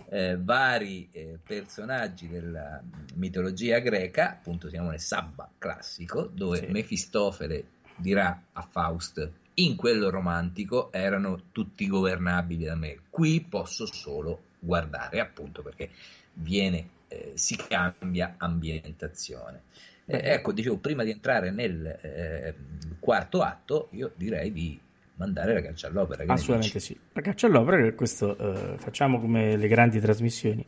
eh, 0.10 0.38
vari 0.40 1.10
eh, 1.12 1.40
personaggi 1.44 2.30
della 2.30 2.82
mitologia 3.16 3.80
greca, 3.80 4.32
appunto 4.32 4.70
siamo 4.70 4.92
nel 4.92 5.00
Sabba 5.00 5.50
classico, 5.58 6.30
dove 6.32 6.60
sì. 6.60 6.68
Mefistofele 6.68 7.66
dirà 7.96 8.40
a 8.54 8.62
Faust 8.62 9.30
in 9.56 9.76
quello 9.76 10.12
romantico 10.12 10.92
erano 10.92 11.46
tutti 11.52 11.88
governabili 11.88 12.66
da 12.66 12.76
me, 12.76 13.00
qui 13.10 13.42
posso 13.42 13.88
solo 13.88 14.44
guardare, 14.60 15.20
appunto 15.20 15.62
perché 15.64 15.90
viene, 16.38 16.90
eh, 17.08 17.32
si 17.36 17.56
cambia 17.56 18.36
ambientazione. 18.38 19.62
Eh, 20.06 20.22
ecco, 20.24 20.54
dicevo, 20.54 20.78
prima 20.78 21.04
di 21.04 21.12
entrare 21.12 21.52
nel 21.52 21.86
eh, 21.86 22.54
quarto 23.00 23.42
atto, 23.42 23.90
io 23.92 24.12
direi 24.16 24.52
di 24.54 24.80
mandare 25.16 25.54
la 25.54 25.62
caccia 25.62 25.88
all'opera. 25.88 26.24
Assolutamente 26.28 26.80
sì, 26.80 26.98
la 27.14 27.22
caccia 27.22 27.48
all'opera, 27.48 27.92
questo 27.94 28.38
eh, 28.38 28.78
facciamo 28.78 29.20
come 29.20 29.58
le 29.58 29.68
grandi 29.68 30.00
trasmissioni. 30.00 30.66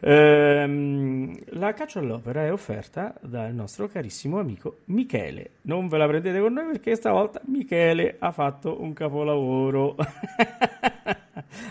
Ehm, 0.00 1.36
la 1.58 1.72
caccia 1.72 1.98
all'opera 1.98 2.44
è 2.44 2.52
offerta 2.52 3.14
dal 3.20 3.52
nostro 3.52 3.88
carissimo 3.88 4.38
amico 4.38 4.78
Michele. 4.86 5.50
Non 5.62 5.88
ve 5.88 5.98
la 5.98 6.06
prendete 6.06 6.38
con 6.38 6.52
noi 6.52 6.66
perché 6.66 6.94
stavolta 6.94 7.40
Michele 7.46 8.16
ha 8.18 8.30
fatto 8.30 8.80
un 8.80 8.92
capolavoro. 8.92 9.96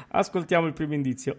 Ascoltiamo 0.09 0.67
il 0.67 0.73
primo 0.73 0.93
indizio. 0.93 1.37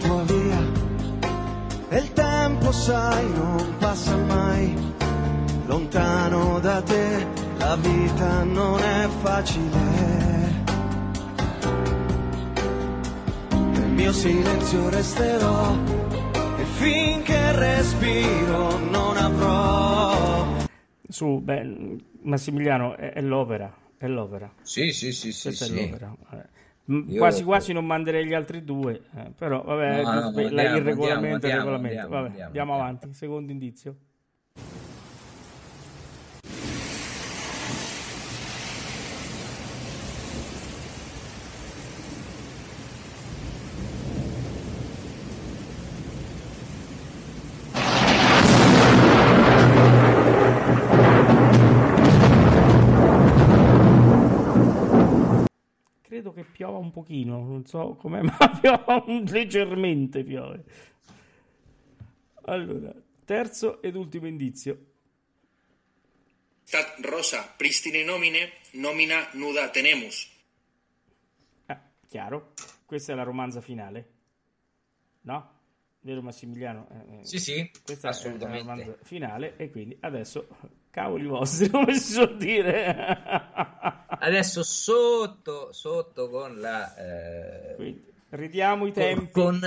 Tua 0.00 0.22
via. 0.24 0.60
E 1.90 1.96
il 1.98 2.12
tempo 2.12 2.72
sai 2.72 3.30
non 3.32 3.76
passa 3.78 4.16
mai. 4.16 4.74
Lontano 5.66 6.58
da 6.60 6.82
te 6.82 7.26
la 7.58 7.76
vita 7.76 8.42
non 8.42 8.80
è 8.80 9.08
facile. 9.20 9.78
Nel 13.50 13.90
mio 13.90 14.12
silenzio 14.12 14.88
resterò 14.88 15.76
e 16.58 16.64
finché 16.64 17.52
respiro 17.52 18.78
non 18.78 19.16
avrò. 19.16 20.56
Su 21.08 21.40
beh, 21.40 21.98
Massimiliano 22.22 22.96
è, 22.96 23.12
è 23.12 23.20
l'opera 23.20 23.80
è 24.00 24.06
l'opera. 24.06 24.50
Sì 24.62 24.92
sì 24.92 25.12
sì 25.12 25.30
sì, 25.30 25.52
sì. 25.52 25.64
è 25.64 25.68
l'opera. 25.68 26.16
Eh. 26.32 26.48
Io... 26.90 27.18
Quasi 27.18 27.44
quasi 27.44 27.72
non 27.72 27.86
manderei 27.86 28.26
gli 28.26 28.34
altri 28.34 28.64
due, 28.64 29.02
eh, 29.14 29.30
però 29.36 29.62
vabbè, 29.62 30.02
no, 30.02 30.12
no, 30.12 30.20
andiamo, 30.26 30.76
il 30.76 30.82
regolamento, 30.82 31.46
andiamo, 31.46 31.58
regolamento. 31.58 32.00
Andiamo, 32.02 32.08
vabbè, 32.08 32.40
andiamo 32.42 32.74
avanti. 32.74 33.12
Secondo 33.14 33.52
indizio. 33.52 33.96
credo 56.20 56.32
che 56.34 56.44
piova 56.44 56.78
un 56.90 56.92
pochino, 56.92 57.44
non 57.44 57.64
so 57.64 57.94
com'è, 57.94 58.20
ma 58.22 58.58
piove 58.60 59.30
leggermente 59.30 60.24
piove. 60.24 60.64
Allora, 62.42 62.92
terzo 63.24 63.80
ed 63.80 63.94
ultimo 63.94 64.26
indizio. 64.26 64.86
Stat 66.64 66.98
rosa, 67.00 67.52
pristine 67.56 68.02
nomine, 68.04 68.52
nomina 68.72 69.28
nuda 69.32 69.70
tenemus. 69.70 70.28
Ah, 71.66 71.80
chiaro. 72.06 72.52
Questa 72.84 73.12
è 73.12 73.16
la 73.16 73.22
romanza 73.22 73.60
finale. 73.60 74.12
No? 75.22 75.58
Vero 76.00 76.22
Massimiliano? 76.22 76.88
Eh, 76.90 77.20
eh 77.20 77.24
sì, 77.24 77.38
sì, 77.38 77.70
questa 77.84 78.08
assolutamente. 78.08 78.62
è 78.62 78.64
la 78.64 78.74
romanza 78.74 79.04
finale 79.04 79.56
e 79.56 79.70
quindi 79.70 79.96
adesso 80.00 80.48
cavoli 80.90 81.26
vostri, 81.26 81.68
come 81.70 81.94
si 81.94 82.12
suol 82.12 82.36
dire. 82.36 82.94
Adesso 84.06 84.62
sotto, 84.62 85.72
sotto 85.72 86.28
con 86.28 86.58
la... 86.58 86.94
Eh, 86.96 87.74
Quindi, 87.76 88.04
ridiamo 88.30 88.86
i 88.86 88.92
tempi. 88.92 89.30
Con, 89.30 89.60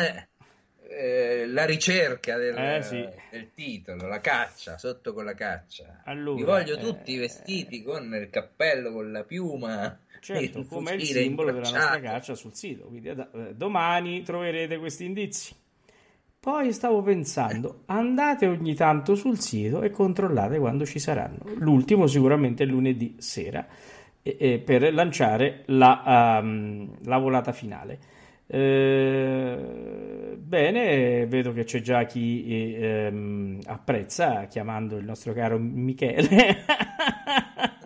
eh, 0.95 1.47
la 1.47 1.65
ricerca 1.65 2.37
del, 2.37 2.55
eh, 2.55 2.81
sì. 2.83 3.07
del, 3.31 3.51
titolo, 3.53 4.07
la 4.07 4.19
caccia, 4.19 4.77
sotto 4.77 5.13
con 5.13 5.25
la 5.25 5.33
caccia. 5.33 6.01
Allora, 6.05 6.35
Vi 6.35 6.43
voglio 6.43 6.77
tutti 6.77 7.15
eh, 7.15 7.19
vestiti 7.19 7.81
con 7.81 8.13
il 8.13 8.29
cappello, 8.29 8.91
con 8.91 9.11
la 9.11 9.23
piuma. 9.23 9.97
Certo, 10.23 10.63
come 10.63 10.93
il 10.93 11.03
simbolo 11.03 11.51
della 11.51 11.69
nostra 11.69 11.99
caccia 11.99 12.33
sul 12.33 12.53
sito. 12.53 12.85
Quindi 12.85 13.09
eh, 13.09 13.53
domani 13.55 14.23
troverete 14.23 14.77
questi 14.77 15.03
indizi. 15.03 15.53
Poi 16.43 16.73
stavo 16.73 17.01
pensando, 17.01 17.83
andate 17.85 18.47
ogni 18.47 18.73
tanto 18.75 19.15
sul 19.15 19.39
sito 19.39 19.81
e 19.81 19.89
controllate 19.89 20.59
quando 20.59 20.85
ci 20.85 20.99
saranno. 20.99 21.37
L'ultimo 21.55 22.05
sicuramente 22.05 22.63
è 22.63 22.65
lunedì 22.65 23.15
sera 23.17 23.65
eh, 24.21 24.35
eh, 24.37 24.59
per 24.59 24.93
lanciare 24.93 25.63
la, 25.67 26.41
um, 26.43 26.97
la 27.05 27.17
volata 27.17 27.53
finale. 27.53 27.97
Eh, 28.45 30.37
bene, 30.37 31.25
vedo 31.27 31.53
che 31.53 31.63
c'è 31.63 31.79
già 31.79 32.03
chi 32.03 32.75
ehm, 32.75 33.61
apprezza 33.65 34.43
chiamando 34.47 34.97
il 34.97 35.05
nostro 35.05 35.31
caro 35.31 35.57
Michele. 35.57 36.65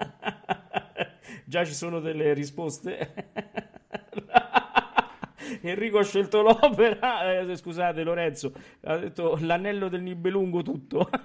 già 1.46 1.64
ci 1.64 1.76
sono 1.76 2.00
delle 2.00 2.34
risposte. 2.34 3.76
Enrico 5.70 6.00
ha 6.00 6.04
scelto 6.04 6.42
l'opera, 6.42 7.40
eh, 7.40 7.56
scusate 7.56 8.04
Lorenzo, 8.04 8.54
ha 8.82 8.98
detto 8.98 9.38
l'anello 9.42 9.90
del 9.90 10.02
Nibelungo 10.02 10.62
tutto. 10.62 11.10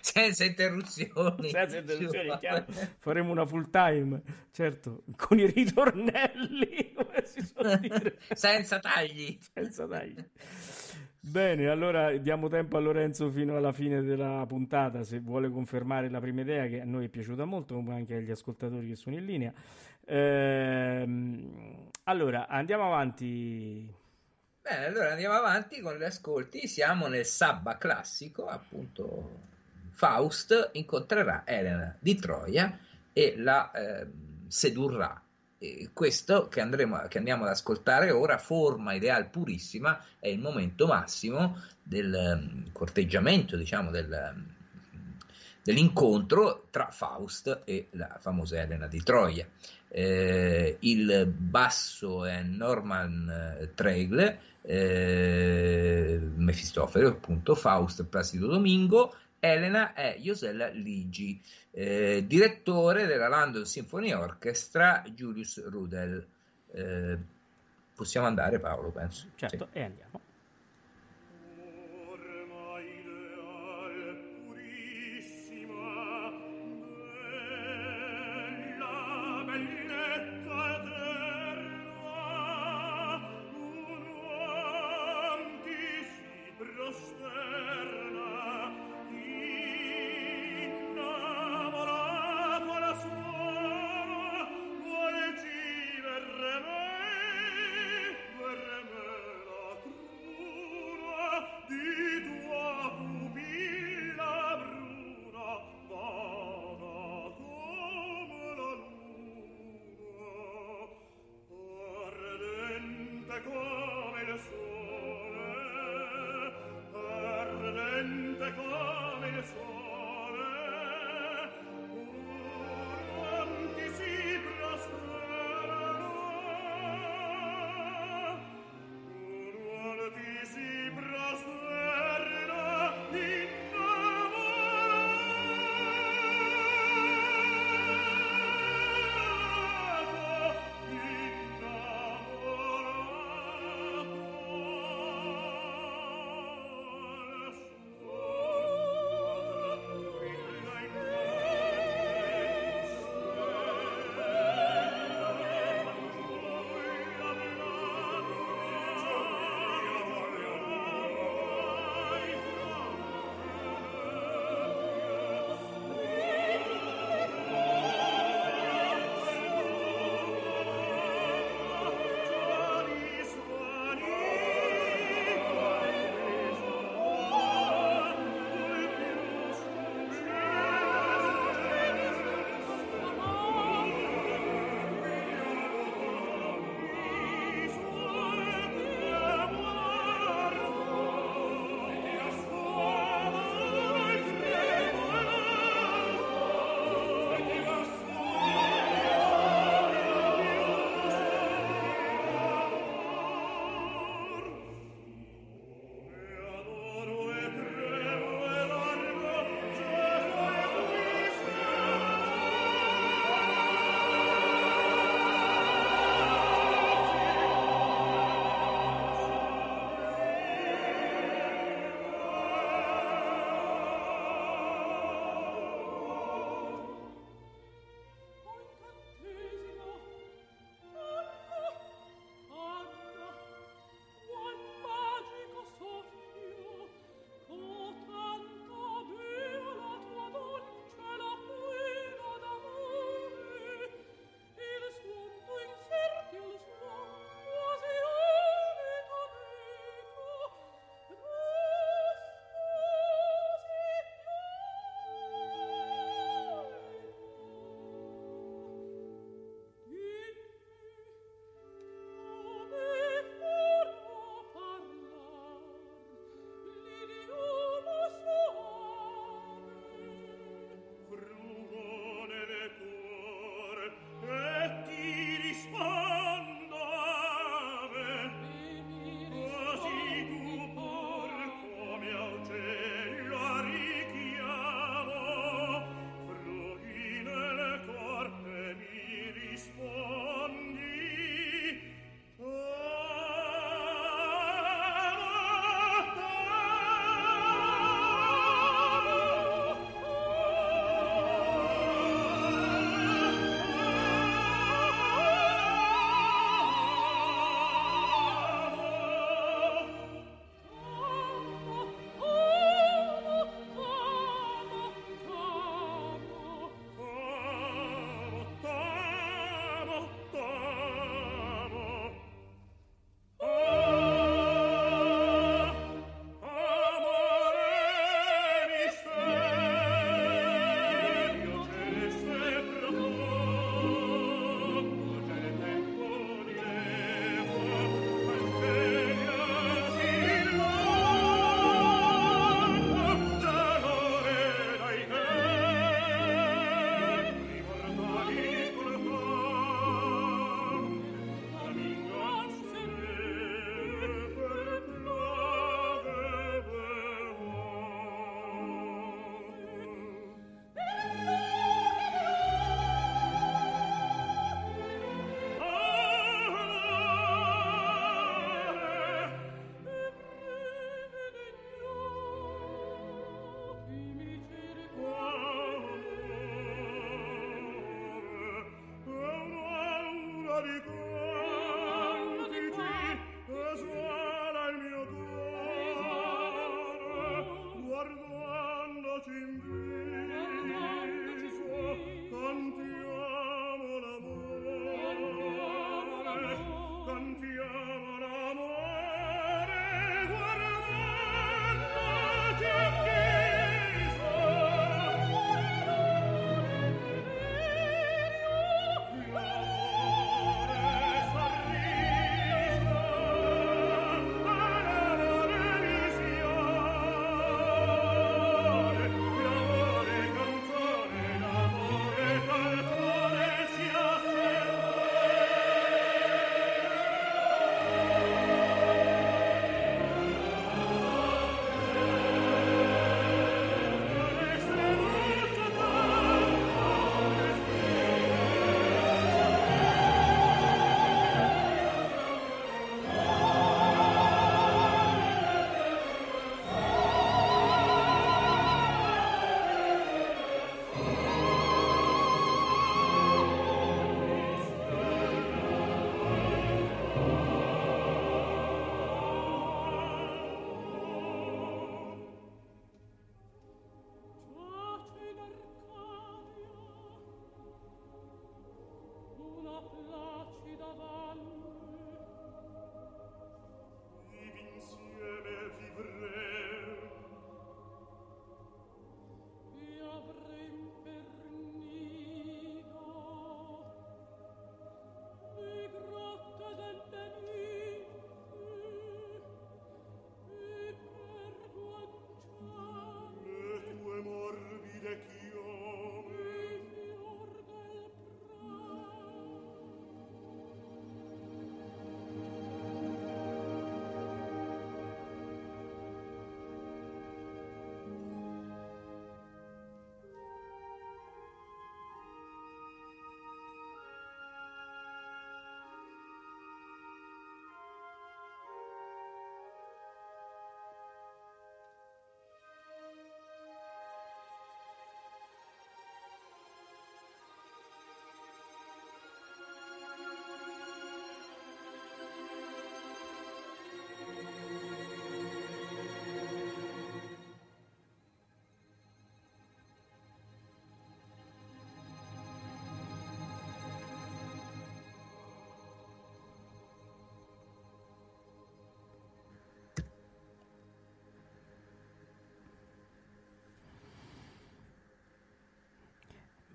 senza 0.00 0.44
interruzioni. 0.44 1.50
Senza 1.50 1.78
interruzioni, 1.78 2.38
chiaro. 2.38 2.64
Faremo 2.98 3.30
una 3.30 3.46
full 3.46 3.70
time, 3.70 4.20
certo, 4.50 5.04
con 5.16 5.38
i 5.38 5.46
ritornelli, 5.46 6.92
come 6.96 7.22
si 7.24 7.42
suol 7.42 7.78
dire. 7.78 8.18
senza 8.32 8.78
tagli. 8.78 9.38
Senza 9.52 9.86
tagli. 9.86 10.24
Bene, 11.22 11.68
allora 11.68 12.16
diamo 12.16 12.48
tempo 12.48 12.78
a 12.78 12.80
Lorenzo 12.80 13.30
fino 13.30 13.54
alla 13.54 13.72
fine 13.72 14.00
della 14.02 14.42
puntata 14.48 15.02
se 15.02 15.20
vuole 15.20 15.50
confermare 15.50 16.08
la 16.08 16.18
prima 16.18 16.40
idea 16.40 16.66
che 16.66 16.80
a 16.80 16.84
noi 16.84 17.04
è 17.04 17.08
piaciuta 17.08 17.44
molto, 17.44 17.74
come 17.74 17.92
anche 17.92 18.16
agli 18.16 18.30
ascoltatori 18.30 18.88
che 18.88 18.96
sono 18.96 19.16
in 19.16 19.26
linea. 19.26 19.52
Ehm, 20.06 21.88
allora, 22.04 22.46
andiamo 22.48 22.86
avanti. 22.86 23.92
Bene, 24.62 24.86
allora 24.86 25.10
andiamo 25.10 25.34
avanti 25.34 25.80
con 25.80 25.96
gli 25.96 26.04
ascolti. 26.04 26.66
Siamo 26.66 27.06
nel 27.06 27.26
sabba 27.26 27.76
classico, 27.78 28.46
appunto. 28.46 29.48
Faust 29.92 30.70
incontrerà 30.72 31.42
Elena 31.44 31.94
di 31.98 32.14
Troia 32.14 32.78
e 33.12 33.34
la 33.36 33.70
eh, 33.72 34.06
sedurrà 34.48 35.22
questo 35.92 36.48
che, 36.48 36.60
andremo, 36.60 37.06
che 37.08 37.18
andiamo 37.18 37.44
ad 37.44 37.50
ascoltare 37.50 38.10
ora, 38.10 38.38
forma 38.38 38.94
ideal 38.94 39.28
purissima, 39.28 40.02
è 40.18 40.28
il 40.28 40.38
momento 40.38 40.86
massimo 40.86 41.60
del 41.82 42.12
um, 42.14 42.72
corteggiamento, 42.72 43.56
diciamo, 43.56 43.90
del, 43.90 44.32
um, 44.34 44.46
dell'incontro 45.62 46.68
tra 46.70 46.90
Faust 46.90 47.62
e 47.64 47.88
la 47.90 48.16
famosa 48.18 48.58
Elena 48.58 48.86
di 48.86 49.02
Troia. 49.02 49.46
Eh, 49.92 50.76
il 50.80 51.26
basso 51.26 52.24
è 52.24 52.42
Norman 52.42 53.56
eh, 53.60 53.74
Tregle, 53.74 54.40
eh, 54.62 56.20
Mefistofele, 56.36 57.08
appunto, 57.08 57.54
Faust 57.54 58.04
Placido 58.04 58.46
Domingo, 58.46 59.14
Elena 59.40 59.94
è 59.94 60.16
Josella 60.18 60.68
Ligi, 60.68 61.40
eh, 61.72 62.24
direttore 62.26 63.06
della 63.06 63.28
London 63.28 63.64
Symphony 63.64 64.12
Orchestra 64.12 65.02
Julius 65.12 65.66
Rudel. 65.66 66.26
Eh, 66.72 67.18
possiamo 67.94 68.26
andare 68.26 68.60
Paolo, 68.60 68.90
penso. 68.90 69.26
Certo, 69.34 69.68
sì. 69.72 69.78
e 69.78 69.82
andiamo. 69.82 70.20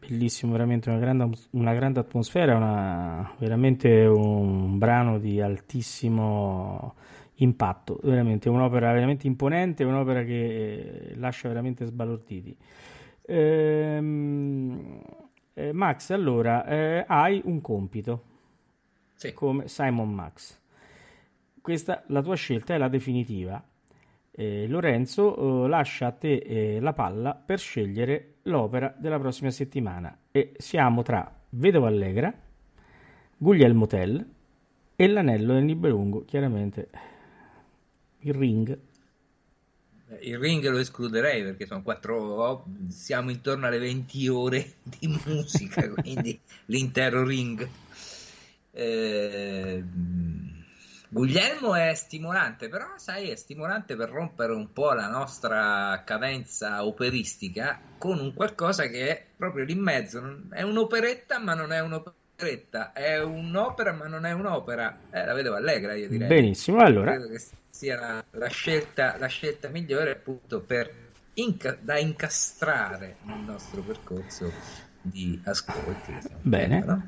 Bellissimo, 0.08 0.52
veramente 0.52 0.90
una 0.90 1.00
grande, 1.00 1.30
una 1.52 1.74
grande 1.74 2.00
atmosfera, 2.00 2.56
una, 2.56 3.32
veramente 3.38 4.06
un 4.06 4.78
brano 4.78 5.20
di 5.20 5.42
altissimo 5.42 6.96
impatto, 7.36 8.00
veramente 8.04 8.50
un'opera 8.50 8.94
veramente 8.94 9.28
imponente, 9.28 9.84
un'opera 9.84 10.24
che 10.24 11.10
eh, 11.12 11.16
lascia 11.16 11.48
veramente 11.48 11.86
sbalorditi. 11.86 12.56
Ehm, 13.28 15.02
eh, 15.54 15.74
Max, 15.74 16.12
allora 16.12 16.66
eh, 16.66 17.06
hai 17.08 17.42
un 17.46 17.62
compito 17.62 18.24
Sì. 19.16 19.34
come 19.34 19.68
Simon 19.68 20.14
Max. 20.14 20.62
Questa, 21.62 22.04
la 22.08 22.22
tua 22.22 22.36
scelta 22.36 22.76
è 22.76 22.78
la 22.78 22.90
definitiva. 22.90 23.62
Eh, 24.38 24.68
Lorenzo 24.68 25.64
eh, 25.64 25.70
lascia 25.70 26.08
a 26.08 26.12
te 26.12 26.36
eh, 26.36 26.80
la 26.82 26.92
palla 26.92 27.34
per 27.36 27.58
scegliere 27.58 28.34
l'opera 28.44 28.94
della 28.98 29.18
prossima 29.18 29.50
settimana 29.50 30.18
e 30.30 30.52
siamo 30.58 31.04
tra 31.04 31.34
Vedova 31.52 31.88
Allegra, 31.88 32.34
Guglielmo 33.38 33.88
Tell 33.88 34.26
e 34.98 35.08
l'anello 35.08 35.54
del 35.54 35.64
Nibelungo, 35.64 36.26
chiaramente 36.26 36.90
il 38.20 38.34
ring. 38.34 38.78
Il 40.20 40.38
ring 40.38 40.68
lo 40.68 40.80
escluderei 40.80 41.42
perché 41.42 41.66
sono 41.66 41.82
quattro, 41.82 42.66
siamo 42.90 43.32
intorno 43.32 43.68
alle 43.68 43.80
20 43.80 44.28
ore 44.28 44.74
di 44.84 45.08
musica, 45.26 45.90
quindi 45.92 46.38
l'intero 46.66 47.24
ring. 47.24 47.66
Eh, 48.72 49.84
Guglielmo 51.16 51.76
è 51.76 51.94
stimolante, 51.94 52.68
però 52.68 52.88
sai, 52.98 53.30
è 53.30 53.38
stimolante 53.38 53.96
per 53.96 54.10
rompere 54.10 54.52
un 54.52 54.74
po' 54.74 54.92
la 54.92 55.08
nostra 55.08 56.04
cadenza 56.06 56.84
operistica 56.84 57.80
con 57.98 58.20
un 58.20 58.34
qualcosa 58.34 58.88
che 58.88 59.08
è 59.08 59.26
proprio 59.34 59.64
lì 59.64 59.72
in 59.72 59.80
mezzo. 59.80 60.42
È 60.50 60.62
un'operetta, 60.62 61.40
ma 61.40 61.54
non 61.54 61.72
è 61.72 61.80
un'operetta, 61.80 62.92
è 62.92 63.24
un'opera, 63.24 63.94
ma 63.94 64.08
non 64.08 64.26
è 64.26 64.34
un'opera. 64.34 64.98
Eh, 65.10 65.24
la 65.24 65.34
vedo 65.34 65.56
allegra, 65.56 65.94
io 65.94 66.10
direi. 66.10 66.28
Benissimo, 66.28 66.80
allora. 66.80 67.12
Credo 67.14 67.30
che 67.30 67.42
sia 67.70 67.98
la, 67.98 68.26
la 68.32 68.50
scelta, 68.50 69.16
la 69.18 69.28
scelta 69.28 69.70
migliore 69.70 70.12
appunto 70.12 70.60
per 70.60 70.92
inca- 71.36 71.78
da 71.80 71.98
incastrare 71.98 73.20
nel 73.22 73.40
nostro 73.40 73.80
percorso 73.84 74.52
di 75.02 75.40
ascolti. 75.46 76.14
Bene. 76.42 76.84
No? 76.86 77.08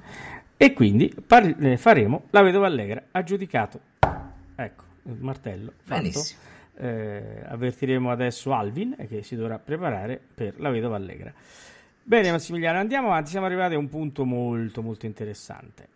E 0.55 0.71
quindi 0.71 1.13
par- 1.27 1.55
eh, 1.59 1.75
faremo 1.75 2.27
la 2.29 2.41
vedova 2.41 2.67
allegra 2.67 3.03
ha 3.11 3.21
giudicato. 3.21 3.95
Ecco, 4.59 4.83
il 5.03 5.17
martello 5.21 5.73
fatto. 5.83 6.29
Benissimo. 6.29 6.41
Eh, 6.79 7.43
avvertiremo 7.45 8.11
adesso 8.11 8.53
Alvin 8.53 8.95
eh, 8.97 9.07
che 9.07 9.23
si 9.23 9.35
dovrà 9.35 9.59
preparare 9.59 10.19
per 10.33 10.59
la 10.59 10.69
vedova 10.69 10.95
allegra. 10.95 11.33
Bene 12.03 12.31
Massimiliano, 12.31 12.79
andiamo 12.79 13.07
avanti, 13.07 13.29
siamo 13.31 13.45
arrivati 13.45 13.75
a 13.75 13.77
un 13.77 13.89
punto 13.89 14.25
molto 14.25 14.81
molto 14.81 15.05
interessante. 15.05 15.89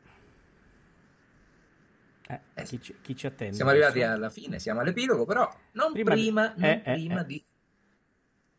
Eh, 2.27 2.39
Eh, 2.55 2.63
chi, 2.65 2.81
ci, 2.81 2.95
chi 3.01 3.15
ci 3.15 3.27
attende? 3.27 3.55
Siamo 3.55 3.71
arrivati 3.71 4.01
adesso? 4.01 4.13
alla 4.15 4.29
fine, 4.29 4.59
siamo 4.59 4.79
all'epilogo, 4.81 5.25
però 5.25 5.47
non 5.73 5.91
Prima 5.91 6.13
prima, 6.13 6.47
di- 6.47 6.53
non 6.55 6.65
eh, 6.65 6.81
eh, 6.83 6.91
prima 6.91 7.21
eh. 7.21 7.25
Di, 7.25 7.45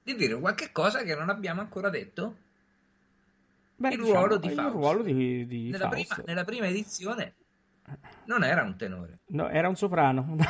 di 0.03 0.15
dire 0.15 0.39
qualche 0.39 0.71
cosa 0.71 1.03
che 1.03 1.15
non 1.15 1.29
abbiamo 1.29 1.61
ancora 1.61 1.89
detto. 1.91 2.37
Beh, 3.77 3.91
il 3.91 3.99
diciamo, 3.99 4.19
ruolo 4.19 4.39
di 4.39 4.49
il 4.49 4.53
Fausto. 4.55 4.79
ruolo 4.79 5.03
di, 5.03 5.47
di 5.47 5.71
Nella 5.71 5.89
Fausto. 5.89 6.15
prima, 6.15 6.23
nella 6.27 6.45
prima 6.45 6.67
edizione 6.69 7.35
non 8.27 8.45
era 8.45 8.63
un 8.63 8.77
tenore. 8.77 9.21
No, 9.29 9.49
era 9.49 9.69
un 9.69 9.77
soprano. 9.77 10.37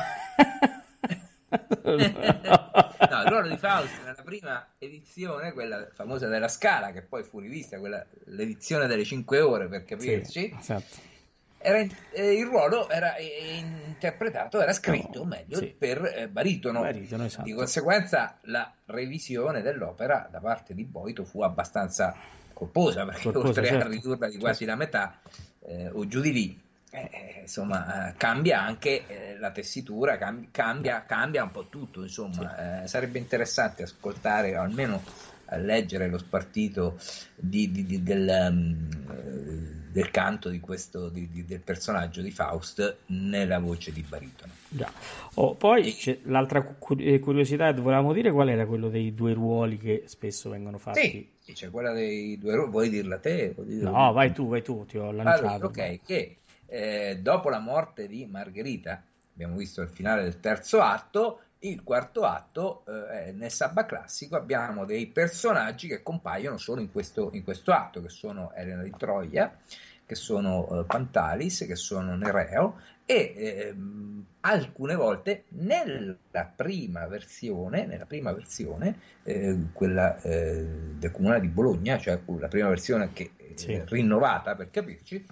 no, 1.83 3.21
il 3.21 3.27
ruolo 3.27 3.47
di 3.47 3.57
Fausto 3.57 4.03
nella 4.03 4.21
prima 4.23 4.67
edizione, 4.77 5.53
quella 5.53 5.87
famosa 5.93 6.27
della 6.27 6.47
Scala, 6.47 6.91
che 6.91 7.01
poi 7.01 7.23
fu 7.23 7.39
rivista, 7.39 7.79
quella, 7.79 8.05
l'edizione 8.25 8.87
delle 8.87 9.03
5 9.03 9.39
ore 9.41 9.67
per 9.67 9.85
capirci, 9.85 10.31
Sì, 10.31 10.55
esatto. 10.57 11.11
era, 11.57 11.77
eh, 12.11 12.33
il 12.33 12.45
ruolo 12.45 12.89
era 12.89 13.15
eh, 13.15 13.63
interpretato, 13.87 14.61
era 14.61 14.73
scritto 14.73 15.19
No, 15.19 15.25
meglio 15.25 15.57
sì. 15.57 15.75
per 15.77 16.13
eh, 16.15 16.27
baritono. 16.27 16.81
Baritono, 16.81 17.25
esatto. 17.25 17.43
Di 17.43 17.53
conseguenza 17.53 18.37
la 18.43 18.71
revisione 18.85 19.61
dell'opera 19.61 20.27
da 20.31 20.39
parte 20.39 20.73
di 20.73 20.83
Boito 20.85 21.23
fu 21.23 21.41
abbastanza 21.41 22.15
corposa, 22.53 23.05
perché 23.05 23.23
Corposa, 23.23 23.47
oltre 23.47 23.65
certo, 23.65 23.85
a 23.85 23.89
ridurla 23.89 24.29
di 24.29 24.37
quasi 24.37 24.65
la 24.65 24.75
metà 24.75 25.19
eh, 25.65 25.89
o 25.89 26.07
giù 26.07 26.21
di 26.21 26.31
lì, 26.31 26.61
eh, 26.93 27.39
insomma, 27.41 28.09
eh, 28.09 28.13
cambia 28.17 28.61
anche 28.61 29.05
eh, 29.07 29.37
la 29.39 29.51
tessitura, 29.51 30.17
cam- 30.17 30.47
cambia, 30.51 31.03
cambia 31.05 31.43
un 31.43 31.51
po' 31.51 31.67
tutto, 31.67 32.03
insomma, 32.03 32.83
Eh, 32.83 32.87
sarebbe 32.87 33.17
interessante 33.19 33.83
ascoltare 33.83 34.55
o 34.57 34.61
almeno 34.61 35.01
a 35.45 35.57
leggere 35.57 36.07
lo 36.07 36.17
spartito 36.17 36.99
di- 37.35 37.71
di- 37.71 37.85
di- 37.85 38.03
del, 38.03 38.27
um, 38.51 38.87
eh, 39.11 39.91
del 39.91 40.09
canto 40.11 40.49
di 40.49 40.59
questo, 40.59 41.09
del 41.09 41.59
personaggio 41.63 42.21
di 42.21 42.31
Faust 42.31 42.97
nella 43.07 43.59
voce 43.59 43.91
di 43.91 44.01
baritono. 44.01 44.53
Già. 44.69 44.89
Oh, 45.35 45.53
poi 45.55 45.93
c'è 45.93 46.19
l'altra 46.23 46.63
cu- 46.63 46.99
eh, 46.99 47.19
curiosità, 47.19 47.71
volevamo 47.73 48.13
dire 48.13 48.31
qual 48.31 48.49
era 48.49 48.65
quello 48.65 48.89
dei 48.89 49.13
due 49.13 49.33
ruoli 49.33 49.77
che 49.77 50.03
spesso 50.07 50.49
vengono 50.49 50.79
fatti. 50.79 50.99
Sì, 50.99 51.27
sì, 51.39 51.53
c'è 51.53 51.69
quella 51.69 51.91
dei 51.91 52.37
due 52.39 52.55
ru- 52.55 52.69
vuoi 52.69 52.89
dirla 52.89 53.19
te? 53.19 53.53
Dirla 53.55 53.91
No, 53.91 54.11
vai 54.13 54.33
tu, 54.33 54.47
vai 54.47 54.63
tu, 54.63 54.85
ti 54.85 54.97
ho 54.97 55.11
lanciato. 55.11 55.45
Allora, 55.45 55.65
ok, 55.67 55.99
che 56.03 56.37
eh, 56.73 57.19
dopo 57.21 57.49
la 57.49 57.59
morte 57.59 58.07
di 58.07 58.25
Margherita, 58.25 58.99
abbiamo 59.33 59.57
visto 59.57 59.81
il 59.81 59.89
finale 59.89 60.23
del 60.23 60.39
terzo 60.39 60.81
atto, 60.81 61.41
il 61.59 61.83
quarto 61.83 62.23
atto, 62.23 62.83
eh, 62.87 63.31
nel 63.31 63.51
sabba 63.51 63.85
classico, 63.85 64.35
abbiamo 64.35 64.83
dei 64.83 65.05
personaggi 65.05 65.87
che 65.87 66.01
compaiono 66.01 66.57
solo 66.57 66.81
in 66.81 66.91
questo, 66.91 67.29
in 67.33 67.43
questo 67.43 67.71
atto, 67.71 68.01
che 68.01 68.09
sono 68.09 68.51
Elena 68.55 68.81
di 68.81 68.91
Troia, 68.97 69.55
che 70.03 70.15
sono 70.15 70.79
eh, 70.79 70.83
Pantalis, 70.85 71.63
che 71.67 71.75
sono 71.75 72.15
Nereo, 72.15 72.79
e 73.05 73.33
ehm, 73.35 74.25
alcune 74.41 74.95
volte 74.95 75.43
nella 75.49 76.17
prima 76.55 77.05
versione, 77.05 77.85
nella 77.85 78.05
prima 78.05 78.33
versione 78.33 78.97
eh, 79.21 79.57
quella 79.73 80.19
eh, 80.21 80.65
del 80.97 81.11
comune 81.11 81.39
di 81.39 81.49
Bologna, 81.49 81.99
cioè 81.99 82.19
la 82.39 82.47
prima 82.47 82.69
versione 82.69 83.13
che 83.13 83.31
eh, 83.37 83.53
Sì. 83.55 83.79
rinnovata 83.85 84.55
per 84.55 84.71
capirci, 84.71 85.23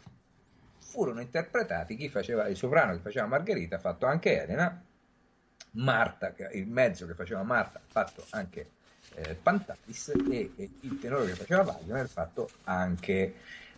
furono 0.91 1.22
interpretati 1.22 1.95
chi 1.95 2.09
faceva 2.09 2.47
il 2.47 2.57
soprano 2.57 2.91
che 2.91 2.99
faceva 2.99 3.26
Margherita, 3.26 3.80
fatto 3.80 4.05
anche 4.05 4.43
Elena, 4.43 4.84
Marta, 5.72 6.34
il 6.51 6.68
mezzo 6.68 7.07
che 7.07 7.13
faceva 7.13 7.43
Marta, 7.43 7.80
fatto 7.88 8.26
anche 8.31 8.69
eh, 9.15 9.35
Pantalis 9.35 10.09
e, 10.30 10.51
e 10.57 10.69
il 10.81 10.99
tenore 10.99 11.27
che 11.27 11.35
faceva 11.35 11.63
Wagner 11.63 12.09
fatto 12.09 12.49
anche 12.65 13.35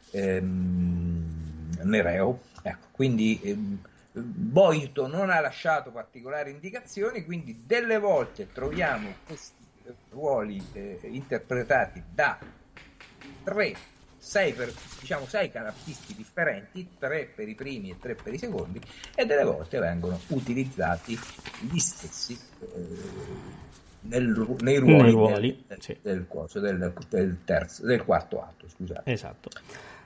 ehm, 0.10 1.77
Nereo. 1.84 2.41
Ecco, 2.64 2.88
quindi 2.91 3.40
ehm, 3.44 3.80
Boito 4.14 5.07
non 5.07 5.30
ha 5.30 5.40
lasciato 5.40 5.91
particolari 5.91 6.49
indicazioni, 6.49 7.23
quindi 7.23 7.64
delle 7.65 7.99
volte 7.99 8.52
troviamo 8.52 9.14
questi 9.26 9.61
ruoli 10.10 10.64
eh, 10.73 10.99
interpretati 11.03 12.02
da 12.11 12.40
tre, 13.44 13.76
sei, 14.26 14.54
per, 14.54 14.72
diciamo 15.02 15.26
sei 15.28 15.52
artisti 15.68 16.16
differenti, 16.16 16.95
tre 16.98 17.26
per 17.26 17.48
i 17.50 17.56
primi 17.56 17.90
e 17.91 17.98
tre 18.00 18.16
per 18.16 18.34
i 18.34 18.38
secondi, 18.38 18.80
e 19.16 19.26
delle 19.26 19.44
volte 19.44 19.80
vengono 19.80 20.20
utilizzati 20.28 21.20
gli 21.60 21.78
stessi 21.78 22.40
eh, 22.62 22.68
nel- 24.02 24.56
nei 24.62 24.78
ruoli, 24.78 25.02
Nei 25.04 25.12
ruoli, 25.12 25.64
del, 25.68 25.82
sì. 25.82 25.98
del 26.02 26.26
del- 26.60 26.94
del 27.10 27.38
terzo, 27.44 27.86
del 27.86 28.04
quarto 28.04 28.41
atto, 28.41 28.68
scusate. 28.70 29.12
Esatto. 29.12 29.50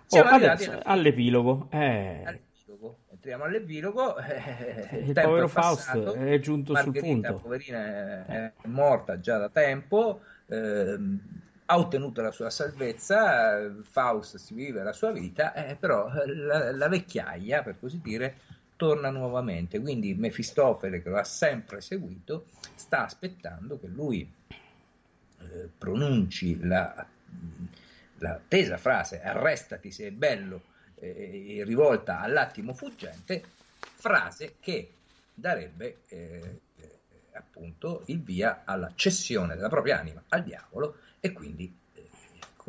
Oh, 0.10 0.22
adesso 0.22 0.80
all'epilogo. 0.84 1.68
Eh, 1.72 2.22
All'epilogo. 2.26 2.98
Entriamo 3.12 3.44
all'epilogo. 3.44 4.18
eh, 4.18 5.00
Il 5.00 5.14
tempo 5.14 5.22
povero 5.30 5.46
è 5.48 5.52
passato, 5.52 6.04
Faust 6.14 6.18
è 6.18 6.40
giunto 6.40 6.76
sul 6.76 6.86
Margherita, 6.92 7.28
punto. 7.30 7.44
poverina, 7.44 8.26
è, 8.26 8.26
è 8.62 8.68
morta 8.68 9.20
già 9.20 9.38
da 9.38 9.50
tempo. 9.50 10.22
ehm, 10.48 11.20
ha 11.70 11.78
ottenuto 11.78 12.22
la 12.22 12.32
sua 12.32 12.50
salvezza, 12.50 13.74
Faust 13.82 14.38
si 14.38 14.54
vive 14.54 14.84
la 14.84 14.94
sua 14.94 15.12
vita, 15.12 15.54
eh, 15.54 15.76
però 15.76 16.10
la, 16.26 16.72
la 16.72 16.88
vecchiaia, 16.88 17.62
per 17.62 17.78
così 17.80 18.00
dire, 18.02 18.38
torna 18.78 19.10
nuovamente. 19.10 19.80
Quindi 19.80 20.14
Mefistofele, 20.14 21.02
che 21.02 21.10
lo 21.10 21.18
ha 21.18 21.26
sempre 21.26 21.82
seguito, 21.82 22.46
sta 22.76 23.04
aspettando 23.04 23.78
che 23.80 23.88
lui 23.88 24.32
eh, 25.40 25.70
pronunci 25.78 26.58
la, 26.66 27.06
la 28.20 28.40
tesa 28.48 28.78
frase 28.78 29.22
arrestati 29.22 29.92
se 29.92 30.08
è 30.08 30.12
bello, 30.12 30.62
eh, 30.96 31.64
rivolta 31.66 32.22
all'attimo 32.22 32.74
fuggente, 32.74 33.44
frase 33.78 34.56
che 34.62 34.92
darebbe 35.34 35.98
eh, 36.08 36.60
eh, 36.78 37.00
appunto 37.34 38.04
il 38.06 38.22
via 38.22 38.62
alla 38.64 38.92
cessione 38.96 39.56
della 39.56 39.70
propria 39.70 40.00
anima 40.00 40.24
al 40.30 40.44
diavolo 40.44 40.96
e 41.28 41.32
quindi 41.34 41.74
eh, 41.94 42.10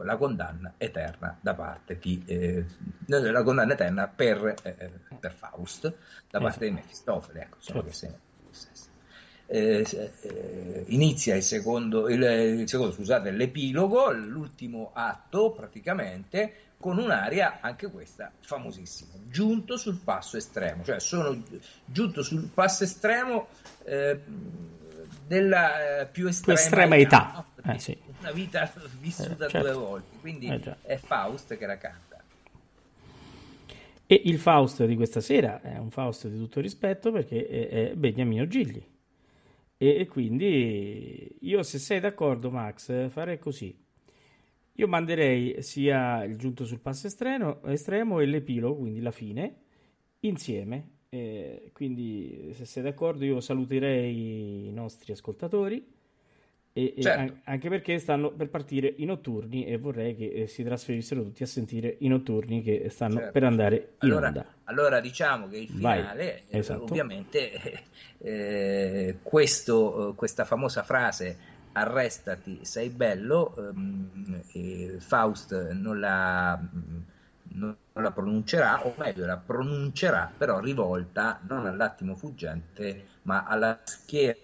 la 0.05 0.17
condanna 0.17 0.75
eterna 0.77 1.37
da 1.41 1.55
parte 1.55 1.99
di 1.99 2.23
eh, 2.27 2.65
la 3.07 3.43
condanna 3.43 3.73
eterna 3.73 4.07
per, 4.07 4.55
eh, 4.63 4.91
per 5.19 5.33
Faust 5.33 5.93
da 6.31 6.41
parte 6.41 6.67
di 6.67 6.73
Mefistofele 6.73 7.43
ecco, 7.43 7.57
insomma, 7.57 7.83
Certo. 7.83 7.89
che 7.89 7.95
se- 7.95 8.27
eh, 9.51 9.87
eh, 10.21 10.85
inizia 10.89 11.35
il 11.35 11.43
secondo, 11.43 12.09
il, 12.11 12.23
il 12.23 12.69
secondo, 12.69 12.93
scusate, 12.93 13.31
l'epilogo, 13.31 14.13
l'ultimo 14.13 14.91
atto 14.93 15.53
praticamente, 15.53 16.53
con 16.79 16.99
un'aria, 16.99 17.59
anche 17.61 17.91
questa, 17.91 18.31
famosissima, 18.41 19.13
giunto 19.25 19.79
sul 19.79 20.01
passo 20.05 20.37
estremo, 20.37 20.85
cioè 20.85 21.01
sono 21.01 21.43
giunto 21.87 22.23
sul 22.23 22.51
passo 22.53 22.85
estremo 22.85 23.49
eh, 23.85 24.21
della 25.27 26.01
eh, 26.01 26.07
più 26.07 26.27
estrema, 26.27 26.59
più 26.59 26.67
estrema 26.67 26.97
età. 26.97 27.45
Eh, 27.65 27.79
sì. 27.79 27.99
Una 28.21 28.33
vita 28.33 28.71
vissuta 29.01 29.47
eh, 29.47 29.51
certo. 29.51 29.59
due 29.59 29.73
volte, 29.73 30.17
quindi 30.21 30.47
eh, 30.49 30.77
è 30.83 30.97
Faust 30.97 31.57
che 31.57 31.67
la 31.67 31.77
canta. 31.77 32.23
E 34.11 34.23
il 34.25 34.39
Faust 34.39 34.87
di 34.87 34.97
questa 34.97 35.21
sera 35.21 35.61
è 35.61 35.77
un 35.79 35.91
Faust 35.91 36.29
di 36.29 36.39
tutto 36.39 36.61
rispetto 36.61 37.13
perché 37.13 37.47
è, 37.47 37.69
è 37.91 37.95
Beniamino 37.95 38.47
Gigli. 38.47 38.83
E, 39.77 40.01
e, 40.01 40.07
quindi 40.07 41.37
io, 41.41 41.63
se 41.63 41.79
sei 41.79 42.01
d'accordo, 42.01 42.51
Max, 42.51 43.11
farei 43.11 43.39
così. 43.39 43.77
Io 44.73 44.89
manderei 44.89 45.63
sia 45.63 46.25
il 46.25 46.37
giunto 46.37 46.65
sul 46.65 46.81
passo 46.81 47.07
estremo, 47.07 47.63
estremo 47.65 48.21
e 48.21 48.27
l'epilogo, 48.27 48.81
quindi 48.81 49.01
la 49.01 49.11
fine, 49.11 49.57
insieme. 50.21 50.97
Eh, 51.11 51.71
quindi, 51.73 52.51
se 52.55 52.65
sei 52.65 52.83
d'accordo, 52.83 53.25
io 53.25 53.41
saluterei 53.41 54.69
i 54.69 54.73
nostri 54.73 55.13
ascoltatori 55.13 55.97
e, 56.79 57.03
certo. 57.03 57.33
e 57.33 57.41
anche 57.45 57.69
perché 57.69 57.99
stanno 57.99 58.31
per 58.31 58.49
partire 58.49 58.95
i 58.99 59.05
notturni 59.05 59.67
e 59.67 59.79
vorrei 59.79 60.15
che 60.15 60.31
eh, 60.31 60.47
si 60.47 60.63
trasferissero 60.63 61.23
tutti 61.23 61.43
a 61.43 61.47
sentire 61.47 61.97
i 62.01 62.09
notturni 62.09 62.63
che 62.63 62.89
stanno 62.91 63.17
certo. 63.17 63.33
per 63.33 63.45
andare 63.45 63.77
in 63.77 64.11
allora, 64.11 64.27
onda. 64.29 64.47
Allora 64.65 65.01
diciamo 65.01 65.49
che 65.49 65.57
il 65.57 65.69
finale, 65.69 66.43
eh, 66.49 66.59
esatto. 66.59 66.85
ovviamente, 66.85 67.83
eh, 68.19 69.17
questo, 69.23 70.15
questa 70.17 70.45
famosa 70.45 70.85
frase 70.85 71.57
arrestati, 71.73 72.61
sei 72.63 72.91
bello, 72.91 73.55
ehm, 73.57 74.99
Faust 74.99 75.71
non 75.73 75.99
la, 75.99 76.59
non 77.43 77.77
la 77.93 78.11
pronuncerà, 78.13 78.87
o 78.87 78.95
meglio 78.97 79.27
la 79.27 79.37
pronuncerà, 79.37 80.31
però 80.37 80.61
rivolta 80.61 81.41
non 81.49 81.67
all'attimo 81.67 82.15
fuggente, 82.15 83.05
ma 83.23 83.45
alla 83.45 83.79
schiera 83.83 84.37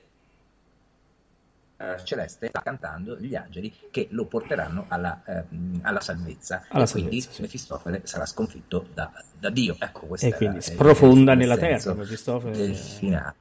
eh, 1.92 2.04
celeste 2.04 2.48
sta 2.48 2.62
cantando 2.62 3.16
gli 3.16 3.34
angeli 3.34 3.72
che 3.90 4.08
lo 4.10 4.26
porteranno 4.26 4.86
alla, 4.88 5.22
eh, 5.24 5.44
alla 5.82 6.00
salvezza. 6.00 6.64
Alla 6.68 6.84
e 6.84 6.86
salvezza, 6.86 7.08
quindi 7.08 7.20
sì. 7.20 7.42
Mefistofele 7.42 8.00
sarà 8.04 8.26
sconfitto 8.26 8.86
da, 8.92 9.12
da 9.38 9.50
Dio. 9.50 9.76
Ecco, 9.78 10.16
e 10.16 10.34
quindi 10.34 10.60
sprofonda 10.60 11.34
nella 11.34 11.56
terra 11.56 11.94
Mefistofele. 11.94 12.56
del 12.56 12.74
finale. 12.76 13.34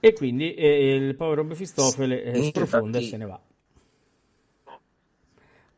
E 0.00 0.12
quindi 0.12 0.54
eh, 0.54 0.94
il 0.94 1.14
povero 1.16 1.44
Mefistofele 1.44 2.22
eh, 2.22 2.42
sprofonda 2.42 2.98
e 2.98 3.02
se 3.02 3.16
ne 3.16 3.26
va. 3.26 3.40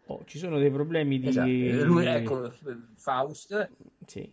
Oh, 0.06 0.22
ci 0.24 0.38
sono 0.38 0.58
dei 0.58 0.70
problemi 0.70 1.20
di 1.20 1.28
esatto. 1.28 1.84
Lui, 1.84 2.04
ecco, 2.04 2.52
Faust. 2.96 3.70
Sì. 4.06 4.30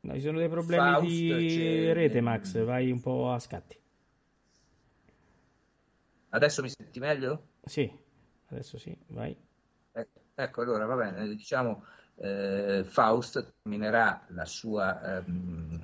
no, 0.00 0.14
ci 0.14 0.20
sono 0.20 0.38
dei 0.38 0.48
problemi 0.48 0.92
Faust, 0.92 1.08
di 1.08 1.92
rete 1.92 2.20
Max 2.20 2.62
vai 2.62 2.92
un 2.92 3.00
po' 3.00 3.32
a 3.32 3.38
scatti 3.40 3.76
Adesso 6.30 6.62
mi 6.62 6.68
senti 6.68 6.98
meglio? 6.98 7.48
Sì, 7.64 7.90
adesso 8.48 8.78
sì, 8.78 8.96
vai. 9.08 9.36
Eh, 9.92 10.08
ecco, 10.34 10.62
allora 10.62 10.84
va 10.86 10.96
bene, 10.96 11.28
diciamo 11.28 11.84
eh, 12.16 12.84
Faust 12.86 13.54
terminerà 13.62 14.24
la 14.28 14.44
sua, 14.44 15.18
ehm, 15.18 15.80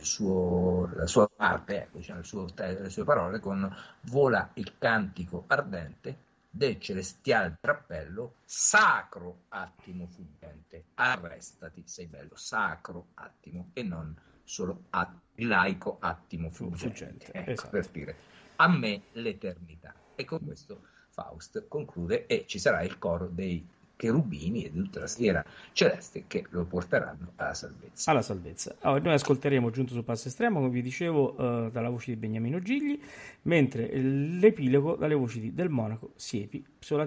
suo, 0.00 0.90
la 0.94 1.06
sua 1.06 1.28
parte, 1.28 1.82
ecco, 1.82 1.98
diciamo, 1.98 2.22
suo, 2.22 2.46
le 2.56 2.90
sue 2.90 3.04
parole 3.04 3.38
con 3.38 3.74
vola 4.02 4.50
il 4.54 4.78
cantico 4.78 5.44
ardente 5.46 6.32
del 6.50 6.78
celestial 6.80 7.56
trappello, 7.60 8.34
sacro 8.44 9.44
attimo 9.48 10.06
fuggente, 10.06 10.84
arrestati, 10.94 11.82
sei 11.86 12.06
bello, 12.06 12.36
sacro 12.36 13.08
attimo 13.14 13.70
e 13.72 13.82
non 13.82 14.14
solo 14.44 14.84
att- 14.90 15.22
laico 15.36 15.96
attimo 16.00 16.50
fuggente, 16.50 17.32
ecco, 17.32 17.50
esatto. 17.50 17.70
per 17.70 17.88
dire 17.90 18.16
a 18.56 18.68
me 18.68 19.02
l'eternità. 19.12 19.94
E 20.14 20.24
con 20.24 20.38
questo 20.44 20.82
Faust 21.10 21.66
conclude 21.68 22.26
e 22.26 22.44
ci 22.46 22.58
sarà 22.58 22.82
il 22.82 22.98
coro 22.98 23.28
dei 23.30 23.66
cherubini 23.96 24.64
e 24.64 24.70
di 24.70 24.78
tutta 24.82 25.00
la 25.00 25.06
schiera 25.06 25.44
celeste 25.72 26.24
che 26.26 26.44
lo 26.50 26.64
porteranno 26.64 27.32
alla 27.36 27.54
salvezza. 27.54 28.10
Alla 28.10 28.22
salvezza. 28.22 28.76
Allora, 28.80 29.02
noi 29.02 29.14
ascolteremo 29.14 29.70
giunto 29.70 29.92
sul 29.92 30.04
passo 30.04 30.28
estremo, 30.28 30.58
come 30.58 30.70
vi 30.70 30.82
dicevo, 30.82 31.34
uh, 31.40 31.70
dalla 31.70 31.88
voce 31.88 32.12
di 32.12 32.16
Beniamino 32.16 32.60
Gigli, 32.60 33.00
mentre 33.42 33.88
l'epilogo 33.96 34.96
dalle 34.96 35.14
voci 35.14 35.40
di 35.40 35.54
Del 35.54 35.68
Monaco 35.68 36.12
Siepi 36.16 36.64
sotto 36.78 36.96
la 36.96 37.04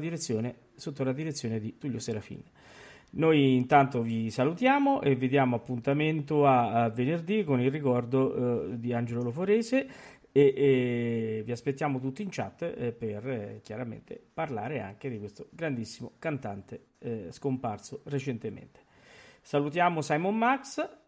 direzione 1.13 1.59
di 1.59 1.77
Tullio 1.77 1.99
Serafini. 1.99 2.45
Noi 3.09 3.55
intanto 3.55 4.01
vi 4.01 4.29
salutiamo 4.29 5.01
e 5.01 5.15
vediamo 5.15 5.55
appuntamento 5.55 6.45
a, 6.45 6.83
a 6.83 6.89
venerdì 6.89 7.43
con 7.43 7.61
il 7.61 7.71
ricordo 7.71 8.67
uh, 8.67 8.77
di 8.77 8.93
Angelo 8.93 9.23
Loforese 9.23 9.87
e, 10.31 10.53
e 10.55 11.41
vi 11.43 11.51
aspettiamo 11.51 11.99
tutti 11.99 12.21
in 12.21 12.29
chat 12.29 12.61
eh, 12.61 12.91
per 12.91 13.27
eh, 13.27 13.59
chiaramente 13.63 14.21
parlare 14.33 14.81
anche 14.81 15.09
di 15.09 15.17
questo 15.17 15.47
grandissimo 15.49 16.11
cantante 16.19 16.81
eh, 16.99 17.27
scomparso 17.31 18.01
recentemente. 18.05 18.81
Salutiamo 19.41 20.01
Simon 20.01 20.37
Max. 20.37 21.06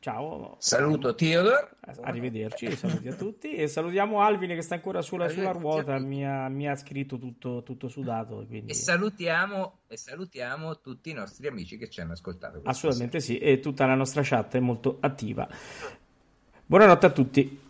Ciao. 0.00 0.56
Saluto 0.58 1.14
Theodore. 1.14 1.76
Arrivederci, 2.02 2.70
saluti 2.76 3.08
a 3.08 3.14
tutti. 3.14 3.54
E 3.54 3.66
salutiamo 3.66 4.20
Alvin 4.20 4.50
che 4.50 4.60
sta 4.60 4.74
ancora 4.74 5.00
sulla, 5.00 5.28
sulla 5.28 5.52
ruota, 5.52 5.98
mi 5.98 6.26
ha, 6.26 6.48
mi 6.48 6.68
ha, 6.68 6.76
scritto 6.76 7.18
tutto, 7.18 7.62
tutto 7.62 7.88
sudato. 7.88 8.44
Quindi... 8.46 8.72
E, 8.72 8.74
salutiamo, 8.74 9.78
e 9.86 9.96
salutiamo 9.96 10.80
tutti 10.80 11.10
i 11.10 11.14
nostri 11.14 11.46
amici 11.46 11.78
che 11.78 11.88
ci 11.88 12.02
hanno 12.02 12.12
ascoltato. 12.12 12.60
Assolutamente 12.64 13.20
sera. 13.20 13.38
sì, 13.38 13.44
e 13.44 13.60
tutta 13.60 13.86
la 13.86 13.94
nostra 13.94 14.20
chat 14.22 14.56
è 14.56 14.60
molto 14.60 14.98
attiva. 15.00 15.48
Buonanotte 16.66 17.06
a 17.06 17.10
tutti. 17.10 17.60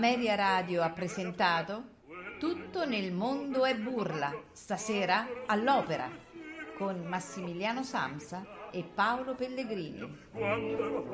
Ameria 0.00 0.34
Radio 0.34 0.80
ha 0.80 0.88
presentato 0.88 1.82
Tutto 2.38 2.86
nel 2.86 3.12
mondo 3.12 3.66
è 3.66 3.76
burla, 3.76 4.32
stasera 4.50 5.28
all'opera, 5.44 6.08
con 6.78 7.04
Massimiliano 7.04 7.82
Samsa 7.82 8.70
e 8.70 8.82
Paolo 8.82 9.34
Pellegrini. 9.34 10.20
Quando 10.32 10.72
era 10.72 10.86
un 10.86 11.06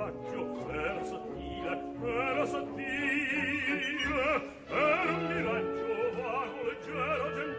miraggio 5.26 6.12
vago, 6.22 6.62
leggero, 6.62 7.34
gentile. 7.34 7.55